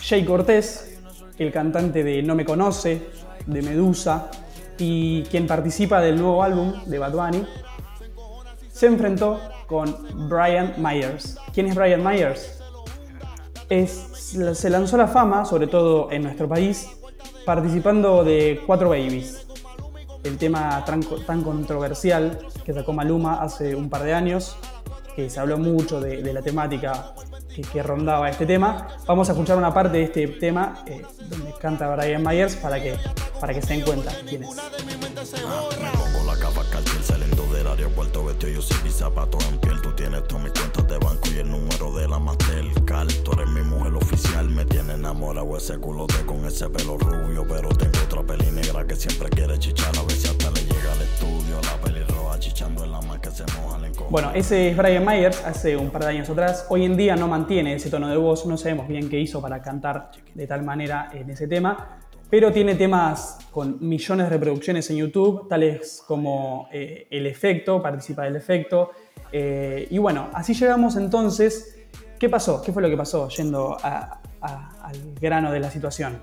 Jay 0.02 0.24
Cortés, 0.24 0.97
el 1.38 1.52
cantante 1.52 2.02
de 2.02 2.22
No 2.22 2.34
Me 2.34 2.44
Conoce, 2.44 3.00
de 3.46 3.62
Medusa, 3.62 4.30
y 4.78 5.22
quien 5.24 5.46
participa 5.46 6.00
del 6.00 6.16
nuevo 6.16 6.42
álbum 6.42 6.84
de 6.86 6.98
Bad 6.98 7.12
Bunny, 7.12 7.46
se 8.70 8.86
enfrentó 8.86 9.40
con 9.66 10.28
Brian 10.28 10.74
Myers. 10.78 11.36
¿Quién 11.52 11.66
es 11.66 11.74
Brian 11.74 12.02
Myers? 12.04 12.60
Se 13.68 14.70
lanzó 14.70 14.96
la 14.96 15.08
fama, 15.08 15.44
sobre 15.44 15.66
todo 15.66 16.10
en 16.10 16.22
nuestro 16.22 16.48
país, 16.48 16.88
participando 17.44 18.24
de 18.24 18.62
Cuatro 18.66 18.90
Babies, 18.90 19.46
el 20.24 20.38
tema 20.38 20.84
tan, 20.84 21.00
tan 21.26 21.42
controversial 21.42 22.38
que 22.64 22.72
sacó 22.72 22.92
Maluma 22.92 23.42
hace 23.42 23.74
un 23.74 23.90
par 23.90 24.04
de 24.04 24.14
años, 24.14 24.56
que 25.14 25.28
se 25.28 25.40
habló 25.40 25.58
mucho 25.58 26.00
de 26.00 26.32
la 26.32 26.42
temática 26.42 27.14
que, 27.62 27.68
que 27.68 27.82
rondaba 27.82 28.30
este 28.30 28.46
tema. 28.46 28.86
Vamos 29.06 29.28
a 29.28 29.32
escuchar 29.32 29.56
una 29.58 29.74
parte 29.74 29.98
de 29.98 30.04
este 30.04 30.28
tema 30.28 30.84
eh, 30.86 31.02
donde 31.28 31.52
canta 31.60 31.94
Brian 31.94 32.22
Myers 32.22 32.56
para 32.56 32.80
que, 32.80 32.96
para 33.40 33.52
que 33.52 33.62
se 33.62 33.74
den 33.74 33.82
cuenta 33.82 34.12
quién 34.28 34.44
es. 34.44 34.56
La 34.56 36.36
capa 36.36 36.62
saliendo 37.02 37.42
del 37.52 37.66
aeropuerto 37.66 38.24
vestido 38.24 38.52
yo 38.52 38.62
sin 38.62 38.82
mis 38.84 38.94
zapatos 38.94 39.44
en 39.48 39.58
piel 39.58 39.80
Tú 39.80 39.92
tienes 39.92 40.26
todas 40.28 40.44
mis 40.44 40.52
cuentas 40.52 40.86
de 40.86 40.98
banco 40.98 41.28
y 41.34 41.38
el 41.38 41.50
número 41.50 41.92
de 41.92 42.06
la 42.06 42.18
Mastercard 42.18 43.12
Tú 43.24 43.32
eres 43.32 43.48
mi 43.48 43.62
mujer 43.62 43.94
oficial, 43.94 44.48
me 44.50 44.64
tiene 44.66 44.94
enamorado 44.94 45.56
ese 45.56 45.78
culote 45.78 46.24
con 46.26 46.44
ese 46.44 46.68
pelo 46.68 46.98
rubio 46.98 47.46
Pero 47.48 47.70
tengo 47.70 47.98
otra 48.04 48.22
peli 48.22 48.50
negra 48.52 48.86
que 48.86 48.94
siempre 48.94 49.30
quiere 49.30 49.58
chichar 49.58 49.96
A 49.98 50.02
ver 50.02 50.12
si 50.12 50.28
hasta 50.28 50.50
le 50.50 50.60
llega 50.60 50.92
al 50.92 51.02
estudio 51.02 51.60
La 51.62 51.80
peli 51.80 51.97
Bueno, 54.10 54.30
ese 54.34 54.70
es 54.70 54.76
Brian 54.76 55.04
Myers 55.04 55.44
hace 55.44 55.76
un 55.76 55.90
par 55.90 56.02
de 56.04 56.08
años 56.10 56.28
atrás. 56.30 56.66
Hoy 56.70 56.84
en 56.84 56.96
día 56.96 57.16
no 57.16 57.28
mantiene 57.28 57.74
ese 57.74 57.90
tono 57.90 58.08
de 58.08 58.16
voz, 58.16 58.46
no 58.46 58.56
sabemos 58.56 58.88
bien 58.88 59.08
qué 59.08 59.18
hizo 59.18 59.40
para 59.42 59.60
cantar 59.60 60.10
de 60.34 60.46
tal 60.46 60.62
manera 60.62 61.10
en 61.12 61.28
ese 61.30 61.46
tema, 61.48 61.98
pero 62.30 62.52
tiene 62.52 62.74
temas 62.74 63.38
con 63.50 63.78
millones 63.80 64.26
de 64.26 64.30
reproducciones 64.30 64.88
en 64.90 64.96
YouTube, 64.98 65.48
tales 65.48 66.02
como 66.06 66.68
eh, 66.72 67.06
El 67.10 67.26
Efecto, 67.26 67.82
participa 67.82 68.24
del 68.24 68.36
Efecto. 68.36 68.90
eh, 69.32 69.86
y 69.90 69.98
bueno, 69.98 70.28
así 70.32 70.54
llegamos 70.54 70.96
entonces. 70.96 71.74
¿Qué 72.18 72.28
pasó? 72.28 72.62
¿Qué 72.62 72.72
fue 72.72 72.82
lo 72.82 72.88
que 72.88 72.96
pasó? 72.96 73.28
Yendo 73.28 73.76
a- 73.82 74.20
a- 74.40 74.70
al 74.82 75.14
grano 75.20 75.52
de 75.52 75.60
la 75.60 75.70
situación 75.70 76.18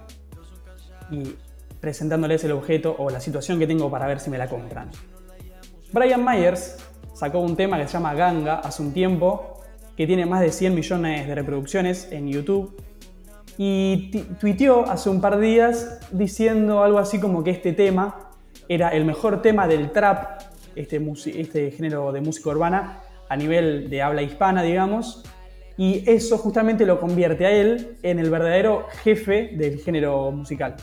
y 1.11 1.35
presentándoles 1.79 2.43
el 2.43 2.51
objeto 2.53 2.95
o 2.97 3.09
la 3.09 3.19
situación 3.19 3.59
que 3.59 3.67
tengo 3.67 3.89
para 3.91 4.07
ver 4.07 4.19
si 4.19 4.29
me 4.29 4.37
la 4.37 4.47
compran. 4.49 4.89
Brian 5.95 6.25
Myers 6.25 6.75
sacó 7.13 7.39
un 7.39 7.55
tema 7.55 7.77
que 7.77 7.87
se 7.87 7.93
llama 7.93 8.13
Ganga 8.13 8.55
hace 8.55 8.81
un 8.81 8.91
tiempo, 8.91 9.61
que 9.95 10.05
tiene 10.05 10.25
más 10.25 10.41
de 10.41 10.51
100 10.51 10.75
millones 10.75 11.25
de 11.25 11.33
reproducciones 11.33 12.11
en 12.11 12.27
YouTube. 12.27 12.75
Y 13.57 14.11
tuiteó 14.37 14.83
hace 14.89 15.09
un 15.09 15.21
par 15.21 15.37
de 15.37 15.47
días 15.47 16.01
diciendo 16.11 16.83
algo 16.83 16.99
así 16.99 17.21
como 17.21 17.45
que 17.45 17.51
este 17.51 17.71
tema 17.71 18.29
era 18.67 18.89
el 18.89 19.05
mejor 19.05 19.41
tema 19.41 19.69
del 19.69 19.91
trap, 19.93 20.41
este, 20.75 21.01
este 21.27 21.71
género 21.71 22.11
de 22.11 22.19
música 22.19 22.49
urbana, 22.49 22.99
a 23.29 23.37
nivel 23.37 23.89
de 23.89 24.01
habla 24.01 24.21
hispana, 24.21 24.63
digamos. 24.63 25.23
Y 25.77 26.03
eso 26.09 26.37
justamente 26.37 26.85
lo 26.85 26.99
convierte 26.99 27.45
a 27.45 27.51
él 27.51 27.95
en 28.03 28.19
el 28.19 28.29
verdadero 28.29 28.85
jefe 29.01 29.51
del 29.55 29.79
género 29.79 30.29
musical 30.33 30.75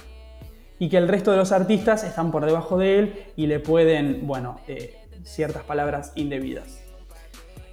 y 0.78 0.88
que 0.88 0.96
el 0.96 1.06
resto 1.06 1.30
de 1.30 1.36
los 1.36 1.52
artistas 1.52 2.02
están 2.02 2.32
por 2.32 2.44
debajo 2.44 2.76
de 2.76 2.98
él 2.98 3.24
y 3.36 3.46
le 3.46 3.60
pueden, 3.60 4.26
bueno, 4.26 4.58
eh, 4.66 5.01
ciertas 5.24 5.62
palabras 5.64 6.12
indebidas. 6.14 6.82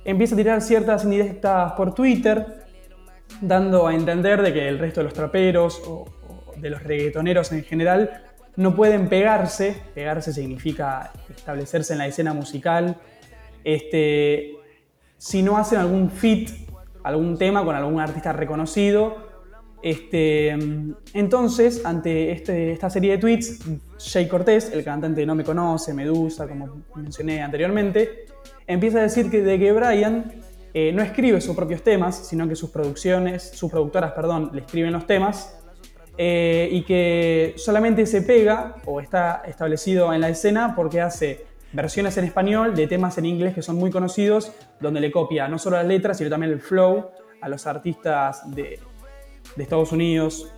Empieza 0.06 0.36
a 0.36 0.38
tirar 0.38 0.62
ciertas 0.62 1.04
indirectas 1.04 1.74
por 1.74 1.93
Twitter, 1.93 2.45
dando 3.41 3.88
a 3.88 3.93
entender 3.93 4.41
de 4.41 4.54
que 4.54 4.68
el 4.68 4.80
resto 4.80 5.02
de 5.02 5.06
los 5.06 5.14
traperos 5.14 5.82
o, 5.86 6.06
de 6.58 6.70
los 6.70 6.84
reggaetoneros 6.84 7.52
en 7.52 7.64
general 7.64 8.24
no 8.56 8.76
pueden 8.76 9.08
pegarse, 9.08 9.82
pegarse 9.93 10.34
significa 10.34 11.12
establecerse 11.30 11.93
en 11.93 12.00
la 12.00 12.08
escena 12.08 12.34
musical, 12.34 12.97
este, 13.64 14.54
si 15.18 15.43
no 15.43 15.58
hacen 15.58 15.80
algún 15.80 16.10
fit, 16.10 16.50
algún 17.04 17.38
tema 17.38 17.64
con 17.64 17.76
algún 17.76 18.00
artista 18.00 18.34
reconocido. 18.34 19.28
Este, 19.82 20.49
entonces, 21.13 21.86
ante 21.86 22.32
este- 22.32 22.71
esta 22.71 22.89
serie 22.89 23.11
de 23.11 23.17
tweets, 23.17 23.59
Jay 23.97 24.27
Cortés, 24.27 24.71
el 24.73 24.84
cantante 24.84 25.21
de 25.21 25.25
No 25.25 25.36
Me 25.36 25.43
Conoce, 25.43 25.93
Medusa, 25.93 26.47
como 26.47 26.84
mencioné 26.95 27.41
anteriormente, 27.41 28.25
empieza 28.67 28.99
a 28.99 29.03
decir 29.03 29.30
que 29.30 29.41
de 29.41 29.57
que 29.57 29.71
Brian 29.71 30.32
eh, 30.73 30.91
no 30.91 31.01
escribe 31.01 31.41
sus 31.41 31.55
propios 31.55 31.82
temas, 31.82 32.27
sino 32.27 32.47
que 32.47 32.55
sus 32.55 32.69
producciones, 32.69 33.51
sus 33.55 33.71
productoras, 33.71 34.11
perdón, 34.11 34.51
le 34.53 34.61
escriben 34.61 34.91
los 34.91 35.07
temas, 35.07 35.57
eh, 36.17 36.67
y 36.71 36.84
que 36.84 37.53
solamente 37.55 38.05
se 38.05 38.21
pega 38.21 38.75
o 38.86 38.99
está 38.99 39.41
establecido 39.47 40.13
en 40.13 40.19
la 40.21 40.30
escena 40.30 40.75
porque 40.75 40.99
hace 40.99 41.45
versiones 41.71 42.17
en 42.17 42.25
español 42.25 42.75
de 42.75 42.88
temas 42.88 43.17
en 43.17 43.25
inglés 43.25 43.55
que 43.55 43.61
son 43.61 43.77
muy 43.77 43.89
conocidos, 43.89 44.51
donde 44.82 44.99
le 44.99 45.11
copia 45.11 45.47
no 45.47 45.57
solo 45.57 45.77
las 45.77 45.86
letras, 45.86 46.17
sino 46.17 46.30
también 46.30 46.51
el 46.51 46.59
flow 46.59 47.11
a 47.41 47.47
los 47.47 47.65
artistas 47.65 48.41
de, 48.53 48.80
de 49.56 49.64
Estados 49.64 49.91
Unidos 49.91 50.52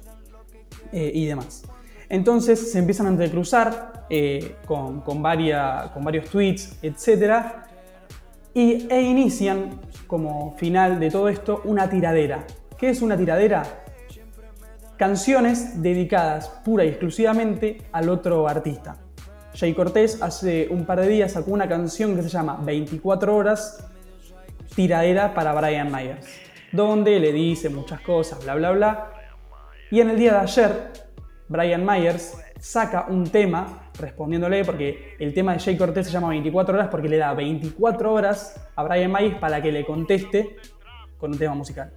eh, 0.92 1.12
y 1.14 1.26
demás. 1.26 1.64
Entonces 2.10 2.72
se 2.72 2.80
empiezan 2.80 3.08
a 3.08 3.10
entrecruzar 3.10 4.06
eh, 4.10 4.58
con, 4.66 5.02
con, 5.02 5.24
con 5.24 5.24
varios 5.24 6.30
tweets, 6.30 6.78
etc. 6.82 7.46
Y, 8.54 8.88
e 8.92 9.02
inician 9.02 9.80
como 10.08 10.56
final 10.58 11.00
de 11.00 11.10
todo 11.10 11.30
esto 11.30 11.62
una 11.64 11.89
tiradera. 11.89 12.46
¿Qué 12.78 12.89
es 12.89 13.02
una 13.02 13.16
tiradera? 13.16 13.64
Canciones 14.98 15.82
dedicadas 15.82 16.50
pura 16.66 16.84
y 16.84 16.89
exclusivamente 16.89 17.82
al 17.94 18.10
otro 18.10 18.48
artista. 18.48 18.98
Jay 19.54 19.74
Cortés 19.74 20.22
hace 20.22 20.68
un 20.70 20.86
par 20.86 21.00
de 21.00 21.08
días 21.08 21.34
sacó 21.34 21.52
una 21.52 21.68
canción 21.68 22.16
que 22.16 22.24
se 22.24 22.30
llama 22.30 22.60
24 22.64 23.36
horas, 23.36 23.86
tiradera 24.76 25.34
para 25.34 25.54
Brian 25.54 25.92
Myers, 25.92 26.26
donde 26.72 27.19
le 27.19 27.32
dice 27.32 27.69
muchas 27.69 28.01
cosas, 28.01 28.43
bla, 28.43 28.55
bla, 28.55 28.72
bla. 28.72 29.13
Y 29.89 29.99
en 29.99 30.09
el 30.09 30.17
día 30.17 30.34
de 30.34 30.39
ayer, 30.39 30.91
Brian 31.47 31.86
Myers 31.86 32.38
saca 32.59 33.07
un 33.09 33.30
tema 33.30 33.91
respondiéndole, 33.99 34.63
porque 34.63 35.15
el 35.19 35.34
tema 35.34 35.53
de 35.53 35.59
Jay 35.59 35.78
Cortés 35.78 36.07
se 36.07 36.13
llama 36.13 36.30
24 36.30 36.76
horas 36.76 36.88
porque 36.89 37.09
le 37.09 37.17
da 37.17 37.34
24 37.34 38.13
horas 38.13 38.69
a 38.76 38.84
Brian 38.84 39.11
Myers 39.11 39.38
para 39.38 39.61
que 39.61 39.72
le 39.72 39.86
conteste 39.86 40.55
con 41.17 41.32
un 41.32 41.38
tema 41.38 41.55
musical. 41.55 41.91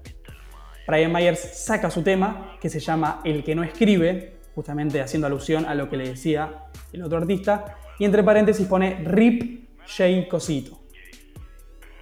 Brian 0.86 1.12
Myers 1.12 1.38
saca 1.38 1.90
su 1.90 2.02
tema, 2.02 2.56
que 2.60 2.68
se 2.68 2.80
llama 2.80 3.20
El 3.24 3.42
que 3.42 3.54
no 3.54 3.62
escribe, 3.62 4.38
justamente 4.54 5.00
haciendo 5.00 5.26
alusión 5.26 5.64
a 5.66 5.74
lo 5.74 5.88
que 5.88 5.96
le 5.96 6.08
decía 6.10 6.66
el 6.92 7.02
otro 7.02 7.18
artista, 7.18 7.76
y 7.98 8.04
entre 8.04 8.22
paréntesis 8.22 8.66
pone 8.66 9.02
RIP 9.04 9.68
Jay 9.86 10.28
Cosito. 10.28 10.80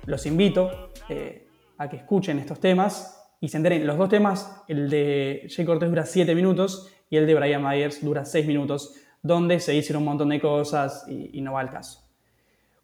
Los 0.06 0.26
invito 0.26 0.90
eh, 1.08 1.46
a 1.78 1.88
que 1.88 1.96
escuchen 1.96 2.38
estos 2.38 2.60
temas 2.60 3.22
y 3.40 3.48
se 3.48 3.56
enteren. 3.56 3.86
Los 3.86 3.98
dos 3.98 4.08
temas, 4.08 4.62
el 4.68 4.88
de 4.88 5.48
Jay 5.54 5.66
Cortés 5.66 5.90
dura 5.90 6.06
7 6.06 6.34
minutos 6.34 6.90
y 7.10 7.16
el 7.16 7.26
de 7.26 7.34
Brian 7.34 7.62
Myers 7.62 8.02
dura 8.02 8.24
6 8.24 8.46
minutos, 8.46 8.94
donde 9.20 9.60
se 9.60 9.72
dicen 9.72 9.96
un 9.96 10.04
montón 10.04 10.28
de 10.30 10.40
cosas 10.40 11.04
y, 11.08 11.40
no 11.40 11.54
va 11.54 11.60
al 11.60 11.70
caso. 11.70 12.08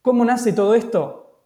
¿Cómo 0.03 0.25
nace 0.25 0.53
todo 0.53 0.75
esto? 0.75 1.45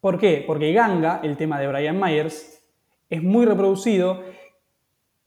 ¿Por 0.00 0.18
qué? 0.18 0.44
Porque 0.46 0.72
Ganga, 0.72 1.20
el 1.22 1.36
tema 1.36 1.58
de 1.58 1.68
Brian 1.68 1.98
Myers, 1.98 2.62
es 3.08 3.22
muy 3.22 3.46
reproducido 3.46 4.22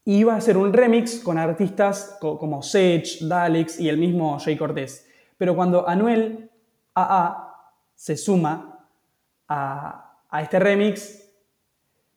y 0.04 0.18
iba 0.18 0.34
a 0.34 0.36
hacer 0.36 0.56
un 0.56 0.72
remix 0.72 1.18
con 1.20 1.38
artistas 1.38 2.16
como 2.20 2.62
Sage, 2.62 3.18
Daleks 3.22 3.80
y 3.80 3.88
el 3.88 3.98
mismo 3.98 4.38
Jay 4.38 4.56
Cortés. 4.56 5.08
Pero 5.36 5.54
cuando 5.56 5.88
Anuel 5.88 6.50
AA 6.94 7.54
se 7.94 8.16
suma 8.16 8.86
a, 9.48 10.09
a 10.30 10.42
este 10.42 10.58
remix, 10.58 11.20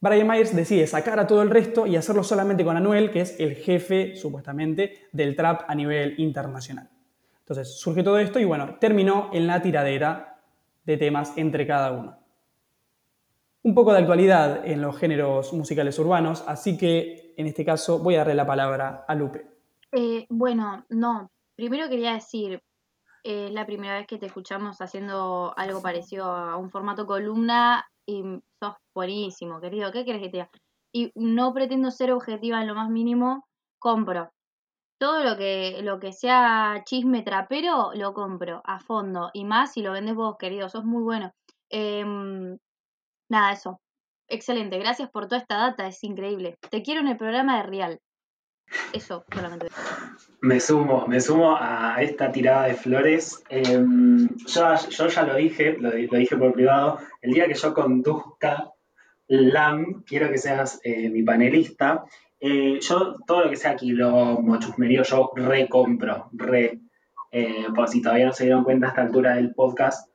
Brian 0.04 0.28
Myers 0.28 0.54
decide 0.54 0.86
sacar 0.86 1.18
a 1.18 1.28
todo 1.28 1.42
el 1.42 1.50
resto 1.50 1.88
y 1.88 1.96
hacerlo 1.96 2.26
solamente 2.26 2.66
con 2.66 2.76
Anuel, 2.76 3.10
que 3.10 3.22
es 3.22 3.40
el 3.40 3.56
jefe, 3.56 4.18
supuestamente, 4.18 5.08
del 5.14 5.34
trap 5.34 5.62
a 5.66 5.74
nivel 5.76 6.20
internacional. 6.20 6.90
Entonces 7.40 7.80
surge 7.80 8.04
todo 8.04 8.20
esto 8.20 8.38
y 8.38 8.44
bueno, 8.44 8.76
terminó 8.82 9.30
en 9.32 9.48
la 9.48 9.62
tiradera 9.62 10.42
de 10.84 10.98
temas 10.98 11.38
entre 11.38 11.66
cada 11.66 11.94
uno. 11.94 12.18
Un 13.64 13.74
poco 13.74 13.94
de 13.94 14.00
actualidad 14.00 14.68
en 14.68 14.82
los 14.82 14.98
géneros 14.98 15.54
musicales 15.54 15.98
urbanos, 16.00 16.44
así 16.48 16.78
que 16.78 17.34
en 17.38 17.48
este 17.48 17.64
caso 17.64 18.00
voy 18.00 18.16
a 18.16 18.20
darle 18.20 18.36
la 18.36 18.46
palabra 18.46 19.06
a 19.08 19.16
Lupe. 19.16 19.48
Eh, 19.94 20.26
bueno, 20.28 20.86
no. 20.90 21.32
Primero 21.56 21.88
quería 21.88 22.16
decir, 22.16 22.62
eh, 23.24 23.46
es 23.48 23.54
la 23.54 23.66
primera 23.66 24.00
vez 24.00 24.08
que 24.08 24.18
te 24.18 24.26
escuchamos 24.26 24.82
haciendo 24.82 25.54
algo 25.56 25.82
parecido 25.82 26.26
a 26.26 26.58
un 26.58 26.70
formato 26.70 27.06
columna 27.06 27.86
y 28.06 28.24
sos 28.62 28.76
buenísimo, 28.96 29.60
querido. 29.60 29.92
¿Qué 29.92 30.06
querés 30.06 30.22
que 30.22 30.30
te 30.30 30.38
diga? 30.38 30.50
Y 30.94 31.12
no 31.16 31.54
pretendo 31.54 31.92
ser 31.92 32.12
objetiva 32.12 32.62
en 32.62 32.68
lo 32.68 32.76
más 32.76 32.90
mínimo, 32.90 33.48
compro. 33.80 34.32
Todo 35.00 35.24
lo 35.24 35.38
que, 35.38 35.82
lo 35.82 36.00
que 36.00 36.14
sea 36.14 36.84
chisme 36.86 37.24
trapero, 37.24 37.92
lo 37.94 38.14
compro 38.14 38.62
a 38.66 38.80
fondo. 38.80 39.32
Y 39.34 39.44
más 39.46 39.74
si 39.74 39.82
lo 39.82 39.92
vendes 39.92 40.16
vos, 40.16 40.38
querido. 40.38 40.70
Sos 40.70 40.86
muy 40.86 41.04
bueno. 41.04 41.32
Em, 41.70 42.58
nada, 43.30 43.52
eso. 43.54 43.82
Excelente. 44.30 44.78
Gracias 44.80 45.10
por 45.10 45.28
toda 45.28 45.42
esta 45.42 45.58
data. 45.58 45.88
Es 45.88 46.04
increíble. 46.04 46.58
Te 46.70 46.84
quiero 46.84 47.02
en 47.02 47.08
el 47.08 47.18
programa 47.18 47.58
de 47.58 47.64
Real. 47.64 48.00
Eso, 48.94 49.26
solamente. 49.34 49.68
Me 50.42 50.60
sumo, 50.60 51.08
me 51.08 51.22
sumo 51.22 51.56
a 51.58 51.96
esta 52.02 52.32
tirada 52.32 52.68
de 52.68 52.74
flores. 52.74 53.44
Em, 53.50 54.28
yo, 54.46 54.76
yo 54.90 55.08
ya 55.08 55.24
lo 55.24 55.36
dije, 55.36 55.78
lo, 55.80 55.92
dije 55.92 56.38
por 56.38 56.54
privado. 56.54 57.00
El 57.22 57.34
día 57.34 57.48
que 57.48 57.54
yo 57.54 57.74
conduzca 57.74 58.72
LAM, 59.28 60.04
quiero 60.04 60.30
que 60.30 60.38
seas 60.38 60.80
eh, 60.84 61.10
mi 61.10 61.24
panelista. 61.24 62.04
Eh, 62.40 62.80
yo, 62.82 63.16
todo 63.26 63.46
lo 63.46 63.50
que 63.50 63.56
sea 63.56 63.76
quilombo, 63.76 64.60
chusmerío, 64.60 65.04
yo 65.04 65.32
recompro, 65.36 66.30
re. 66.34 66.80
Eh, 67.32 67.66
por 67.74 67.88
si 67.88 68.02
todavía 68.02 68.26
no 68.26 68.34
se 68.34 68.44
dieron 68.44 68.64
cuenta 68.64 68.88
a 68.88 68.90
esta 68.90 69.02
altura 69.02 69.36
del 69.36 69.54
podcast, 69.56 70.10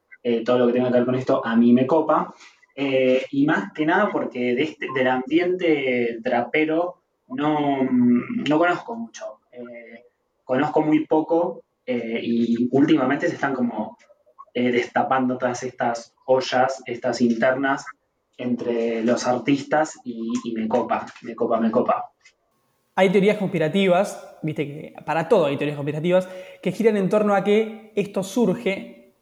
todo 0.45 0.59
lo 0.59 0.67
que 0.67 0.75
tenga 0.75 0.89
que 0.89 0.99
ver 0.99 1.07
con 1.07 1.15
esto 1.15 1.45
a 1.45 1.57
mí 1.57 1.73
me 1.73 1.87
copa. 1.87 2.35
Y 2.77 3.47
más 3.47 3.73
que 3.73 3.87
nada 3.87 4.11
porque 4.13 4.55
de 4.55 4.63
este, 4.63 4.89
del 4.95 5.09
ambiente 5.09 6.19
trapero 6.23 6.99
no, 7.29 7.83
no 7.83 8.59
conozco 8.59 8.95
mucho. 8.95 9.41
Eh, 9.53 10.05
conozco 10.45 10.83
muy 10.83 11.07
poco 11.07 11.63
eh, 11.85 12.21
y 12.23 12.69
últimamente 12.73 13.29
se 13.29 13.35
están 13.35 13.55
como 13.55 13.99
eh, 14.55 14.71
destapando 14.73 15.37
todas 15.37 15.63
estas 15.63 16.15
ollas, 16.27 16.83
estas 16.87 17.21
internas 17.21 17.85
entre 18.37 19.03
los 19.05 19.27
artistas 19.27 19.99
y, 20.05 20.33
y 20.45 20.53
me 20.53 20.69
copa, 20.69 21.07
me 21.23 21.35
copa, 21.35 21.61
me 21.61 21.71
copa. 21.71 22.13
Hay 22.95 23.11
teorías 23.11 23.37
conspirativas, 23.37 24.39
viste 24.43 24.67
que 24.67 24.95
para 25.05 25.29
todo 25.29 25.47
hay 25.47 25.57
teorías 25.57 25.77
conspirativas, 25.77 26.29
que 26.63 26.73
giran 26.73 26.97
en 26.97 27.09
torno 27.09 27.35
a 27.35 27.45
que 27.45 27.93
esto 27.95 28.23
surge 28.23 29.15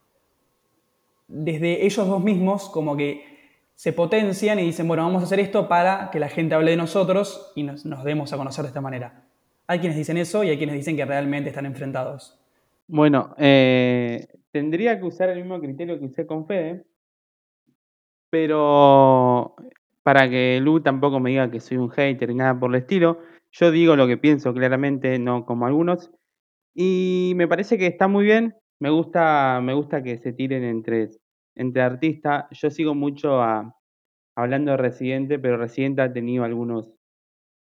desde 1.29 1.85
ellos 1.85 2.07
dos 2.07 2.23
mismos, 2.23 2.69
como 2.71 2.97
que 2.97 3.36
se 3.77 3.93
potencian 3.93 4.59
y 4.59 4.63
dicen, 4.63 4.89
bueno, 4.89 5.05
vamos 5.05 5.23
a 5.23 5.27
hacer 5.27 5.39
esto 5.39 5.69
para 5.69 6.11
que 6.11 6.19
la 6.19 6.29
gente 6.29 6.55
hable 6.55 6.73
de 6.73 6.79
nosotros 6.79 7.53
y 7.55 7.63
nos, 7.63 7.85
nos 7.85 8.03
demos 8.05 8.33
a 8.33 8.37
conocer 8.39 8.63
de 8.63 8.69
esta 8.69 8.81
manera. 8.81 9.23
Hay 9.69 9.81
quienes 9.81 9.99
dicen 9.99 10.17
eso 10.17 10.43
y 10.43 10.49
hay 10.49 10.57
quienes 10.57 10.77
dicen 10.77 10.97
que 10.97 11.05
realmente 11.05 11.51
están 11.51 11.67
enfrentados. 11.67 12.41
Bueno, 12.89 13.35
eh, 13.37 14.29
tendría 14.51 14.99
que 14.99 15.05
usar 15.05 15.29
el 15.29 15.39
mismo 15.39 15.61
criterio 15.61 15.99
que 15.99 16.07
usé 16.07 16.27
con 16.27 16.47
Fede, 16.47 16.87
pero 18.31 19.55
para 20.03 20.31
que 20.31 20.59
Lu 20.63 20.81
tampoco 20.81 21.21
me 21.21 21.31
diga 21.31 21.51
que 21.51 21.61
soy 21.61 21.77
un 21.77 21.91
hater 21.91 22.31
ni 22.31 22.37
nada 22.37 22.59
por 22.59 22.71
el 22.71 22.81
estilo, 22.81 23.19
yo 23.53 23.71
digo 23.71 23.95
lo 23.95 24.07
que 24.07 24.17
pienso 24.17 24.55
claramente, 24.55 25.19
no 25.19 25.45
como 25.45 25.67
algunos, 25.67 26.11
y 26.75 27.33
me 27.37 27.47
parece 27.47 27.77
que 27.77 27.87
está 27.87 28.09
muy 28.09 28.25
bien, 28.25 28.55
me 28.79 28.89
gusta, 28.91 29.61
me 29.63 29.75
gusta 29.75 30.03
que 30.03 30.19
se 30.19 30.33
tiren 30.33 30.65
entre, 30.65 31.09
entre 31.57 31.83
artistas, 31.83 32.45
yo 32.51 32.71
sigo 32.71 32.95
mucho 32.95 33.41
a, 33.43 33.75
hablando 34.37 34.71
de 34.73 34.77
Residente, 34.77 35.39
pero 35.39 35.57
Residente 35.57 36.03
ha 36.03 36.13
tenido 36.13 36.45
algunos, 36.45 36.93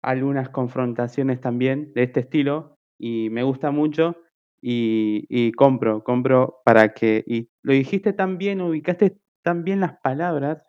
algunas 0.03 0.49
confrontaciones 0.49 1.41
también 1.41 1.93
de 1.95 2.05
este 2.05 2.21
estilo, 2.21 2.79
y 2.99 3.29
me 3.31 3.43
gusta 3.43 3.71
mucho, 3.71 4.17
y, 4.63 5.53
compro, 5.53 6.05
compro 6.05 6.61
para 6.65 6.93
que, 6.93 7.25
y 7.27 7.49
lo 7.63 7.73
dijiste 7.73 8.13
tan 8.13 8.39
bien, 8.39 8.61
ubicaste 8.61 9.19
tan 9.43 9.65
bien 9.65 9.81
las 9.81 9.99
palabras, 10.01 10.63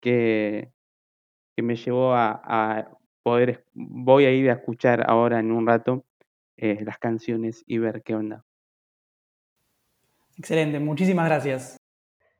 que, 0.00 0.72
que 1.54 1.62
me 1.62 1.76
llevó 1.76 2.14
a, 2.14 2.96
poder, 3.22 3.66
voy 3.74 4.24
a 4.24 4.32
ir 4.32 4.48
a 4.50 4.54
escuchar 4.54 5.04
ahora 5.08 5.38
en 5.38 5.52
un 5.52 5.66
rato 5.66 6.06
eh, 6.56 6.78
las 6.82 6.98
canciones 6.98 7.62
y 7.66 7.76
ver 7.78 8.02
qué 8.02 8.14
onda. 8.14 8.44
Excelente, 10.38 10.80
muchísimas 10.80 11.26
gracias. 11.26 11.76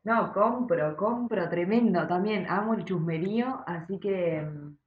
No, 0.03 0.33
compro, 0.33 0.95
compro, 0.97 1.47
tremendo 1.49 2.07
también. 2.07 2.45
Amo 2.49 2.73
el 2.73 2.85
chusmerío, 2.85 3.63
así 3.67 3.99
que. 3.99 4.41
mm, 4.41 4.77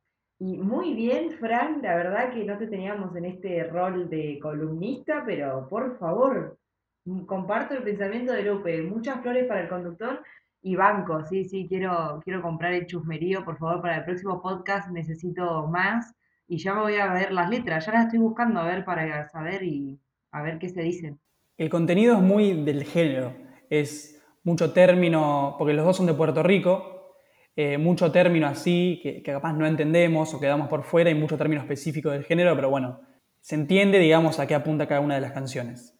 Y 0.40 0.58
muy 0.58 0.94
bien, 0.94 1.30
Fran, 1.38 1.80
la 1.82 1.94
verdad 1.96 2.32
que 2.32 2.44
no 2.44 2.58
te 2.58 2.66
teníamos 2.66 3.14
en 3.16 3.24
este 3.24 3.64
rol 3.64 4.10
de 4.10 4.38
columnista, 4.42 5.22
pero 5.24 5.68
por 5.68 5.96
favor, 5.98 6.58
mm, 7.04 7.24
comparto 7.26 7.74
el 7.74 7.82
pensamiento 7.84 8.32
de 8.32 8.42
Lupe. 8.42 8.82
Muchas 8.82 9.20
flores 9.22 9.46
para 9.46 9.62
el 9.62 9.68
conductor 9.68 10.22
y 10.62 10.76
banco, 10.76 11.24
sí, 11.24 11.44
sí, 11.44 11.66
quiero, 11.68 12.20
quiero 12.24 12.42
comprar 12.42 12.72
el 12.74 12.86
chusmerío, 12.86 13.44
por 13.44 13.58
favor, 13.58 13.80
para 13.82 13.98
el 13.98 14.04
próximo 14.04 14.42
podcast 14.42 14.90
necesito 14.90 15.66
más. 15.68 16.14
Y 16.48 16.58
ya 16.58 16.74
me 16.74 16.80
voy 16.82 16.96
a 16.96 17.12
ver 17.12 17.32
las 17.32 17.48
letras, 17.50 17.86
ya 17.86 17.92
las 17.92 18.06
estoy 18.06 18.18
buscando 18.20 18.60
a 18.60 18.66
ver 18.66 18.84
para 18.84 19.28
saber 19.28 19.62
y 19.62 19.98
a 20.32 20.42
ver 20.42 20.58
qué 20.58 20.68
se 20.68 20.82
dicen. 20.82 21.18
El 21.56 21.70
contenido 21.70 22.16
es 22.16 22.22
muy 22.22 22.64
del 22.64 22.84
género, 22.84 23.32
es 23.70 24.13
mucho 24.44 24.72
término, 24.72 25.56
porque 25.58 25.74
los 25.74 25.84
dos 25.84 25.96
son 25.96 26.06
de 26.06 26.14
Puerto 26.14 26.42
Rico, 26.42 27.16
eh, 27.56 27.78
mucho 27.78 28.10
término 28.12 28.46
así 28.46 29.00
que, 29.02 29.22
que 29.22 29.32
capaz 29.32 29.52
no 29.52 29.66
entendemos 29.66 30.34
o 30.34 30.40
quedamos 30.40 30.68
por 30.68 30.82
fuera 30.84 31.10
y 31.10 31.14
mucho 31.14 31.36
término 31.38 31.60
específico 31.62 32.10
del 32.10 32.24
género, 32.24 32.54
pero 32.54 32.70
bueno, 32.70 33.00
se 33.40 33.54
entiende, 33.54 33.98
digamos, 33.98 34.38
a 34.40 34.46
qué 34.46 34.54
apunta 34.54 34.86
cada 34.88 35.00
una 35.00 35.14
de 35.16 35.20
las 35.20 35.32
canciones. 35.32 35.94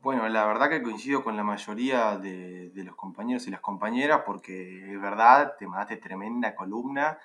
Bueno, 0.00 0.28
la 0.28 0.46
verdad 0.46 0.70
que 0.70 0.82
coincido 0.82 1.24
con 1.24 1.36
la 1.36 1.42
mayoría 1.42 2.16
de, 2.16 2.70
de 2.70 2.84
los 2.84 2.94
compañeros 2.94 3.46
y 3.46 3.50
las 3.50 3.60
compañeras 3.60 4.22
porque 4.24 4.92
es 4.92 5.00
verdad, 5.00 5.54
te 5.58 5.66
mandaste 5.66 5.96
tremenda 5.96 6.54
columna 6.54 7.18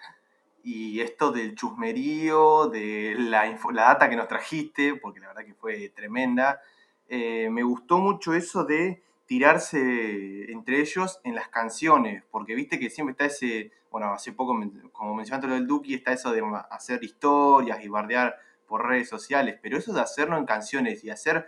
y 0.63 0.99
esto 1.01 1.31
del 1.31 1.55
chusmerío, 1.55 2.67
de 2.69 3.15
la, 3.17 3.47
info- 3.47 3.71
la 3.71 3.83
data 3.83 4.09
que 4.09 4.15
nos 4.15 4.27
trajiste, 4.27 4.95
porque 4.95 5.19
la 5.19 5.27
verdad 5.27 5.45
que 5.45 5.53
fue 5.53 5.89
tremenda, 5.89 6.61
eh, 7.09 7.49
me 7.51 7.63
gustó 7.63 7.99
mucho 7.99 8.33
eso 8.33 8.63
de 8.63 9.03
tirarse 9.25 10.51
entre 10.51 10.79
ellos 10.79 11.19
en 11.23 11.35
las 11.35 11.47
canciones, 11.49 12.23
porque 12.29 12.55
viste 12.55 12.79
que 12.79 12.89
siempre 12.89 13.11
está 13.11 13.25
ese, 13.25 13.71
bueno, 13.89 14.13
hace 14.13 14.33
poco, 14.33 14.59
como 14.91 15.15
mencionaste 15.15 15.47
lo 15.47 15.55
del 15.55 15.67
Duki, 15.67 15.93
está 15.93 16.13
eso 16.13 16.31
de 16.31 16.41
hacer 16.69 17.03
historias 17.03 17.83
y 17.83 17.87
bardear 17.87 18.37
por 18.67 18.87
redes 18.87 19.09
sociales, 19.09 19.57
pero 19.61 19.77
eso 19.77 19.93
de 19.93 20.01
hacerlo 20.01 20.37
en 20.37 20.45
canciones 20.45 21.03
y 21.03 21.09
hacer 21.09 21.47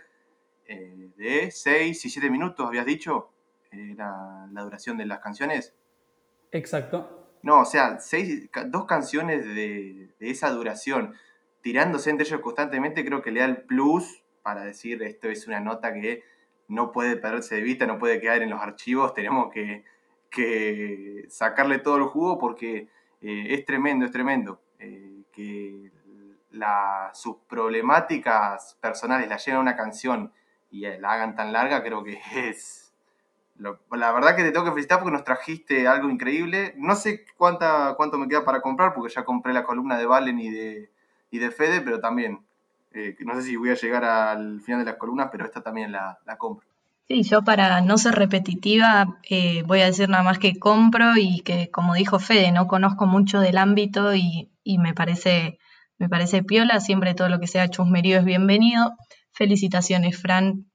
eh, 0.66 1.10
de 1.16 1.50
6 1.50 2.04
y 2.04 2.10
7 2.10 2.30
minutos, 2.30 2.66
habías 2.66 2.86
dicho, 2.86 3.30
era 3.70 4.46
la 4.50 4.62
duración 4.62 4.96
de 4.96 5.06
las 5.06 5.20
canciones. 5.20 5.74
Exacto. 6.52 7.28
No, 7.42 7.60
o 7.60 7.64
sea, 7.64 8.00
seis, 8.00 8.48
dos 8.68 8.86
canciones 8.86 9.44
de, 9.44 10.08
de 10.18 10.30
esa 10.30 10.50
duración, 10.50 11.14
tirándose 11.60 12.10
entre 12.10 12.26
ellos 12.26 12.40
constantemente, 12.40 13.04
creo 13.04 13.22
que 13.22 13.30
le 13.30 13.40
da 13.40 13.46
el 13.46 13.62
plus 13.62 14.24
para 14.42 14.64
decir 14.64 15.02
esto 15.02 15.28
es 15.28 15.46
una 15.46 15.60
nota 15.60 15.92
que 15.92 16.22
no 16.68 16.92
puede 16.92 17.16
perderse 17.16 17.56
de 17.56 17.62
vista, 17.62 17.86
no 17.86 17.98
puede 17.98 18.20
quedar 18.20 18.42
en 18.42 18.50
los 18.50 18.60
archivos, 18.60 19.14
tenemos 19.14 19.52
que, 19.52 19.84
que 20.30 21.24
sacarle 21.28 21.78
todo 21.78 21.96
el 21.96 22.04
jugo 22.04 22.38
porque 22.38 22.88
eh, 23.20 23.46
es 23.50 23.64
tremendo, 23.64 24.04
es 24.04 24.12
tremendo. 24.12 24.60
eh, 24.78 25.12
que 25.32 25.90
la- 26.50 27.10
sus 27.14 27.36
problemáticas 27.48 28.76
personales 28.80 29.28
la 29.28 29.36
lleven 29.36 29.58
a 29.58 29.60
una 29.62 29.76
canción 29.76 30.32
y 30.70 30.86
eh, 30.86 30.98
la 31.00 31.12
hagan 31.12 31.34
tan 31.36 31.52
larga, 31.52 31.82
creo 31.82 32.02
que 32.04 32.18
es 32.48 32.82
la 33.90 34.12
verdad 34.12 34.36
que 34.36 34.42
te 34.42 34.52
tengo 34.52 34.66
que 34.66 34.72
felicitar 34.72 34.98
porque 34.98 35.12
nos 35.12 35.24
trajiste 35.24 35.88
algo 35.88 36.10
increíble. 36.10 36.74
No 36.76 36.94
sé 36.94 37.24
cuánta, 37.36 37.94
cuánto 37.96 38.18
me 38.18 38.28
queda 38.28 38.44
para 38.44 38.60
comprar 38.60 38.92
porque 38.94 39.12
ya 39.12 39.24
compré 39.24 39.52
la 39.52 39.64
columna 39.64 39.98
de 39.98 40.06
Valen 40.06 40.38
y 40.38 40.50
de, 40.50 40.90
y 41.30 41.38
de 41.38 41.50
Fede, 41.50 41.80
pero 41.80 42.00
también, 42.00 42.45
eh, 42.96 43.16
no 43.20 43.34
sé 43.34 43.42
si 43.42 43.56
voy 43.56 43.70
a 43.70 43.74
llegar 43.74 44.04
al 44.04 44.60
final 44.60 44.80
de 44.80 44.90
las 44.90 44.98
columnas, 44.98 45.28
pero 45.30 45.44
esta 45.44 45.62
también 45.62 45.92
la, 45.92 46.18
la 46.26 46.36
compro. 46.36 46.66
Sí, 47.08 47.22
yo 47.22 47.42
para 47.42 47.80
no 47.82 47.98
ser 47.98 48.14
repetitiva 48.16 49.20
eh, 49.30 49.62
voy 49.64 49.80
a 49.80 49.86
decir 49.86 50.08
nada 50.08 50.24
más 50.24 50.40
que 50.40 50.58
compro 50.58 51.16
y 51.16 51.40
que, 51.42 51.70
como 51.70 51.94
dijo 51.94 52.18
Fede, 52.18 52.50
no 52.50 52.66
conozco 52.66 53.06
mucho 53.06 53.38
del 53.38 53.58
ámbito 53.58 54.12
y 54.14 54.50
y 54.66 54.78
me 54.78 54.94
parece, 54.94 55.58
me 55.96 56.08
parece 56.08 56.42
piola, 56.42 56.80
siempre 56.80 57.14
todo 57.14 57.28
lo 57.28 57.38
que 57.38 57.46
sea 57.46 57.68
chusmerío 57.68 58.18
es 58.18 58.24
bienvenido. 58.24 58.96
Felicitaciones, 59.30 60.20
Fran, 60.20 60.66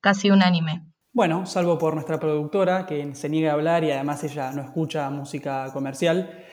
casi 0.00 0.30
unánime. 0.32 0.84
Bueno, 1.12 1.46
salvo 1.46 1.78
por 1.78 1.94
nuestra 1.94 2.18
productora, 2.18 2.86
que 2.86 3.14
se 3.14 3.28
niega 3.28 3.52
a 3.52 3.54
hablar 3.54 3.84
y 3.84 3.92
además 3.92 4.24
ella 4.24 4.50
no 4.50 4.62
escucha 4.62 5.08
música 5.10 5.70
comercial. 5.72 6.44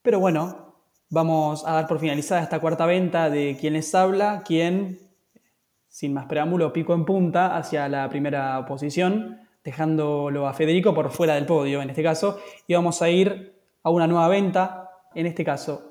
Pero 0.00 0.20
bueno, 0.20 0.67
vamos 1.10 1.66
a 1.66 1.72
dar 1.72 1.86
por 1.86 1.98
finalizada 1.98 2.42
esta 2.42 2.60
cuarta 2.60 2.86
venta 2.86 3.30
de 3.30 3.56
quien 3.58 3.74
les 3.74 3.94
habla, 3.94 4.42
quien, 4.44 4.98
sin 5.88 6.14
más 6.14 6.26
preámbulo, 6.26 6.72
pico 6.72 6.94
en 6.94 7.04
punta 7.04 7.56
hacia 7.56 7.88
la 7.88 8.08
primera 8.08 8.64
posición, 8.66 9.40
dejándolo 9.64 10.46
a 10.46 10.54
Federico 10.54 10.94
por 10.94 11.10
fuera 11.10 11.34
del 11.34 11.46
podio 11.46 11.82
en 11.82 11.90
este 11.90 12.02
caso, 12.02 12.38
y 12.66 12.74
vamos 12.74 13.02
a 13.02 13.10
ir 13.10 13.54
a 13.82 13.90
una 13.90 14.06
nueva 14.06 14.28
venta, 14.28 14.90
en 15.14 15.26
este 15.26 15.44
caso 15.44 15.88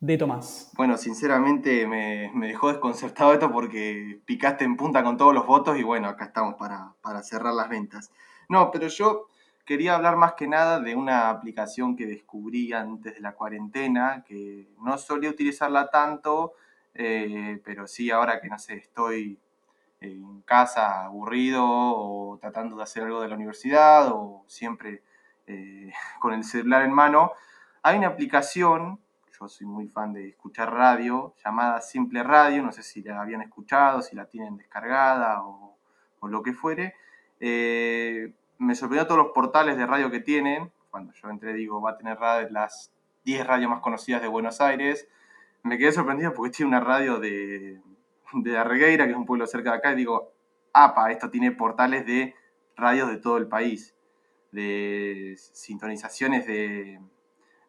de 0.00 0.16
Tomás. 0.16 0.70
Bueno, 0.76 0.96
sinceramente 0.96 1.86
me, 1.86 2.30
me, 2.34 2.48
dejó 2.48 2.68
desconcertado 2.68 3.32
esto 3.32 3.50
porque 3.50 4.20
picaste 4.24 4.64
en 4.64 4.76
punta 4.76 5.02
con 5.02 5.16
todos 5.16 5.34
los 5.34 5.46
votos 5.46 5.76
y 5.78 5.82
bueno, 5.82 6.08
acá 6.08 6.26
estamos 6.26 6.54
para, 6.54 6.94
para, 7.02 7.22
cerrar 7.22 7.54
las 7.54 7.68
ventas. 7.68 8.12
No, 8.48 8.70
pero 8.70 8.86
yo 8.86 9.26
quería 9.68 9.96
hablar 9.96 10.16
más 10.16 10.32
que 10.32 10.48
nada 10.48 10.80
de 10.80 10.94
una 10.94 11.28
aplicación 11.28 11.94
que 11.94 12.06
descubrí 12.06 12.72
antes 12.72 13.12
de 13.16 13.20
la 13.20 13.34
cuarentena, 13.34 14.24
que 14.26 14.66
no 14.80 14.96
solía 14.96 15.28
utilizarla 15.28 15.90
tanto, 15.90 16.54
eh, 16.94 17.60
pero 17.62 17.86
sí 17.86 18.10
ahora 18.10 18.40
que 18.40 18.48
no 18.48 18.58
sé, 18.58 18.76
estoy 18.76 19.38
en 20.00 20.40
casa 20.40 21.04
aburrido 21.04 21.66
o 21.66 22.38
tratando 22.40 22.76
de 22.76 22.82
hacer 22.82 23.02
algo 23.02 23.20
de 23.20 23.28
la 23.28 23.34
universidad 23.34 24.08
o 24.10 24.42
siempre 24.46 25.02
eh, 25.46 25.92
con 26.18 26.32
el 26.32 26.44
celular 26.44 26.82
en 26.84 26.94
mano, 26.94 27.32
hay 27.82 27.98
una 27.98 28.08
aplicación 28.08 28.98
yo 29.38 29.48
soy 29.50 29.66
muy 29.66 29.86
fan 29.86 30.14
de 30.14 30.30
escuchar 30.30 30.72
radio, 30.72 31.34
llamada 31.44 31.82
Simple 31.82 32.22
Radio, 32.22 32.62
no 32.62 32.72
sé 32.72 32.82
si 32.82 33.02
la 33.02 33.20
habían 33.20 33.42
escuchado, 33.42 34.00
si 34.00 34.16
la 34.16 34.24
tienen 34.24 34.56
descargada 34.56 35.42
o, 35.44 35.76
lo 36.22 36.42
que 36.42 36.54
fuere. 36.54 36.94
Eh, 37.38 38.32
me 38.58 38.74
sorprendió 38.74 39.06
todos 39.06 39.18
los 39.24 39.32
portales 39.32 39.76
de 39.76 39.86
radio 39.86 40.10
que 40.10 40.20
tienen. 40.20 40.70
Cuando 40.90 41.12
yo 41.12 41.30
entré, 41.30 41.52
digo, 41.54 41.80
va 41.80 41.92
a 41.92 41.96
tener 41.96 42.18
las 42.50 42.92
10 43.24 43.46
radios 43.46 43.70
más 43.70 43.80
conocidas 43.80 44.20
de 44.20 44.28
Buenos 44.28 44.60
Aires. 44.60 45.08
Me 45.62 45.78
quedé 45.78 45.92
sorprendido 45.92 46.34
porque 46.34 46.50
tiene 46.50 46.68
una 46.68 46.80
radio 46.80 47.18
de, 47.18 47.80
de 48.32 48.58
Arregueira, 48.58 49.04
que 49.06 49.12
es 49.12 49.16
un 49.16 49.26
pueblo 49.26 49.46
cerca 49.46 49.72
de 49.72 49.76
acá, 49.78 49.92
y 49.92 49.96
digo, 49.96 50.32
apa, 50.72 51.10
esto 51.10 51.30
tiene 51.30 51.52
portales 51.52 52.06
de 52.06 52.34
radios 52.76 53.08
de 53.08 53.16
todo 53.18 53.36
el 53.36 53.48
país, 53.48 53.94
de 54.52 55.34
sintonizaciones 55.36 56.46
de, 56.46 57.00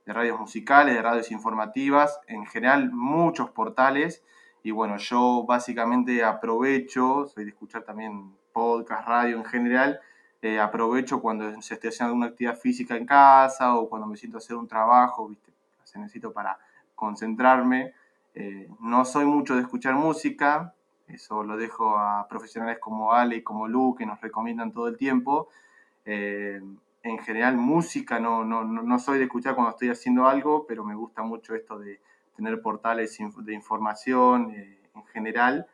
de 0.06 0.14
radios 0.14 0.40
musicales, 0.40 0.96
de 0.96 1.02
radios 1.02 1.32
informativas, 1.32 2.20
en 2.28 2.46
general 2.46 2.92
muchos 2.92 3.52
portales. 3.52 4.24
Y 4.64 4.72
bueno, 4.72 4.98
yo 4.98 5.46
básicamente 5.48 6.24
aprovecho, 6.24 7.28
soy 7.28 7.46
de 7.46 7.52
escuchar 7.52 7.84
también 7.84 8.36
podcast, 8.52 9.08
radio 9.08 9.38
en 9.38 9.46
general, 9.46 10.00
eh, 10.42 10.60
aprovecho 10.60 11.22
cuando 11.22 11.62
se 11.62 11.74
esté 11.74 11.90
haciendo 11.90 12.12
alguna 12.12 12.28
actividad 12.28 12.58
física 12.58 12.96
en 12.96 13.06
casa 13.06 13.76
o 13.76 13.90
cuando 13.90 14.08
me 14.08 14.16
siento 14.16 14.38
a 14.38 14.40
hacer 14.40 14.56
un 14.56 14.68
trabajo, 14.68 15.28
¿viste? 15.28 15.52
Se 15.84 16.00
necesito 16.00 16.32
para 16.32 16.58
concentrarme. 16.96 17.94
Eh, 18.36 18.70
no 18.80 19.04
soy 19.06 19.26
mucho 19.26 19.56
de 19.56 19.62
escuchar 19.62 19.96
música, 19.96 20.74
eso 21.08 21.44
lo 21.44 21.58
dejo 21.58 21.98
a 21.98 22.28
profesionales 22.30 22.78
como 22.80 23.14
Ale 23.14 23.38
y 23.38 23.42
como 23.44 23.68
Lu, 23.68 23.96
que 23.96 24.06
nos 24.06 24.22
recomiendan 24.22 24.72
todo 24.72 24.88
el 24.88 24.98
tiempo. 24.98 25.50
Eh, 26.06 26.62
en 27.02 27.20
general 27.20 27.58
música, 27.58 28.20
no, 28.20 28.44
no, 28.44 28.64
no 28.64 29.00
soy 29.00 29.18
de 29.18 29.26
escuchar 29.26 29.56
cuando 29.56 29.72
estoy 29.72 29.90
haciendo 29.90 30.28
algo, 30.28 30.66
pero 30.68 30.84
me 30.84 30.96
gusta 30.96 31.22
mucho 31.22 31.56
esto 31.56 31.80
de 31.80 32.00
tener 32.36 32.62
portales 32.62 33.18
de 33.18 33.54
información 33.54 34.52
eh, 34.52 34.80
en 34.96 35.06
general 35.06 35.68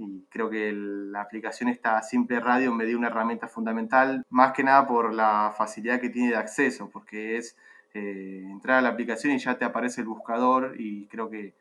y 0.00 0.26
creo 0.30 0.48
que 0.48 0.72
la 0.72 1.20
aplicación 1.20 1.68
esta 1.68 2.00
Simple 2.00 2.40
Radio 2.40 2.72
me 2.72 2.86
dio 2.86 2.96
una 2.96 3.08
herramienta 3.08 3.48
fundamental, 3.48 4.24
más 4.30 4.52
que 4.52 4.64
nada 4.64 4.86
por 4.86 5.12
la 5.12 5.52
facilidad 5.56 6.00
que 6.00 6.08
tiene 6.08 6.30
de 6.30 6.36
acceso, 6.36 6.88
porque 6.90 7.36
es 7.36 7.54
eh, 7.92 8.42
entrar 8.50 8.78
a 8.78 8.80
la 8.80 8.88
aplicación 8.88 9.34
y 9.34 9.38
ya 9.38 9.58
te 9.58 9.66
aparece 9.66 10.00
el 10.00 10.06
buscador 10.06 10.74
y 10.78 11.06
creo 11.08 11.28
que 11.28 11.54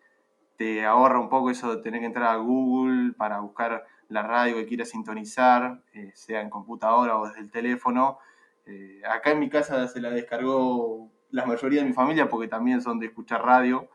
te 0.56 0.86
ahorra 0.86 1.20
un 1.20 1.28
poco 1.28 1.52
eso 1.52 1.76
de 1.76 1.82
tener 1.82 2.00
que 2.00 2.06
entrar 2.06 2.30
a 2.30 2.38
Google 2.38 3.14
para 3.14 3.42
buscar 3.42 3.86
la 4.08 4.24
radio 4.24 4.56
que 4.56 4.66
quieras 4.66 4.90
sintonizar, 4.90 5.82
eh, 5.94 6.12
sea 6.16 6.42
en 6.42 6.50
computadora 6.50 7.18
o 7.18 7.28
desde 7.28 7.42
el 7.42 7.52
teléfono. 7.52 8.20
Eh, 8.66 9.02
acá 9.10 9.32
en 9.32 9.40
mi 9.40 9.50
casa 9.50 9.86
se 9.88 10.00
la 10.00 10.12
descargó 10.12 11.10
la 11.32 11.46
mayoría 11.46 11.82
de 11.82 11.88
mi 11.88 11.94
familia 11.94 12.30
porque 12.30 12.48
también 12.48 12.82
son 12.82 13.00
de 13.00 13.08
escuchar 13.08 13.44
radio. 13.44 13.90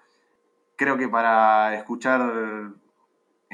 Creo 0.76 0.98
que 0.98 1.08
para 1.08 1.74
escuchar, 1.74 2.74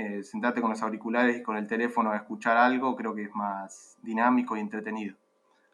eh, 0.01 0.23
sentarte 0.23 0.61
con 0.61 0.71
los 0.71 0.83
auriculares 0.83 1.37
y 1.37 1.43
con 1.43 1.57
el 1.57 1.67
teléfono 1.67 2.11
a 2.11 2.17
escuchar 2.17 2.57
algo, 2.57 2.97
creo 2.97 3.15
que 3.15 3.25
es 3.25 3.35
más 3.35 3.99
dinámico 4.03 4.57
y 4.57 4.61
entretenido. 4.61 5.15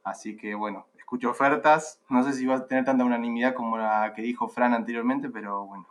Así 0.02 0.36
que 0.36 0.54
bueno, 0.54 0.86
escucho 0.98 1.30
ofertas. 1.30 2.00
No 2.08 2.24
sé 2.24 2.32
si 2.32 2.44
va 2.44 2.56
a 2.56 2.66
tener 2.66 2.84
tanta 2.84 3.04
unanimidad 3.04 3.54
como 3.54 3.78
la 3.78 4.12
que 4.14 4.22
dijo 4.22 4.48
Fran 4.48 4.74
anteriormente, 4.74 5.28
pero 5.30 5.66
bueno, 5.66 5.86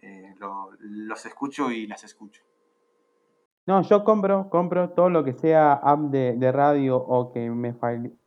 eh, 0.00 0.34
los 0.80 1.26
escucho 1.26 1.70
y 1.70 1.86
las 1.86 2.04
escucho. 2.04 2.42
No, 3.66 3.82
yo 3.82 4.02
compro, 4.02 4.48
compro 4.48 4.90
todo 4.90 5.10
lo 5.10 5.24
que 5.24 5.34
sea 5.34 5.74
app 5.74 6.00
de, 6.10 6.36
de 6.36 6.52
radio 6.52 6.96
o 6.96 7.32
que 7.32 7.50
me 7.50 7.74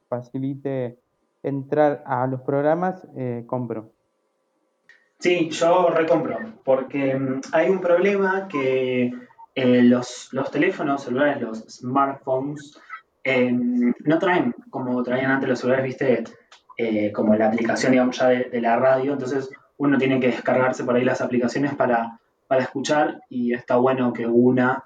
facilite 0.08 1.00
entrar 1.42 2.04
a 2.06 2.28
los 2.28 2.42
programas, 2.42 3.08
eh, 3.16 3.44
compro. 3.48 3.92
Sí, 5.22 5.50
yo 5.50 5.90
recompro, 5.90 6.38
porque 6.64 7.16
mm, 7.16 7.42
hay 7.52 7.70
un 7.70 7.80
problema 7.80 8.48
que 8.48 9.12
eh, 9.56 9.84
los, 9.84 10.30
los, 10.32 10.52
teléfonos 10.52 11.04
celulares, 11.04 11.42
los 11.42 11.60
smartphones, 11.70 12.80
em, 13.24 13.94
no 14.06 14.20
traen 14.20 14.56
como 14.70 15.02
traían 15.04 15.32
antes 15.32 15.50
los 15.50 15.60
celulares, 15.60 15.86
viste, 15.86 16.24
eh, 16.78 17.12
como 17.12 17.36
la 17.36 17.48
aplicación, 17.48 17.92
digamos, 17.92 18.18
ya 18.18 18.28
de, 18.28 18.62
la 18.62 18.78
radio, 18.78 19.14
entonces 19.14 19.50
uno 19.78 19.98
tiene 19.98 20.20
que 20.20 20.28
descargarse 20.28 20.84
por 20.84 20.96
ahí 20.96 21.04
las 21.04 21.22
aplicaciones 21.22 21.76
para, 21.76 22.20
para 22.48 22.64
escuchar 22.64 23.22
y 23.30 23.54
está 23.54 23.78
bueno 23.78 24.14
que 24.14 24.26
una 24.26 24.84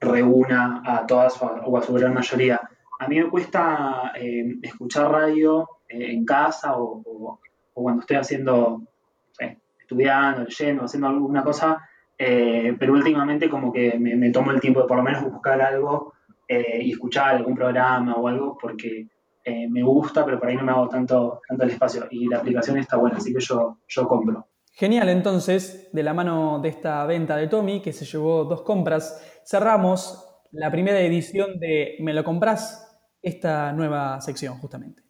reúna 0.00 0.82
a 0.84 1.06
todas 1.06 1.40
o 1.40 1.78
a 1.78 1.82
su 1.82 1.92
gran 1.94 2.12
mayoría. 2.12 2.60
A 3.00 3.06
mí 3.06 3.20
me 3.20 3.30
cuesta 3.30 4.12
eh, 4.16 4.56
escuchar 4.60 5.10
radio 5.10 5.68
eh, 5.88 6.12
en 6.12 6.24
casa 6.24 6.76
o, 6.76 7.38
cuando 7.72 8.00
estoy 8.00 8.16
haciendo, 8.16 8.82
estudiando, 9.78 10.42
leyendo, 10.42 10.84
haciendo 10.84 11.06
alguna 11.06 11.44
cosa, 11.44 11.88
eh, 12.18 12.76
pero 12.78 12.92
últimamente 12.92 13.48
como 13.48 13.72
que 13.72 13.98
me, 13.98 14.30
tomo 14.30 14.50
el 14.50 14.60
tiempo 14.60 14.82
de 14.82 14.88
por 14.88 14.96
lo 14.96 15.02
menos 15.02 15.22
buscar 15.24 15.60
algo 15.60 16.14
y 16.50 16.92
escuchar 16.92 17.36
algún 17.36 17.54
programa 17.54 18.14
o 18.14 18.26
algo 18.26 18.56
porque 18.58 19.06
me 19.44 19.82
gusta, 19.82 20.24
pero 20.24 20.38
por 20.38 20.48
ahí 20.48 20.56
no 20.56 20.62
me 20.62 20.72
hago 20.72 20.88
tanto, 20.88 21.42
tanto 21.46 21.64
el 21.64 21.70
espacio. 21.70 22.06
Y 22.10 22.26
la 22.26 22.38
aplicación 22.38 22.78
está 22.78 22.96
buena, 22.96 23.18
así 23.18 23.34
que 23.34 23.40
yo, 23.40 23.78
yo 23.86 24.08
compro. 24.08 24.46
Genial, 24.72 25.08
entonces, 25.08 25.90
de 25.92 26.02
la 26.02 26.14
mano 26.14 26.60
de 26.60 26.68
esta 26.68 27.04
venta 27.04 27.36
de 27.36 27.48
Tommy, 27.48 27.82
que 27.82 27.92
se 27.92 28.04
llevó 28.04 28.44
dos 28.44 28.62
compras, 28.62 29.20
cerramos 29.44 30.24
la 30.52 30.70
primera 30.70 31.00
edición 31.00 31.58
de 31.58 31.96
Me 32.00 32.14
lo 32.14 32.24
compras 32.24 32.88
esta 33.20 33.72
nueva 33.72 34.20
sección 34.20 34.56
justamente. 34.58 35.02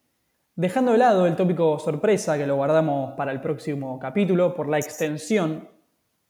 Dejando 0.54 0.92
de 0.92 0.98
lado 0.98 1.26
el 1.26 1.36
tópico 1.36 1.78
sorpresa 1.78 2.36
que 2.38 2.46
lo 2.46 2.56
guardamos 2.56 3.12
para 3.16 3.30
el 3.30 3.40
próximo 3.40 3.98
capítulo 3.98 4.54
por 4.54 4.68
la 4.68 4.78
extensión 4.78 5.68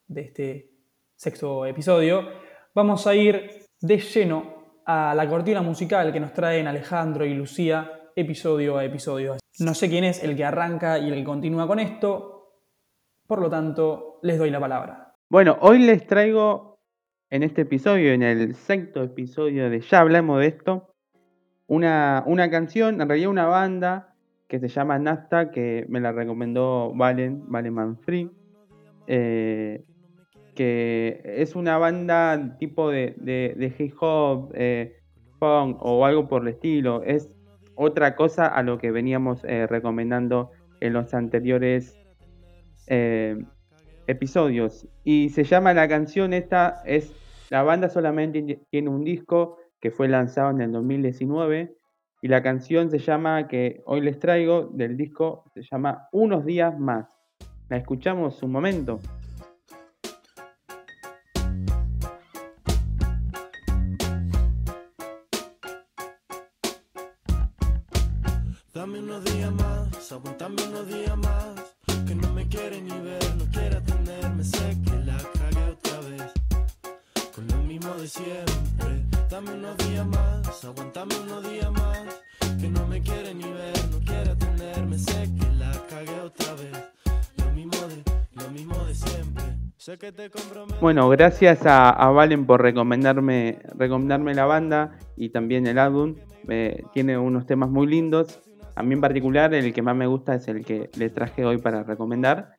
de 0.09 0.21
este 0.21 0.69
sexto 1.15 1.65
episodio, 1.65 2.27
vamos 2.73 3.05
a 3.07 3.15
ir 3.15 3.67
de 3.79 3.97
lleno 3.99 4.81
a 4.85 5.13
la 5.15 5.29
cortina 5.29 5.61
musical 5.61 6.11
que 6.11 6.19
nos 6.19 6.33
traen 6.33 6.67
Alejandro 6.67 7.25
y 7.25 7.33
Lucía 7.35 8.09
episodio 8.15 8.77
a 8.77 8.83
episodio. 8.83 9.37
No 9.59 9.73
sé 9.73 9.87
quién 9.87 10.03
es 10.03 10.23
el 10.23 10.35
que 10.35 10.43
arranca 10.43 10.97
y 10.97 11.09
el 11.09 11.15
que 11.15 11.23
continúa 11.23 11.67
con 11.67 11.79
esto, 11.79 12.55
por 13.27 13.39
lo 13.39 13.49
tanto 13.49 14.19
les 14.23 14.39
doy 14.39 14.49
la 14.49 14.59
palabra. 14.59 15.15
Bueno, 15.29 15.57
hoy 15.61 15.79
les 15.79 16.07
traigo 16.07 16.79
en 17.29 17.43
este 17.43 17.61
episodio, 17.61 18.11
en 18.11 18.23
el 18.23 18.55
sexto 18.55 19.03
episodio 19.03 19.69
de 19.69 19.81
Ya 19.81 19.99
hablamos 19.99 20.39
de 20.39 20.47
esto, 20.47 20.91
una, 21.67 22.23
una 22.25 22.49
canción, 22.49 22.99
en 22.99 23.07
realidad 23.07 23.29
una 23.29 23.45
banda 23.45 24.15
que 24.47 24.59
se 24.59 24.69
llama 24.69 24.97
Nasta, 24.97 25.51
que 25.51 25.85
me 25.87 25.99
la 25.99 26.11
recomendó 26.11 26.91
Valen, 26.95 27.43
Valen 27.51 27.75
eh, 29.05 29.85
que 30.59 31.21
es 31.23 31.55
una 31.55 31.77
banda 31.77 32.57
tipo 32.57 32.91
de, 32.91 33.15
de, 33.15 33.73
hip 33.79 33.93
hop, 34.01 34.51
eh, 34.55 34.97
punk 35.39 35.77
o 35.79 36.05
algo 36.05 36.27
por 36.27 36.41
el 36.41 36.49
estilo. 36.49 37.01
Es 37.03 37.31
otra 37.75 38.17
cosa 38.17 38.45
a 38.47 38.61
lo 38.61 38.77
que 38.77 38.91
veníamos 38.91 39.41
eh, 39.45 39.67
recomendando 39.67 40.51
en 40.81 40.91
los 40.91 41.13
anteriores 41.13 41.97
episodios. 44.05 44.85
Y 45.05 45.29
se 45.29 45.45
llama 45.45 45.73
la 45.73 45.87
canción 45.87 46.33
esta, 46.33 46.81
es 46.83 47.13
la 47.49 47.63
banda 47.63 47.87
solamente 47.87 48.59
tiene 48.69 48.89
un 48.89 49.05
disco 49.05 49.59
que 49.79 49.91
fue 49.91 50.09
lanzado 50.09 50.49
en 50.49 50.59
el 50.59 50.73
2019 50.73 51.73
y 52.21 52.27
la 52.27 52.43
canción 52.43 52.91
se 52.91 52.99
llama, 52.99 53.47
que 53.47 53.81
hoy 53.85 54.01
les 54.01 54.19
traigo 54.19 54.65
del 54.73 54.97
disco, 54.97 55.45
se 55.53 55.61
llama 55.61 56.09
Unos 56.11 56.43
días 56.43 56.77
más. 56.77 57.07
la 57.69 57.77
escuchamos 57.77 58.43
un 58.43 58.51
momento. 58.51 58.99
Bueno, 90.81 91.09
gracias 91.09 91.65
a, 91.65 92.09
Valen 92.09 92.45
por 92.45 92.61
recomendarme, 92.61 93.59
la 94.33 94.45
banda 94.45 94.97
y 95.17 95.29
también 95.29 95.67
el 95.67 95.77
álbum. 95.77 96.15
Eh, 96.47 96.83
tiene 96.93 97.17
unos 97.17 97.45
temas 97.45 97.69
muy 97.69 97.85
lindos. 97.85 98.39
A 98.75 98.83
mí 98.83 98.93
en 98.93 99.01
particular 99.01 99.53
el 99.53 99.73
que 99.73 99.81
más 99.81 99.95
me 99.95 100.07
gusta 100.07 100.35
es 100.35 100.47
el 100.47 100.63
que 100.63 100.89
les 100.97 101.13
traje 101.13 101.43
hoy 101.45 101.57
para 101.57 101.83
recomendar. 101.83 102.55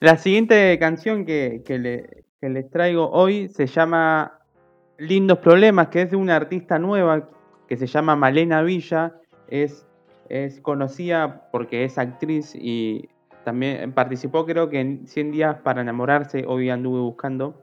La 0.00 0.18
siguiente 0.18 0.78
canción 0.78 1.24
que, 1.24 1.62
le- 1.66 2.24
les 2.46 2.70
traigo 2.70 3.10
hoy 3.10 3.48
se 3.48 3.66
llama 3.66 4.38
Lindos 4.98 5.38
Problemas, 5.38 5.88
que 5.88 6.02
es 6.02 6.10
de 6.10 6.16
una 6.16 6.36
artista 6.36 6.78
nueva 6.78 7.30
que 7.66 7.78
se 7.78 7.86
llama 7.86 8.16
Malena 8.16 8.60
Villa. 8.62 9.14
Es 9.48 9.86
conocida 10.60 11.48
porque 11.50 11.84
es 11.84 11.96
actriz 11.96 12.54
y 12.54 13.08
también 13.46 13.92
participó 13.92 14.44
creo 14.44 14.68
que 14.68 14.80
en 14.80 15.06
100 15.06 15.30
días 15.30 15.56
para 15.62 15.80
enamorarse, 15.80 16.44
hoy 16.48 16.68
anduve 16.68 16.98
buscando 17.00 17.62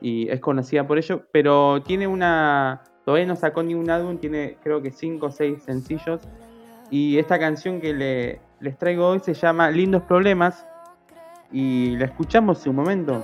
y 0.00 0.28
es 0.28 0.38
conocida 0.38 0.86
por 0.86 0.98
ello, 0.98 1.26
pero 1.32 1.82
tiene 1.82 2.06
una, 2.06 2.84
todavía 3.04 3.26
no 3.26 3.34
sacó 3.34 3.64
ningún 3.64 3.90
álbum, 3.90 4.18
tiene 4.18 4.56
creo 4.62 4.80
que 4.80 4.92
5 4.92 5.26
o 5.26 5.30
6 5.32 5.64
sencillos 5.64 6.20
y 6.92 7.18
esta 7.18 7.40
canción 7.40 7.80
que 7.80 7.92
le- 7.92 8.40
les 8.60 8.78
traigo 8.78 9.08
hoy 9.08 9.18
se 9.18 9.34
llama 9.34 9.68
Lindos 9.72 10.02
Problemas 10.02 10.64
y 11.50 11.96
la 11.96 12.04
escuchamos 12.04 12.64
en 12.64 12.70
un 12.70 12.76
momento. 12.76 13.22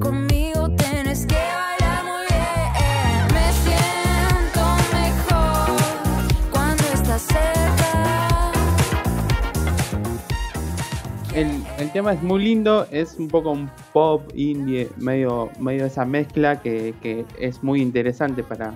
Conmigo, 0.00 0.70
tienes 0.76 1.26
que 1.26 1.34
bailar 1.34 2.04
muy 2.04 2.26
bien. 2.28 3.26
Me 3.34 3.52
siento 3.62 4.62
mejor 4.96 5.70
cuando 6.50 6.82
estás 6.94 7.22
cerca. 7.22 8.52
El, 11.34 11.90
tema 11.92 12.12
es 12.12 12.22
muy 12.22 12.42
lindo, 12.42 12.86
es 12.90 13.16
un 13.18 13.28
poco 13.28 13.50
un 13.50 13.70
pop 13.92 14.22
indie, 14.34 14.88
medio, 14.96 15.50
medio 15.58 15.86
esa 15.86 16.04
mezcla 16.04 16.60
que, 16.60 16.94
que 17.02 17.24
es 17.38 17.62
muy 17.62 17.82
interesante 17.82 18.42
para, 18.42 18.74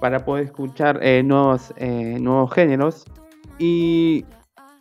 para 0.00 0.24
poder 0.24 0.44
escuchar 0.44 0.98
eh, 1.02 1.22
nuevos, 1.22 1.72
eh, 1.76 2.18
nuevos 2.20 2.52
géneros. 2.52 3.04
Y 3.58 4.24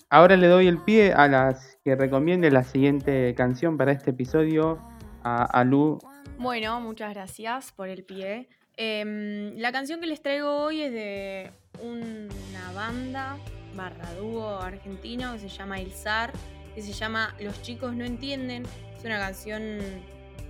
ahora 0.09 0.35
le 0.35 0.47
doy 0.47 0.67
el 0.67 0.79
pie 0.79 1.13
a 1.13 1.27
las 1.27 1.77
que 1.85 1.95
recomiende 1.95 2.51
la 2.51 2.63
siguiente 2.63 3.33
canción 3.35 3.77
para 3.77 3.91
este 3.91 4.11
episodio 4.11 4.79
a, 5.23 5.43
a 5.43 5.63
Lu. 5.63 5.99
Bueno, 6.37 6.79
muchas 6.81 7.13
gracias 7.13 7.71
por 7.71 7.87
el 7.87 8.03
pie. 8.03 8.47
Em, 8.77 9.57
la 9.57 9.71
canción 9.71 9.99
que 9.99 10.07
les 10.07 10.21
traigo 10.21 10.63
hoy 10.63 10.81
es 10.81 10.91
de 10.91 11.51
una 11.81 12.71
banda 12.73 13.37
barra 13.75 14.13
dúo 14.13 14.59
argentino 14.59 15.33
que 15.33 15.39
se 15.39 15.49
llama 15.49 15.79
Ilzar, 15.79 16.31
que 16.73 16.81
se 16.81 16.93
llama 16.93 17.35
Los 17.39 17.61
chicos 17.61 17.93
no 17.93 18.05
entienden. 18.05 18.63
Es 18.97 19.05
una 19.05 19.19
canción 19.19 19.79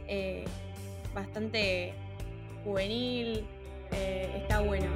eh, 0.08 0.46
bastante 1.14 1.94
juvenil, 2.64 3.46
eh, 3.92 4.32
está 4.36 4.62
buena. 4.62 4.90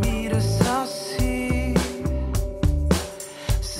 mires 0.00 0.60
así. 0.62 1.11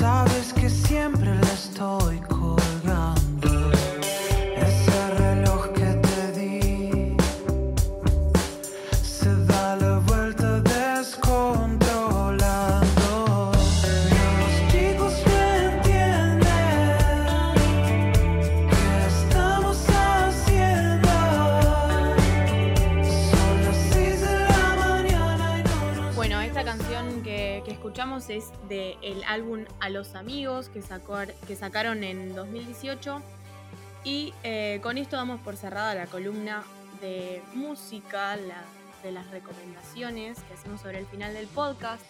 Sabes 0.03 0.53
que 0.53 0.69
siempre 0.69 1.33
le 1.33 1.53
estoy 1.53 2.19
colgando. 2.19 2.42
Es 28.17 28.53
del 28.69 29.25
álbum 29.27 29.65
A 29.81 29.89
los 29.89 30.15
Amigos 30.15 30.69
que, 30.69 30.83
sacó, 30.83 31.17
que 31.47 31.57
sacaron 31.57 32.05
en 32.05 32.35
2018. 32.35 33.23
Y 34.05 34.35
eh, 34.43 34.81
con 34.83 34.99
esto 34.99 35.17
damos 35.17 35.41
por 35.41 35.57
cerrada 35.57 35.95
la 35.95 36.07
columna 36.07 36.63
de 37.01 37.43
música, 37.55 38.37
de 39.03 39.13
las 39.13 39.31
recomendaciones 39.31 40.39
que 40.43 40.55
hacemos 40.55 40.83
sobre 40.83 40.99
el 40.99 41.07
final 41.07 41.33
del 41.33 41.47
podcast. 41.47 42.05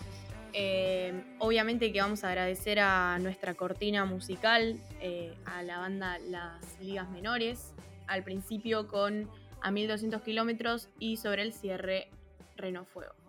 Eh, 0.54 1.22
obviamente 1.38 1.92
que 1.92 2.00
vamos 2.00 2.24
a 2.24 2.30
agradecer 2.30 2.80
a 2.80 3.18
nuestra 3.20 3.54
cortina 3.54 4.04
musical, 4.04 4.76
eh, 5.00 5.34
a 5.44 5.62
la 5.62 5.78
banda 5.78 6.18
Las 6.18 6.80
Ligas 6.80 7.08
Menores, 7.10 7.72
al 8.08 8.24
principio 8.24 8.88
con 8.88 9.30
A 9.60 9.70
1200 9.70 10.20
kilómetros 10.22 10.88
y 10.98 11.16
sobre 11.18 11.42
el 11.42 11.52
cierre 11.52 12.08
Reno 12.56 12.84
Fuego. 12.84 13.21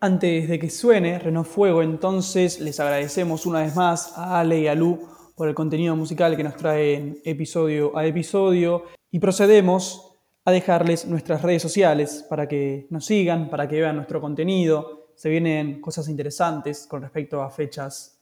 Antes 0.00 0.48
de 0.48 0.58
que 0.58 0.70
suene 0.70 1.18
Renault 1.18 1.48
Fuego, 1.48 1.82
entonces 1.82 2.60
les 2.60 2.78
agradecemos 2.80 3.46
una 3.46 3.60
vez 3.60 3.74
más 3.74 4.12
a 4.16 4.40
Ale 4.40 4.60
y 4.60 4.66
a 4.66 4.74
Lu 4.74 5.08
por 5.34 5.48
el 5.48 5.54
contenido 5.54 5.96
musical 5.96 6.36
que 6.36 6.44
nos 6.44 6.56
traen 6.56 7.18
episodio 7.24 7.96
a 7.96 8.06
episodio 8.06 8.84
y 9.10 9.18
procedemos 9.18 10.12
a 10.44 10.52
dejarles 10.52 11.06
nuestras 11.06 11.42
redes 11.42 11.62
sociales 11.62 12.24
para 12.28 12.46
que 12.46 12.86
nos 12.90 13.06
sigan, 13.06 13.48
para 13.48 13.66
que 13.66 13.80
vean 13.80 13.96
nuestro 13.96 14.20
contenido. 14.20 15.08
Se 15.14 15.30
vienen 15.30 15.80
cosas 15.80 16.08
interesantes 16.08 16.86
con 16.86 17.00
respecto 17.00 17.42
a 17.42 17.50
fechas 17.50 18.14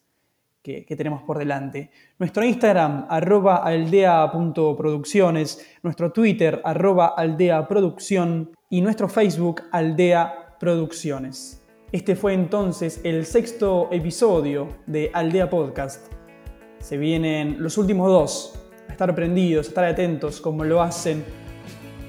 que, 0.62 0.86
tenemos 0.96 1.22
por 1.22 1.38
delante. 1.38 1.90
Nuestro 2.18 2.44
Instagram, 2.44 3.06
arroba 3.08 3.56
aldea.producciones, 3.56 5.66
nuestro 5.82 6.12
Twitter, 6.12 6.60
arroba 6.64 7.14
aldeaproducción 7.16 8.52
y 8.70 8.80
nuestro 8.80 9.08
Facebook, 9.08 9.62
Aldea 9.72 10.56
Producciones. 10.60 11.61
Este 11.92 12.16
fue 12.16 12.32
entonces 12.32 13.02
el 13.04 13.26
sexto 13.26 13.90
episodio 13.92 14.68
de 14.86 15.10
Aldea 15.12 15.50
Podcast. 15.50 16.06
Se 16.78 16.96
vienen 16.96 17.56
los 17.58 17.76
últimos 17.76 18.08
dos. 18.08 18.58
A 18.88 18.92
estar 18.92 19.14
prendidos, 19.14 19.66
a 19.66 19.68
estar 19.68 19.84
atentos 19.84 20.40
como 20.40 20.64
lo 20.64 20.80
hacen 20.80 21.22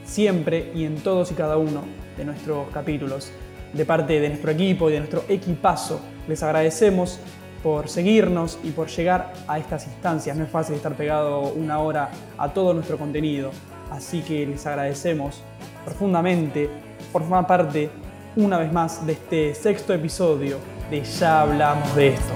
siempre 0.06 0.72
y 0.74 0.86
en 0.86 0.96
todos 0.96 1.34
y 1.34 1.36
cada 1.36 1.58
uno 1.58 1.82
de 2.16 2.24
nuestros 2.24 2.70
capítulos. 2.70 3.30
De 3.74 3.84
parte 3.84 4.22
de 4.22 4.30
nuestro 4.30 4.52
equipo 4.52 4.90
y 4.90 4.94
de 4.94 5.00
nuestro 5.00 5.26
equipazo, 5.28 6.00
les 6.30 6.42
agradecemos 6.42 7.20
por 7.62 7.90
seguirnos 7.90 8.60
y 8.64 8.72
por 8.72 8.88
llegar 8.88 9.34
a 9.50 9.60
estas 9.60 9.86
instancias. 9.88 10.38
No 10.38 10.46
es 10.46 10.50
fácil 10.50 10.78
estar 10.78 10.96
pegado 10.96 11.52
una 11.52 11.80
hora 11.80 12.10
a 12.38 12.54
todo 12.54 12.74
nuestro 12.74 12.98
contenido, 12.98 13.52
así 13.92 14.22
que 14.22 14.46
les 14.46 14.66
agradecemos 14.66 15.42
profundamente 15.84 16.70
por 17.12 17.24
formar 17.24 17.46
parte 17.46 17.90
una 18.36 18.58
vez 18.58 18.72
más 18.72 19.06
de 19.06 19.14
este 19.14 19.54
sexto 19.54 19.94
episodio 19.94 20.58
de 20.90 21.04
Ya 21.04 21.42
hablamos 21.42 21.96
de 21.96 22.10
esto. 22.10 22.34